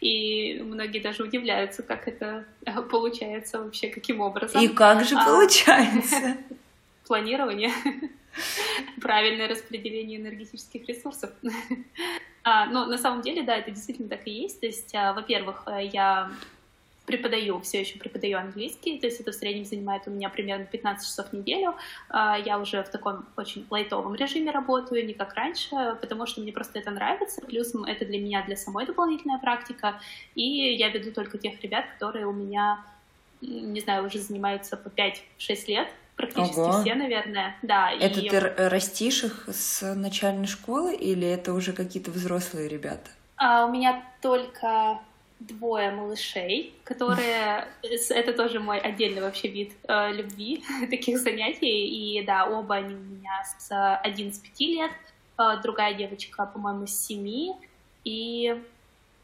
И 0.00 0.60
многие 0.62 1.00
даже 1.00 1.24
удивляются, 1.24 1.82
как 1.82 2.06
это 2.06 2.44
получается 2.90 3.60
вообще, 3.60 3.88
каким 3.88 4.20
образом. 4.20 4.62
И 4.62 4.68
как 4.68 5.04
же 5.04 5.16
а, 5.16 5.24
получается? 5.24 6.36
Планирование, 7.06 7.72
правильное 9.00 9.48
распределение 9.48 10.20
энергетических 10.20 10.86
ресурсов. 10.86 11.30
А, 12.46 12.66
но 12.66 12.86
на 12.86 12.96
самом 12.96 13.22
деле, 13.22 13.42
да, 13.42 13.56
это 13.56 13.72
действительно 13.72 14.08
так 14.08 14.24
и 14.24 14.30
есть. 14.30 14.60
То 14.60 14.66
есть, 14.66 14.94
а, 14.94 15.12
во-первых, 15.12 15.66
я 15.92 16.30
преподаю, 17.04 17.60
все 17.60 17.80
еще 17.80 17.98
преподаю 17.98 18.38
английский, 18.38 18.98
то 18.98 19.06
есть 19.06 19.20
это 19.20 19.32
в 19.32 19.34
среднем 19.34 19.64
занимает 19.64 20.02
у 20.06 20.10
меня 20.10 20.28
примерно 20.28 20.64
15 20.64 21.08
часов 21.08 21.28
в 21.30 21.32
неделю. 21.32 21.74
А, 22.08 22.38
я 22.38 22.60
уже 22.60 22.84
в 22.84 22.88
таком 22.88 23.24
очень 23.36 23.66
лайтовом 23.68 24.14
режиме 24.14 24.52
работаю, 24.52 25.04
не 25.04 25.14
как 25.14 25.34
раньше, 25.34 25.96
потому 26.00 26.26
что 26.26 26.40
мне 26.40 26.52
просто 26.52 26.78
это 26.78 26.92
нравится, 26.92 27.40
плюс 27.40 27.72
это 27.84 28.04
для 28.04 28.20
меня, 28.20 28.44
для 28.44 28.56
самой 28.56 28.86
дополнительная 28.86 29.38
практика, 29.38 30.00
и 30.36 30.74
я 30.74 30.88
веду 30.90 31.10
только 31.10 31.38
тех 31.38 31.60
ребят, 31.62 31.86
которые 31.94 32.26
у 32.26 32.32
меня, 32.32 32.84
не 33.40 33.80
знаю, 33.80 34.06
уже 34.06 34.20
занимаются 34.20 34.76
по 34.76 34.88
5-6 34.88 35.66
лет, 35.66 35.88
практически 36.16 36.58
Ого. 36.58 36.80
все, 36.80 36.94
наверное, 36.94 37.56
да. 37.62 37.92
Это 37.92 38.20
и... 38.20 38.28
ты 38.28 38.40
растишь 38.40 39.24
их 39.24 39.48
с 39.52 39.94
начальной 39.94 40.46
школы 40.46 40.94
или 40.94 41.26
это 41.26 41.52
уже 41.52 41.72
какие-то 41.72 42.10
взрослые 42.10 42.68
ребята? 42.68 43.10
А, 43.36 43.66
у 43.66 43.70
меня 43.70 44.02
только 44.20 44.98
двое 45.38 45.90
малышей, 45.90 46.74
которые... 46.84 47.68
Это 48.10 48.32
тоже 48.32 48.58
мой 48.58 48.78
отдельный 48.78 49.20
вообще 49.20 49.48
вид 49.48 49.72
э, 49.86 50.12
любви, 50.12 50.64
таких 50.90 51.18
занятий. 51.18 51.86
И 52.18 52.24
да, 52.24 52.46
оба 52.46 52.76
они 52.76 52.94
у 52.94 52.98
меня 52.98 53.44
с 53.58 53.70
11 53.98 54.60
лет, 54.60 54.92
э, 55.38 55.42
другая 55.62 55.94
девочка, 55.94 56.46
по-моему, 56.46 56.86
с 56.86 57.06
7. 57.06 57.54
И 58.04 58.62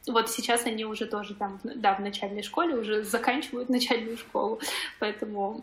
вот 0.07 0.30
сейчас 0.30 0.66
они 0.66 0.84
уже 0.84 1.07
тоже 1.07 1.34
там, 1.34 1.61
да, 1.62 1.95
в 1.95 2.01
начальной 2.01 2.43
школе, 2.43 2.74
уже 2.74 3.05
заканчивают 3.05 3.68
начальную 3.70 4.16
школу, 4.16 4.61
поэтому... 4.99 5.62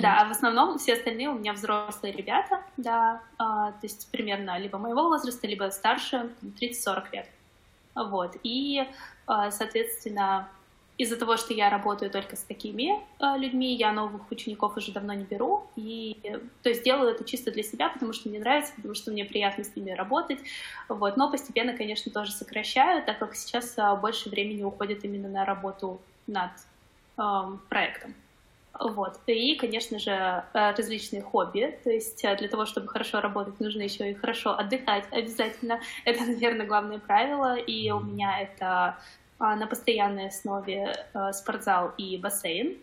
Да, 0.00 0.20
а 0.20 0.28
в 0.28 0.30
основном 0.30 0.78
все 0.78 0.94
остальные 0.94 1.28
у 1.28 1.38
меня 1.38 1.52
взрослые 1.52 2.12
ребята, 2.12 2.62
да, 2.76 3.20
э, 3.34 3.36
то 3.38 3.80
есть 3.82 4.10
примерно 4.10 4.58
либо 4.58 4.78
моего 4.78 5.04
возраста, 5.08 5.46
либо 5.46 5.70
старше, 5.70 6.30
30-40 6.60 7.04
лет. 7.12 7.28
Вот, 7.94 8.36
и 8.42 8.86
а, 9.26 9.50
соответственно, 9.50 10.48
из-за 10.98 11.16
того, 11.16 11.36
что 11.36 11.52
я 11.52 11.68
работаю 11.68 12.10
только 12.10 12.36
с 12.36 12.42
такими 12.42 13.00
э, 13.18 13.38
людьми, 13.38 13.74
я 13.74 13.92
новых 13.92 14.30
учеников 14.30 14.76
уже 14.76 14.92
давно 14.92 15.12
не 15.12 15.24
беру, 15.24 15.66
и 15.76 16.16
то 16.62 16.70
есть 16.70 16.84
делаю 16.84 17.10
это 17.10 17.24
чисто 17.24 17.50
для 17.50 17.62
себя, 17.62 17.90
потому 17.90 18.12
что 18.14 18.28
мне 18.28 18.38
нравится, 18.38 18.72
потому 18.76 18.94
что 18.94 19.10
мне 19.10 19.24
приятно 19.24 19.64
с 19.64 19.76
ними 19.76 19.90
работать, 19.90 20.38
вот. 20.88 21.16
Но 21.16 21.30
постепенно, 21.30 21.76
конечно, 21.76 22.10
тоже 22.10 22.32
сокращаю, 22.32 23.04
так 23.04 23.18
как 23.18 23.34
сейчас 23.34 23.76
э, 23.76 23.96
больше 23.96 24.30
времени 24.30 24.62
уходит 24.62 25.04
именно 25.04 25.28
на 25.28 25.44
работу 25.44 26.00
над 26.26 26.52
э, 27.18 27.22
проектом. 27.68 28.14
Вот. 28.78 29.18
И, 29.26 29.54
конечно 29.56 29.98
же, 29.98 30.10
э, 30.10 30.42
различные 30.52 31.22
хобби. 31.22 31.78
То 31.84 31.90
есть 31.90 32.24
э, 32.24 32.36
для 32.36 32.48
того, 32.48 32.66
чтобы 32.66 32.88
хорошо 32.88 33.20
работать, 33.20 33.58
нужно 33.60 33.82
еще 33.82 34.10
и 34.10 34.14
хорошо 34.14 34.58
отдыхать 34.58 35.04
обязательно. 35.10 35.80
Это, 36.04 36.24
наверное, 36.24 36.66
главное 36.66 36.98
правило. 36.98 37.56
И 37.56 37.90
у 37.90 38.00
меня 38.00 38.40
это 38.40 38.98
а, 39.38 39.54
на 39.56 39.66
постоянной 39.66 40.28
основе 40.28 40.94
э, 41.14 41.32
спортзал 41.32 41.92
и 41.98 42.16
бассейн. 42.16 42.76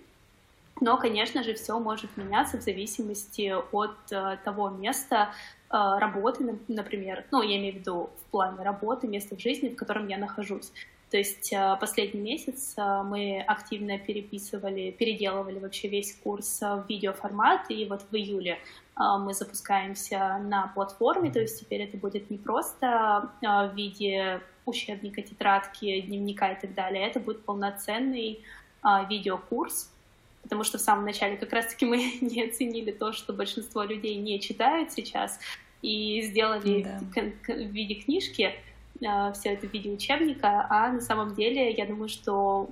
Но, 0.82 0.98
конечно 0.98 1.44
же, 1.44 1.54
все 1.54 1.80
может 1.80 2.16
меняться 2.18 2.58
в 2.58 2.62
зависимости 2.62 3.54
от 3.72 3.96
э, 4.12 4.38
того 4.44 4.70
места 4.70 5.30
э, 5.70 5.76
работы, 6.00 6.60
например, 6.68 7.26
ну, 7.32 7.42
я 7.42 7.58
имею 7.58 7.76
в 7.76 7.78
виду 7.78 8.10
в 8.22 8.32
плане 8.32 8.64
работы, 8.64 9.08
места 9.08 9.36
в 9.36 9.40
жизни, 9.40 9.70
в 9.70 9.76
котором 9.76 10.08
я 10.08 10.18
нахожусь. 10.18 10.72
То 11.14 11.18
есть 11.20 11.54
последний 11.80 12.22
месяц 12.22 12.74
мы 12.76 13.40
активно 13.42 14.00
переписывали, 14.00 14.90
переделывали 14.90 15.60
вообще 15.60 15.88
весь 15.88 16.16
курс 16.16 16.60
в 16.60 16.86
видеоформат, 16.90 17.70
и 17.70 17.86
вот 17.86 18.02
в 18.10 18.16
июле 18.16 18.58
мы 18.98 19.36
запускаемся 19.36 20.40
на 20.40 20.72
платформе, 20.74 21.32
то 21.32 21.40
есть 21.40 21.60
теперь 21.60 21.82
это 21.82 21.98
будет 21.98 22.32
не 22.32 22.40
просто 22.40 23.30
в 23.44 23.76
виде 23.76 24.42
учебника, 24.66 25.22
тетрадки, 25.22 26.02
дневника 26.02 26.54
и 26.54 26.60
так 26.60 26.74
далее. 26.74 27.06
Это 27.06 27.20
будет 27.20 27.46
полноценный 27.46 28.40
видеокурс, 29.08 29.92
потому 30.42 30.64
что 30.64 30.80
в 30.80 30.82
самом 30.82 31.06
начале 31.06 31.38
как 31.38 31.54
раз-таки 31.54 31.86
мы 31.86 32.18
не 32.22 32.44
оценили 32.44 32.90
то, 32.90 33.14
что 33.14 33.34
большинство 33.34 33.84
людей 33.84 34.16
не 34.16 34.40
читают 34.40 34.92
сейчас, 34.92 35.40
и 35.84 36.24
сделали 36.24 36.82
да. 36.82 37.54
в 37.54 37.58
виде 37.58 37.96
книжки 37.96 38.42
э, 38.42 38.73
все 39.34 39.54
это 39.54 39.68
в 39.68 39.74
виде 39.74 39.90
учебника, 39.90 40.66
а 40.70 40.92
на 40.92 41.02
самом 41.02 41.36
деле 41.36 41.72
я 41.72 41.86
думаю, 41.86 42.10
что 42.10 42.70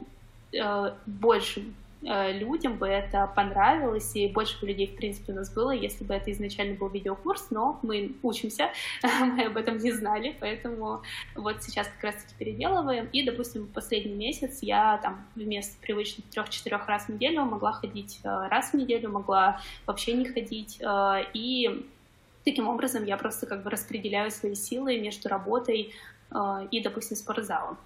э, 0.53 0.93
больше 1.05 1.63
Э, 2.03 2.31
людям 2.31 2.77
бы 2.77 2.87
это 2.87 3.31
понравилось, 3.35 4.15
и 4.15 4.27
больше 4.27 4.59
бы 4.59 4.67
людей, 4.67 4.87
в 4.87 4.95
принципе, 4.95 5.33
у 5.33 5.35
нас 5.35 5.53
было, 5.53 5.71
если 5.71 6.03
бы 6.03 6.15
это 6.15 6.31
изначально 6.31 6.75
был 6.75 6.89
видеокурс, 6.89 7.47
но 7.51 7.79
мы 7.83 8.15
учимся, 8.23 8.71
мы 9.03 9.45
об 9.45 9.57
этом 9.57 9.77
не 9.77 9.91
знали, 9.91 10.35
поэтому 10.39 11.03
вот 11.35 11.61
сейчас 11.61 11.87
как 11.87 12.03
раз-таки 12.03 12.33
переделываем, 12.37 13.07
и, 13.11 13.23
допустим, 13.23 13.67
последний 13.67 14.15
месяц 14.15 14.59
я 14.61 14.97
там 14.97 15.25
вместо 15.35 15.79
привычных 15.79 16.25
трех-четырех 16.29 16.87
раз 16.87 17.05
в 17.05 17.09
неделю 17.09 17.45
могла 17.45 17.73
ходить 17.73 18.19
э, 18.23 18.47
раз 18.49 18.71
в 18.71 18.73
неделю, 18.73 19.11
могла 19.11 19.61
вообще 19.85 20.13
не 20.13 20.25
ходить, 20.25 20.79
э, 20.81 21.25
и 21.35 21.85
таким 22.43 22.67
образом 22.67 23.05
я 23.05 23.17
просто 23.17 23.45
как 23.45 23.61
бы 23.61 23.69
распределяю 23.69 24.31
свои 24.31 24.55
силы 24.55 24.99
между 24.99 25.29
работой 25.29 25.93
и, 26.71 26.81
допустим, 26.81 27.17
спортзалом. 27.17 27.77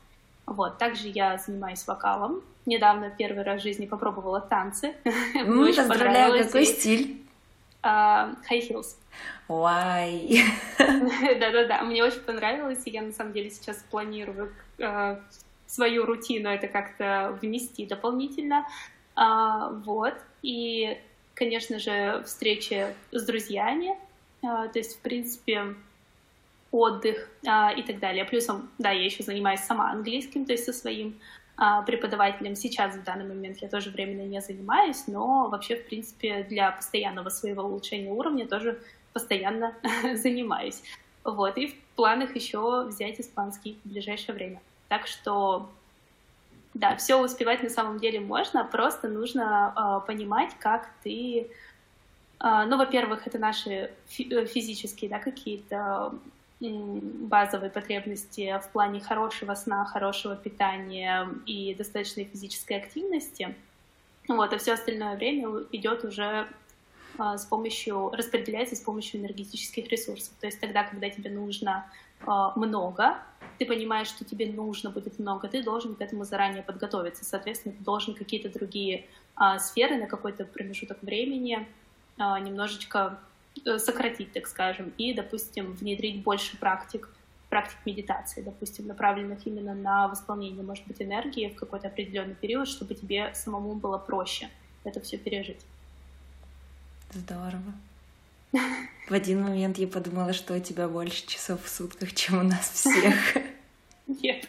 Вот. 0.45 0.77
Также 0.77 1.07
я 1.07 1.37
занимаюсь 1.37 1.85
вокалом. 1.87 2.41
Недавно 2.65 3.09
первый 3.09 3.43
раз 3.43 3.61
в 3.61 3.63
жизни 3.63 3.85
попробовала 3.85 4.41
танцы. 4.41 4.95
Mm, 5.35 5.75
поздравляю, 5.75 6.43
какой 6.43 6.65
стиль? 6.65 7.21
Uh, 7.83 8.35
high 8.49 8.67
heels. 8.67 8.95
Why? 9.47 10.41
Да-да-да, 10.79 11.83
мне 11.83 12.03
очень 12.03 12.21
понравилось, 12.21 12.81
и 12.85 12.89
я 12.89 13.03
на 13.03 13.11
самом 13.11 13.33
деле 13.33 13.51
сейчас 13.51 13.77
планирую 13.91 14.51
uh, 14.79 15.21
свою 15.67 16.05
рутину 16.05 16.49
это 16.49 16.67
как-то 16.67 17.37
внести 17.41 17.85
дополнительно. 17.85 18.65
Uh, 19.15 19.81
вот, 19.83 20.15
и, 20.41 20.97
конечно 21.35 21.77
же, 21.79 22.23
встречи 22.25 22.87
с 23.11 23.23
друзьями, 23.25 23.95
то 24.41 24.71
есть, 24.73 24.97
в 24.97 25.01
принципе, 25.01 25.75
отдых 26.75 27.29
а, 27.47 27.71
и 27.71 27.83
так 27.83 27.99
далее. 27.99 28.25
Плюсом, 28.25 28.69
да, 28.77 28.91
я 28.91 29.05
еще 29.05 29.23
занимаюсь 29.23 29.61
сама 29.61 29.91
английским, 29.91 30.45
то 30.45 30.51
есть 30.51 30.65
со 30.65 30.73
своим 30.73 31.19
а, 31.57 31.81
преподавателем. 31.83 32.55
Сейчас 32.55 32.95
в 32.95 33.03
данный 33.03 33.25
момент 33.25 33.57
я 33.61 33.69
тоже 33.69 33.89
временно 33.89 34.27
не 34.27 34.41
занимаюсь, 34.41 35.07
но 35.07 35.47
вообще, 35.49 35.75
в 35.77 35.85
принципе, 35.85 36.43
для 36.43 36.71
постоянного 36.71 37.29
своего 37.29 37.63
улучшения 37.63 38.11
уровня 38.11 38.47
тоже 38.47 38.79
постоянно 39.13 39.73
занимаюсь. 40.15 40.81
Вот, 41.23 41.57
и 41.57 41.67
в 41.67 41.75
планах 41.95 42.35
еще 42.35 42.83
взять 42.83 43.19
испанский 43.19 43.79
в 43.83 43.89
ближайшее 43.89 44.35
время. 44.35 44.61
Так 44.89 45.07
что, 45.07 45.69
да, 46.73 46.95
все 46.97 47.15
успевать 47.15 47.63
на 47.63 47.69
самом 47.69 47.99
деле 47.99 48.19
можно, 48.19 48.63
просто 48.63 49.07
нужно 49.07 49.73
э, 49.75 50.07
понимать, 50.07 50.51
как 50.59 50.89
ты... 51.03 51.49
Э, 52.39 52.65
ну, 52.67 52.77
во-первых, 52.77 53.25
это 53.25 53.39
наши 53.39 53.91
э, 54.19 54.45
физические, 54.45 55.09
да, 55.09 55.19
какие-то 55.19 56.13
базовые 56.71 57.69
потребности 57.69 58.59
в 58.63 58.71
плане 58.71 58.99
хорошего 58.99 59.53
сна, 59.55 59.85
хорошего 59.85 60.35
питания 60.35 61.29
и 61.45 61.73
достаточной 61.75 62.25
физической 62.25 62.77
активности. 62.77 63.55
Вот, 64.27 64.53
а 64.53 64.57
все 64.57 64.73
остальное 64.73 65.15
время 65.15 65.63
идет 65.71 66.03
уже 66.03 66.47
а, 67.17 67.37
с 67.37 67.45
помощью, 67.45 68.09
распределяется 68.09 68.75
с 68.75 68.81
помощью 68.81 69.21
энергетических 69.21 69.87
ресурсов. 69.89 70.33
То 70.39 70.47
есть 70.47 70.59
тогда, 70.59 70.83
когда 70.83 71.09
тебе 71.09 71.29
нужно 71.29 71.85
а, 72.25 72.53
много, 72.57 73.17
ты 73.59 73.65
понимаешь, 73.65 74.07
что 74.07 74.25
тебе 74.25 74.47
нужно 74.47 74.89
будет 74.89 75.19
много, 75.19 75.47
ты 75.47 75.63
должен 75.63 75.95
к 75.95 76.01
этому 76.01 76.23
заранее 76.23 76.63
подготовиться. 76.63 77.23
Соответственно, 77.23 77.75
ты 77.77 77.83
должен 77.83 78.15
какие-то 78.15 78.49
другие 78.49 79.05
а, 79.35 79.59
сферы 79.59 79.97
на 79.97 80.07
какой-то 80.07 80.45
промежуток 80.45 81.01
времени 81.01 81.67
немножечко 82.17 83.19
сократить, 83.77 84.33
так 84.33 84.47
скажем, 84.47 84.93
и, 84.97 85.13
допустим, 85.13 85.73
внедрить 85.73 86.23
больше 86.23 86.57
практик, 86.57 87.09
практик 87.49 87.77
медитации, 87.85 88.41
допустим, 88.41 88.87
направленных 88.87 89.45
именно 89.47 89.73
на 89.73 90.07
восполнение, 90.07 90.63
может 90.63 90.85
быть, 90.87 91.01
энергии 91.01 91.49
в 91.49 91.55
какой-то 91.55 91.87
определенный 91.87 92.35
период, 92.35 92.67
чтобы 92.67 92.95
тебе 92.95 93.33
самому 93.33 93.75
было 93.75 93.97
проще 93.97 94.49
это 94.85 95.01
все 95.01 95.17
пережить. 95.17 95.59
Здорово. 97.11 97.73
В 99.09 99.13
один 99.13 99.43
момент 99.43 99.77
я 99.77 99.87
подумала, 99.87 100.33
что 100.33 100.53
у 100.55 100.59
тебя 100.59 100.87
больше 100.87 101.27
часов 101.27 101.63
в 101.63 101.69
сутках, 101.69 102.13
чем 102.13 102.39
у 102.39 102.43
нас 102.43 102.69
всех. 102.69 103.37
Нет. 104.07 104.47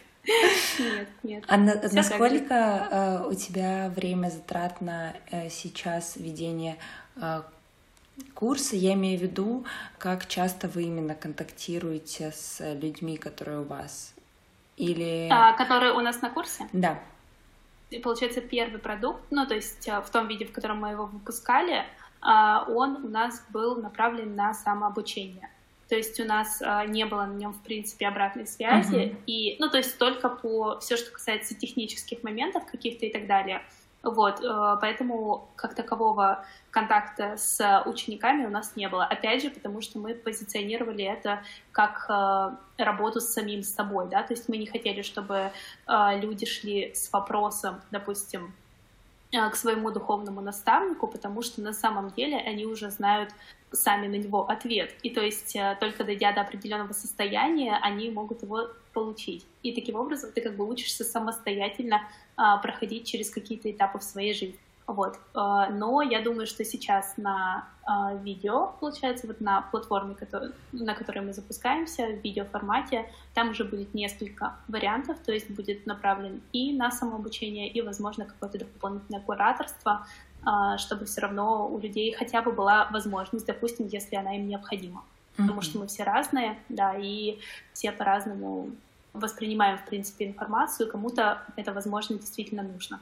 Нет, 0.79 1.07
нет. 1.23 1.43
А 1.47 1.57
на, 1.57 1.81
насколько 1.91 2.53
э, 2.53 3.27
у 3.29 3.33
тебя 3.33 3.89
время 3.95 4.29
затратно 4.29 5.15
э, 5.31 5.49
сейчас 5.49 6.17
ведение 6.17 6.77
курса? 8.33 8.75
Я 8.75 8.93
имею 8.93 9.19
в 9.19 9.21
виду, 9.21 9.65
как 9.97 10.27
часто 10.27 10.67
вы 10.67 10.83
именно 10.83 11.15
контактируете 11.15 12.31
с 12.31 12.73
людьми, 12.73 13.17
которые 13.17 13.61
у 13.61 13.63
вас? 13.63 14.13
Или... 14.77 15.27
А, 15.31 15.53
которые 15.53 15.93
у 15.93 16.01
нас 16.01 16.21
на 16.21 16.29
курсе? 16.29 16.67
Да. 16.71 16.99
И 17.89 17.99
получается, 17.99 18.41
первый 18.41 18.79
продукт, 18.79 19.21
ну, 19.31 19.45
то 19.47 19.55
есть 19.55 19.87
э, 19.87 20.01
в 20.01 20.09
том 20.09 20.27
виде, 20.27 20.45
в 20.45 20.51
котором 20.51 20.79
мы 20.79 20.89
его 20.89 21.05
выпускали, 21.05 21.85
а, 22.21 22.65
он 22.67 23.05
у 23.05 23.09
нас 23.09 23.45
был 23.49 23.77
направлен 23.77 24.35
на 24.35 24.53
самообучение. 24.53 25.49
То 25.87 25.95
есть 25.95 26.19
у 26.19 26.25
нас 26.25 26.61
а, 26.61 26.85
не 26.85 27.05
было 27.05 27.25
на 27.25 27.33
нем, 27.33 27.53
в 27.53 27.61
принципе, 27.61 28.07
обратной 28.07 28.45
связи. 28.45 28.95
Uh-huh. 28.95 29.15
И, 29.25 29.55
ну, 29.59 29.69
то 29.69 29.77
есть 29.77 29.97
только 29.97 30.29
по 30.29 30.79
все, 30.79 30.97
что 30.97 31.11
касается 31.11 31.55
технических 31.55 32.23
моментов 32.23 32.65
каких-то 32.69 33.05
и 33.05 33.11
так 33.11 33.25
далее. 33.25 33.61
Вот, 34.03 34.39
э, 34.41 34.77
поэтому 34.79 35.49
как 35.55 35.73
такового 35.73 36.45
контакта 36.71 37.35
с 37.37 37.83
учениками 37.85 38.45
у 38.45 38.49
нас 38.49 38.75
не 38.75 38.87
было. 38.87 39.03
Опять 39.03 39.41
же, 39.41 39.49
потому 39.49 39.81
что 39.81 39.99
мы 39.99 40.13
позиционировали 40.13 41.03
это 41.03 41.41
как 41.71 42.05
э, 42.09 42.83
работу 42.83 43.19
с 43.19 43.33
самим 43.33 43.63
собой, 43.63 44.07
да, 44.09 44.23
то 44.23 44.33
есть 44.33 44.47
мы 44.49 44.57
не 44.57 44.67
хотели, 44.67 45.01
чтобы 45.01 45.51
э, 45.87 46.19
люди 46.19 46.45
шли 46.45 46.93
с 46.93 47.11
вопросом, 47.11 47.81
допустим, 47.91 48.53
к 49.31 49.55
своему 49.55 49.91
духовному 49.91 50.41
наставнику, 50.41 51.07
потому 51.07 51.41
что 51.41 51.61
на 51.61 51.73
самом 51.73 52.11
деле 52.11 52.37
они 52.37 52.65
уже 52.65 52.89
знают 52.89 53.31
сами 53.71 54.07
на 54.07 54.15
него 54.15 54.49
ответ. 54.49 54.95
И 55.03 55.09
то 55.09 55.21
есть 55.21 55.57
только 55.79 56.03
дойдя 56.03 56.31
до 56.31 56.41
определенного 56.41 56.93
состояния, 56.93 57.77
они 57.81 58.09
могут 58.09 58.41
его 58.43 58.69
получить. 58.93 59.45
И 59.63 59.73
таким 59.73 59.95
образом 59.95 60.31
ты 60.31 60.41
как 60.41 60.55
бы 60.55 60.67
учишься 60.67 61.03
самостоятельно 61.03 62.07
а, 62.37 62.57
проходить 62.57 63.05
через 63.05 63.29
какие-то 63.29 63.69
этапы 63.69 63.99
в 63.99 64.03
своей 64.03 64.33
жизни. 64.33 64.59
Вот. 64.87 65.19
А, 65.33 65.69
но 65.69 66.01
я 66.01 66.21
думаю, 66.21 66.47
что 66.47 66.63
сейчас 66.63 67.15
на 67.17 67.67
а, 67.83 68.13
видео, 68.15 68.71
получается, 68.79 69.27
вот 69.27 69.41
на 69.41 69.61
платформе, 69.61 70.15
на 70.71 70.95
которой 70.95 71.19
мы 71.19 71.33
запускаемся, 71.33 72.07
в 72.07 72.23
видеоформате, 72.23 73.05
там 73.33 73.49
уже 73.49 73.65
будет 73.65 73.93
несколько 73.93 74.55
вариантов, 74.69 75.17
то 75.25 75.33
есть 75.33 75.51
будет 75.51 75.85
направлен 75.85 76.41
и 76.53 76.71
на 76.71 76.89
самообучение, 76.89 77.69
и, 77.69 77.81
возможно, 77.81 78.25
какое-то 78.25 78.59
дополнительное 78.59 79.21
кураторство, 79.21 80.07
чтобы 80.77 81.05
все 81.05 81.21
равно 81.21 81.67
у 81.67 81.79
людей 81.79 82.13
хотя 82.13 82.41
бы 82.41 82.53
была 82.53 82.87
возможность, 82.91 83.45
допустим, 83.45 83.87
если 83.87 84.15
она 84.15 84.37
им 84.37 84.47
необходима. 84.47 85.01
Mm-hmm. 85.01 85.41
Потому 85.41 85.61
что 85.61 85.79
мы 85.79 85.87
все 85.87 86.03
разные, 86.03 86.57
да, 86.69 86.95
и 86.97 87.39
все 87.73 87.91
по-разному 87.91 88.69
воспринимаем, 89.11 89.77
в 89.79 89.85
принципе, 89.85 90.27
информацию, 90.27 90.89
кому-то 90.89 91.41
это, 91.57 91.73
возможно, 91.73 92.17
действительно 92.17 92.63
нужно. 92.63 93.01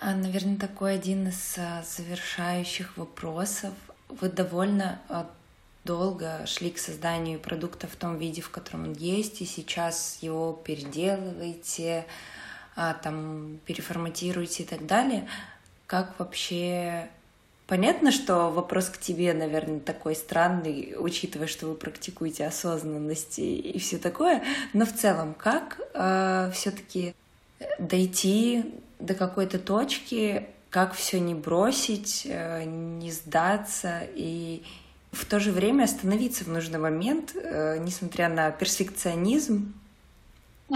А, 0.00 0.14
наверное, 0.14 0.56
такой 0.56 0.94
один 0.94 1.28
из 1.28 1.56
а, 1.58 1.82
завершающих 1.82 2.96
вопросов. 2.96 3.72
Вы 4.08 4.28
довольно 4.28 5.00
а, 5.08 5.30
долго 5.84 6.44
шли 6.46 6.70
к 6.70 6.78
созданию 6.78 7.38
продукта 7.38 7.86
в 7.86 7.96
том 7.96 8.18
виде, 8.18 8.42
в 8.42 8.50
котором 8.50 8.84
он 8.84 8.92
есть, 8.94 9.40
и 9.40 9.46
сейчас 9.46 10.18
его 10.20 10.52
переделываете, 10.52 12.06
там, 12.74 13.60
переформатируете 13.66 14.62
и 14.62 14.66
так 14.66 14.86
далее. 14.86 15.28
Как 15.86 16.18
вообще 16.18 17.08
Понятно, 17.66 18.12
что 18.12 18.50
вопрос 18.50 18.90
к 18.90 18.98
тебе, 18.98 19.32
наверное, 19.32 19.80
такой 19.80 20.14
странный, 20.14 20.94
учитывая, 20.98 21.46
что 21.46 21.66
вы 21.66 21.74
практикуете 21.74 22.46
осознанность 22.46 23.38
и, 23.38 23.58
и 23.58 23.78
все 23.78 23.96
такое. 23.96 24.42
Но 24.74 24.84
в 24.84 24.92
целом, 24.92 25.32
как 25.32 25.80
э, 25.94 26.50
все-таки 26.52 27.14
дойти 27.78 28.64
до 28.98 29.14
какой-то 29.14 29.58
точки, 29.58 30.46
как 30.70 30.94
все 30.94 31.20
не 31.20 31.34
бросить, 31.34 32.22
э, 32.24 32.64
не 32.64 33.10
сдаться 33.10 34.02
и 34.14 34.62
в 35.12 35.24
то 35.26 35.38
же 35.38 35.52
время 35.52 35.84
остановиться 35.84 36.44
в 36.44 36.48
нужный 36.48 36.78
момент, 36.78 37.34
э, 37.34 37.78
несмотря 37.78 38.28
на 38.28 38.50
перфекционизм. 38.50 39.74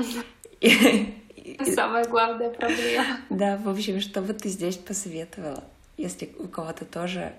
Самая 1.74 2.04
главная 2.04 2.50
проблема. 2.50 3.18
Да, 3.30 3.56
в 3.56 3.68
общем, 3.68 4.00
что 4.00 4.20
бы 4.20 4.34
ты 4.34 4.48
здесь 4.48 4.76
посоветовала? 4.76 5.64
если 5.98 6.30
у 6.38 6.46
кого-то 6.46 6.86
тоже 6.86 7.34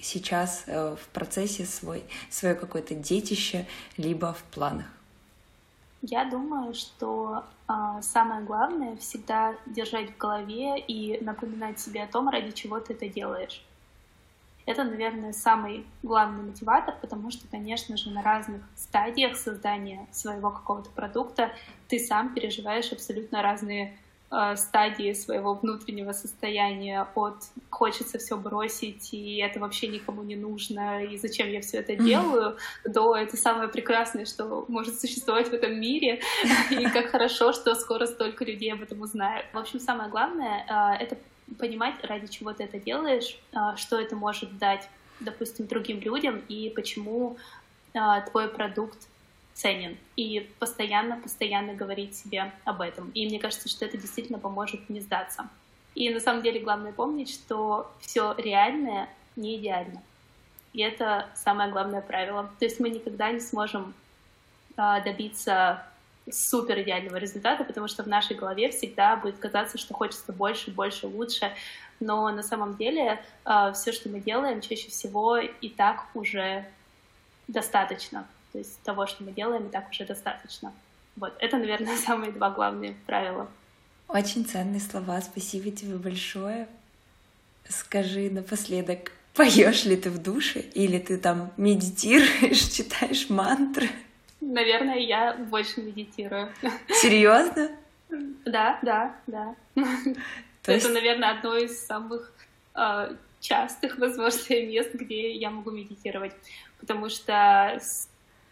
сейчас 0.00 0.64
э, 0.66 0.96
в 1.00 1.08
процессе 1.08 1.64
свой, 1.64 2.02
свое 2.30 2.54
какое-то 2.54 2.94
детище, 2.94 3.66
либо 3.96 4.32
в 4.32 4.42
планах? 4.54 4.86
Я 6.02 6.24
думаю, 6.24 6.74
что 6.74 7.44
э, 7.68 7.72
самое 8.02 8.42
главное 8.42 8.96
всегда 8.96 9.56
держать 9.66 10.10
в 10.10 10.16
голове 10.16 10.78
и 10.78 11.22
напоминать 11.22 11.80
себе 11.80 12.04
о 12.04 12.06
том, 12.06 12.28
ради 12.28 12.52
чего 12.52 12.78
ты 12.78 12.92
это 12.92 13.08
делаешь. 13.08 13.64
Это, 14.64 14.84
наверное, 14.84 15.32
самый 15.32 15.86
главный 16.02 16.44
мотиватор, 16.44 16.94
потому 17.00 17.30
что, 17.30 17.48
конечно 17.48 17.96
же, 17.96 18.10
на 18.10 18.22
разных 18.22 18.62
стадиях 18.76 19.36
создания 19.36 20.06
своего 20.12 20.50
какого-то 20.50 20.90
продукта 20.90 21.50
ты 21.88 21.98
сам 21.98 22.34
переживаешь 22.34 22.92
абсолютно 22.92 23.42
разные 23.42 23.96
стадии 24.56 25.14
своего 25.14 25.54
внутреннего 25.54 26.12
состояния 26.12 27.06
от 27.14 27.44
хочется 27.70 28.18
все 28.18 28.36
бросить, 28.36 29.14
и 29.14 29.38
это 29.38 29.58
вообще 29.58 29.88
никому 29.88 30.22
не 30.22 30.36
нужно, 30.36 31.02
и 31.02 31.16
зачем 31.16 31.48
я 31.48 31.62
все 31.62 31.78
это 31.78 31.96
делаю, 31.96 32.56
mm-hmm. 32.56 32.92
до 32.92 33.16
это 33.16 33.36
самое 33.38 33.68
прекрасное, 33.68 34.26
что 34.26 34.66
может 34.68 35.00
существовать 35.00 35.48
в 35.48 35.54
этом 35.54 35.80
мире, 35.80 36.20
и 36.70 36.84
как 36.90 37.06
хорошо, 37.06 37.52
что 37.52 37.74
скоро 37.74 38.06
столько 38.06 38.44
людей 38.44 38.72
об 38.72 38.82
этом 38.82 39.00
узнают. 39.00 39.46
В 39.52 39.58
общем, 39.58 39.80
самое 39.80 40.10
главное 40.10 40.64
э,— 40.68 41.02
это 41.04 41.16
понимать, 41.58 41.94
ради 42.02 42.26
чего 42.26 42.52
ты 42.52 42.64
это 42.64 42.78
делаешь, 42.78 43.38
э, 43.52 43.76
что 43.76 43.98
это 43.98 44.14
может 44.14 44.58
дать, 44.58 44.90
допустим, 45.20 45.66
другим 45.66 46.00
людям, 46.00 46.42
и 46.48 46.70
почему 46.70 47.38
твой 48.30 48.48
продукт 48.48 49.08
ценен. 49.58 49.98
И 50.16 50.48
постоянно-постоянно 50.60 51.74
говорить 51.74 52.16
себе 52.16 52.52
об 52.64 52.80
этом. 52.80 53.10
И 53.10 53.26
мне 53.26 53.40
кажется, 53.40 53.68
что 53.68 53.84
это 53.84 53.98
действительно 53.98 54.38
поможет 54.38 54.88
не 54.88 55.00
сдаться. 55.00 55.48
И 55.94 56.08
на 56.10 56.20
самом 56.20 56.42
деле 56.42 56.60
главное 56.60 56.92
помнить, 56.92 57.30
что 57.30 57.90
все 58.00 58.34
реальное 58.38 59.08
не 59.34 59.56
идеально. 59.56 60.00
И 60.72 60.80
это 60.80 61.28
самое 61.34 61.70
главное 61.70 62.00
правило. 62.00 62.48
То 62.60 62.66
есть 62.66 62.78
мы 62.78 62.88
никогда 62.88 63.32
не 63.32 63.40
сможем 63.40 63.94
а, 64.76 65.00
добиться 65.00 65.82
супер 66.30 66.80
идеального 66.82 67.16
результата, 67.16 67.64
потому 67.64 67.88
что 67.88 68.04
в 68.04 68.06
нашей 68.06 68.36
голове 68.36 68.70
всегда 68.70 69.16
будет 69.16 69.38
казаться, 69.38 69.76
что 69.76 69.92
хочется 69.92 70.32
больше, 70.32 70.70
больше, 70.70 71.08
лучше. 71.08 71.52
Но 71.98 72.30
на 72.30 72.44
самом 72.44 72.76
деле 72.76 73.20
а, 73.44 73.72
все, 73.72 73.90
что 73.90 74.08
мы 74.08 74.20
делаем, 74.20 74.60
чаще 74.60 74.88
всего 74.88 75.38
и 75.38 75.68
так 75.68 76.06
уже 76.14 76.64
достаточно. 77.48 78.24
То 78.52 78.58
есть 78.58 78.80
того, 78.82 79.06
что 79.06 79.24
мы 79.24 79.32
делаем, 79.32 79.66
и 79.66 79.70
так 79.70 79.90
уже 79.90 80.04
достаточно. 80.04 80.72
Вот, 81.16 81.34
это, 81.38 81.58
наверное, 81.58 81.96
самые 82.06 82.32
два 82.32 82.50
главные 82.50 82.94
правила. 83.06 83.48
Очень 84.08 84.46
ценные 84.46 84.80
слова, 84.80 85.20
спасибо 85.20 85.70
тебе 85.70 85.96
большое. 85.96 86.68
Скажи 87.68 88.30
напоследок, 88.30 89.12
поешь 89.34 89.84
ли 89.84 89.96
ты 89.96 90.10
в 90.10 90.22
душе, 90.22 90.60
или 90.60 90.98
ты 90.98 91.18
там 91.18 91.52
медитируешь, 91.56 92.58
читаешь 92.72 93.28
мантры? 93.28 93.90
Наверное, 94.40 94.98
я 94.98 95.34
больше 95.34 95.82
медитирую. 95.82 96.50
Серьезно? 96.88 97.70
Да, 98.46 98.78
да, 98.82 99.14
да. 99.26 99.54
То 100.62 100.72
есть... 100.72 100.86
Это, 100.86 100.94
наверное, 100.94 101.32
одно 101.32 101.56
из 101.56 101.84
самых 101.84 102.32
э, 102.74 103.14
частых, 103.40 103.98
возможно, 103.98 104.54
мест, 104.54 104.94
где 104.94 105.32
я 105.32 105.50
могу 105.50 105.70
медитировать. 105.70 106.32
Потому 106.80 107.08
что 107.08 107.80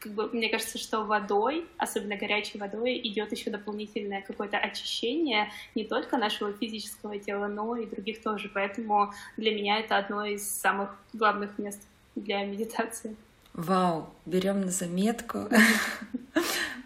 как 0.07 0.15
бы, 0.15 0.31
мне 0.33 0.49
кажется, 0.49 0.79
что 0.79 1.03
водой, 1.03 1.67
особенно 1.79 2.17
горячей 2.17 2.59
водой, 2.59 3.01
идет 3.03 3.33
еще 3.33 3.51
дополнительное 3.51 4.23
какое-то 4.23 4.57
очищение 4.57 5.51
не 5.75 5.85
только 5.85 6.17
нашего 6.17 6.53
физического 6.53 7.19
тела, 7.19 7.49
но 7.49 7.77
и 7.77 7.87
других 7.87 8.23
тоже. 8.23 8.49
Поэтому 8.55 9.13
для 9.37 9.53
меня 9.53 9.81
это 9.81 9.97
одно 9.97 10.25
из 10.25 10.49
самых 10.49 10.97
главных 11.13 11.59
мест 11.59 11.81
для 12.15 12.45
медитации. 12.45 13.17
Вау, 13.53 14.09
берем 14.27 14.61
на 14.61 14.71
заметку. 14.71 15.49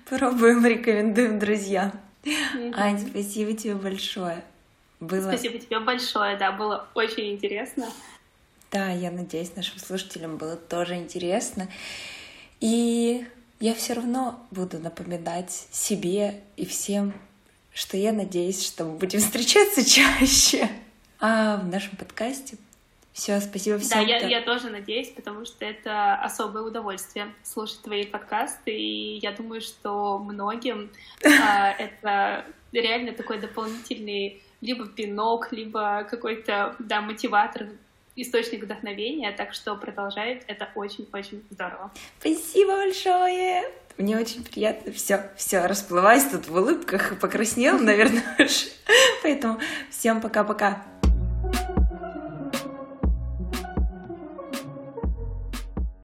Пробуем, 0.08 0.64
рекомендуем 0.64 1.38
друзьям. 1.38 1.92
Ань, 2.74 3.06
спасибо 3.06 3.52
тебе 3.52 3.74
большое. 3.74 4.42
Было... 4.98 5.28
Спасибо 5.28 5.58
тебе 5.58 5.80
большое, 5.80 6.36
да, 6.36 6.52
было 6.52 6.88
очень 6.94 7.32
интересно. 7.32 7.86
Да, 8.70 8.90
я 8.92 9.10
надеюсь, 9.10 9.56
нашим 9.56 9.78
слушателям 9.78 10.36
было 10.36 10.56
тоже 10.56 10.94
интересно. 10.96 11.68
И 12.60 13.26
я 13.58 13.74
все 13.74 13.94
равно 13.94 14.46
буду 14.50 14.78
напоминать 14.78 15.66
себе 15.70 16.40
и 16.56 16.64
всем, 16.64 17.12
что 17.72 17.96
я 17.96 18.12
надеюсь, 18.12 18.64
что 18.64 18.84
мы 18.84 18.98
будем 18.98 19.20
встречаться 19.20 19.84
чаще. 19.84 20.68
А 21.18 21.56
в 21.56 21.66
нашем 21.66 21.96
подкасте 21.96 22.56
все, 23.12 23.40
спасибо 23.40 23.78
всем. 23.78 23.98
Да, 23.98 24.00
я, 24.00 24.26
я 24.26 24.42
тоже 24.42 24.70
надеюсь, 24.70 25.08
потому 25.08 25.44
что 25.44 25.64
это 25.64 26.14
особое 26.14 26.62
удовольствие 26.62 27.34
слушать 27.42 27.82
твои 27.82 28.06
подкасты, 28.06 28.72
и 28.72 29.18
я 29.18 29.32
думаю, 29.32 29.60
что 29.60 30.18
многим 30.18 30.90
а, 31.24 31.72
это 31.72 32.46
реально 32.72 33.12
такой 33.12 33.38
дополнительный 33.38 34.42
либо 34.60 34.86
пинок, 34.86 35.52
либо 35.52 36.06
какой-то, 36.08 36.76
да, 36.78 37.00
мотиватор, 37.00 37.68
источник 38.22 38.64
вдохновения, 38.64 39.32
так 39.32 39.54
что 39.54 39.76
продолжает, 39.76 40.44
это 40.46 40.68
очень-очень 40.74 41.42
здорово. 41.50 41.92
Спасибо 42.18 42.76
большое! 42.76 43.64
Мне 43.98 44.16
очень 44.16 44.42
приятно. 44.44 44.92
Все, 44.92 45.30
все, 45.36 45.66
расплываюсь 45.66 46.24
тут 46.24 46.48
в 46.48 46.54
улыбках 46.56 47.12
и 47.12 47.16
покраснела, 47.16 47.78
наверное, 47.82 48.22
Поэтому 49.22 49.60
всем 49.90 50.20
пока-пока. 50.20 50.82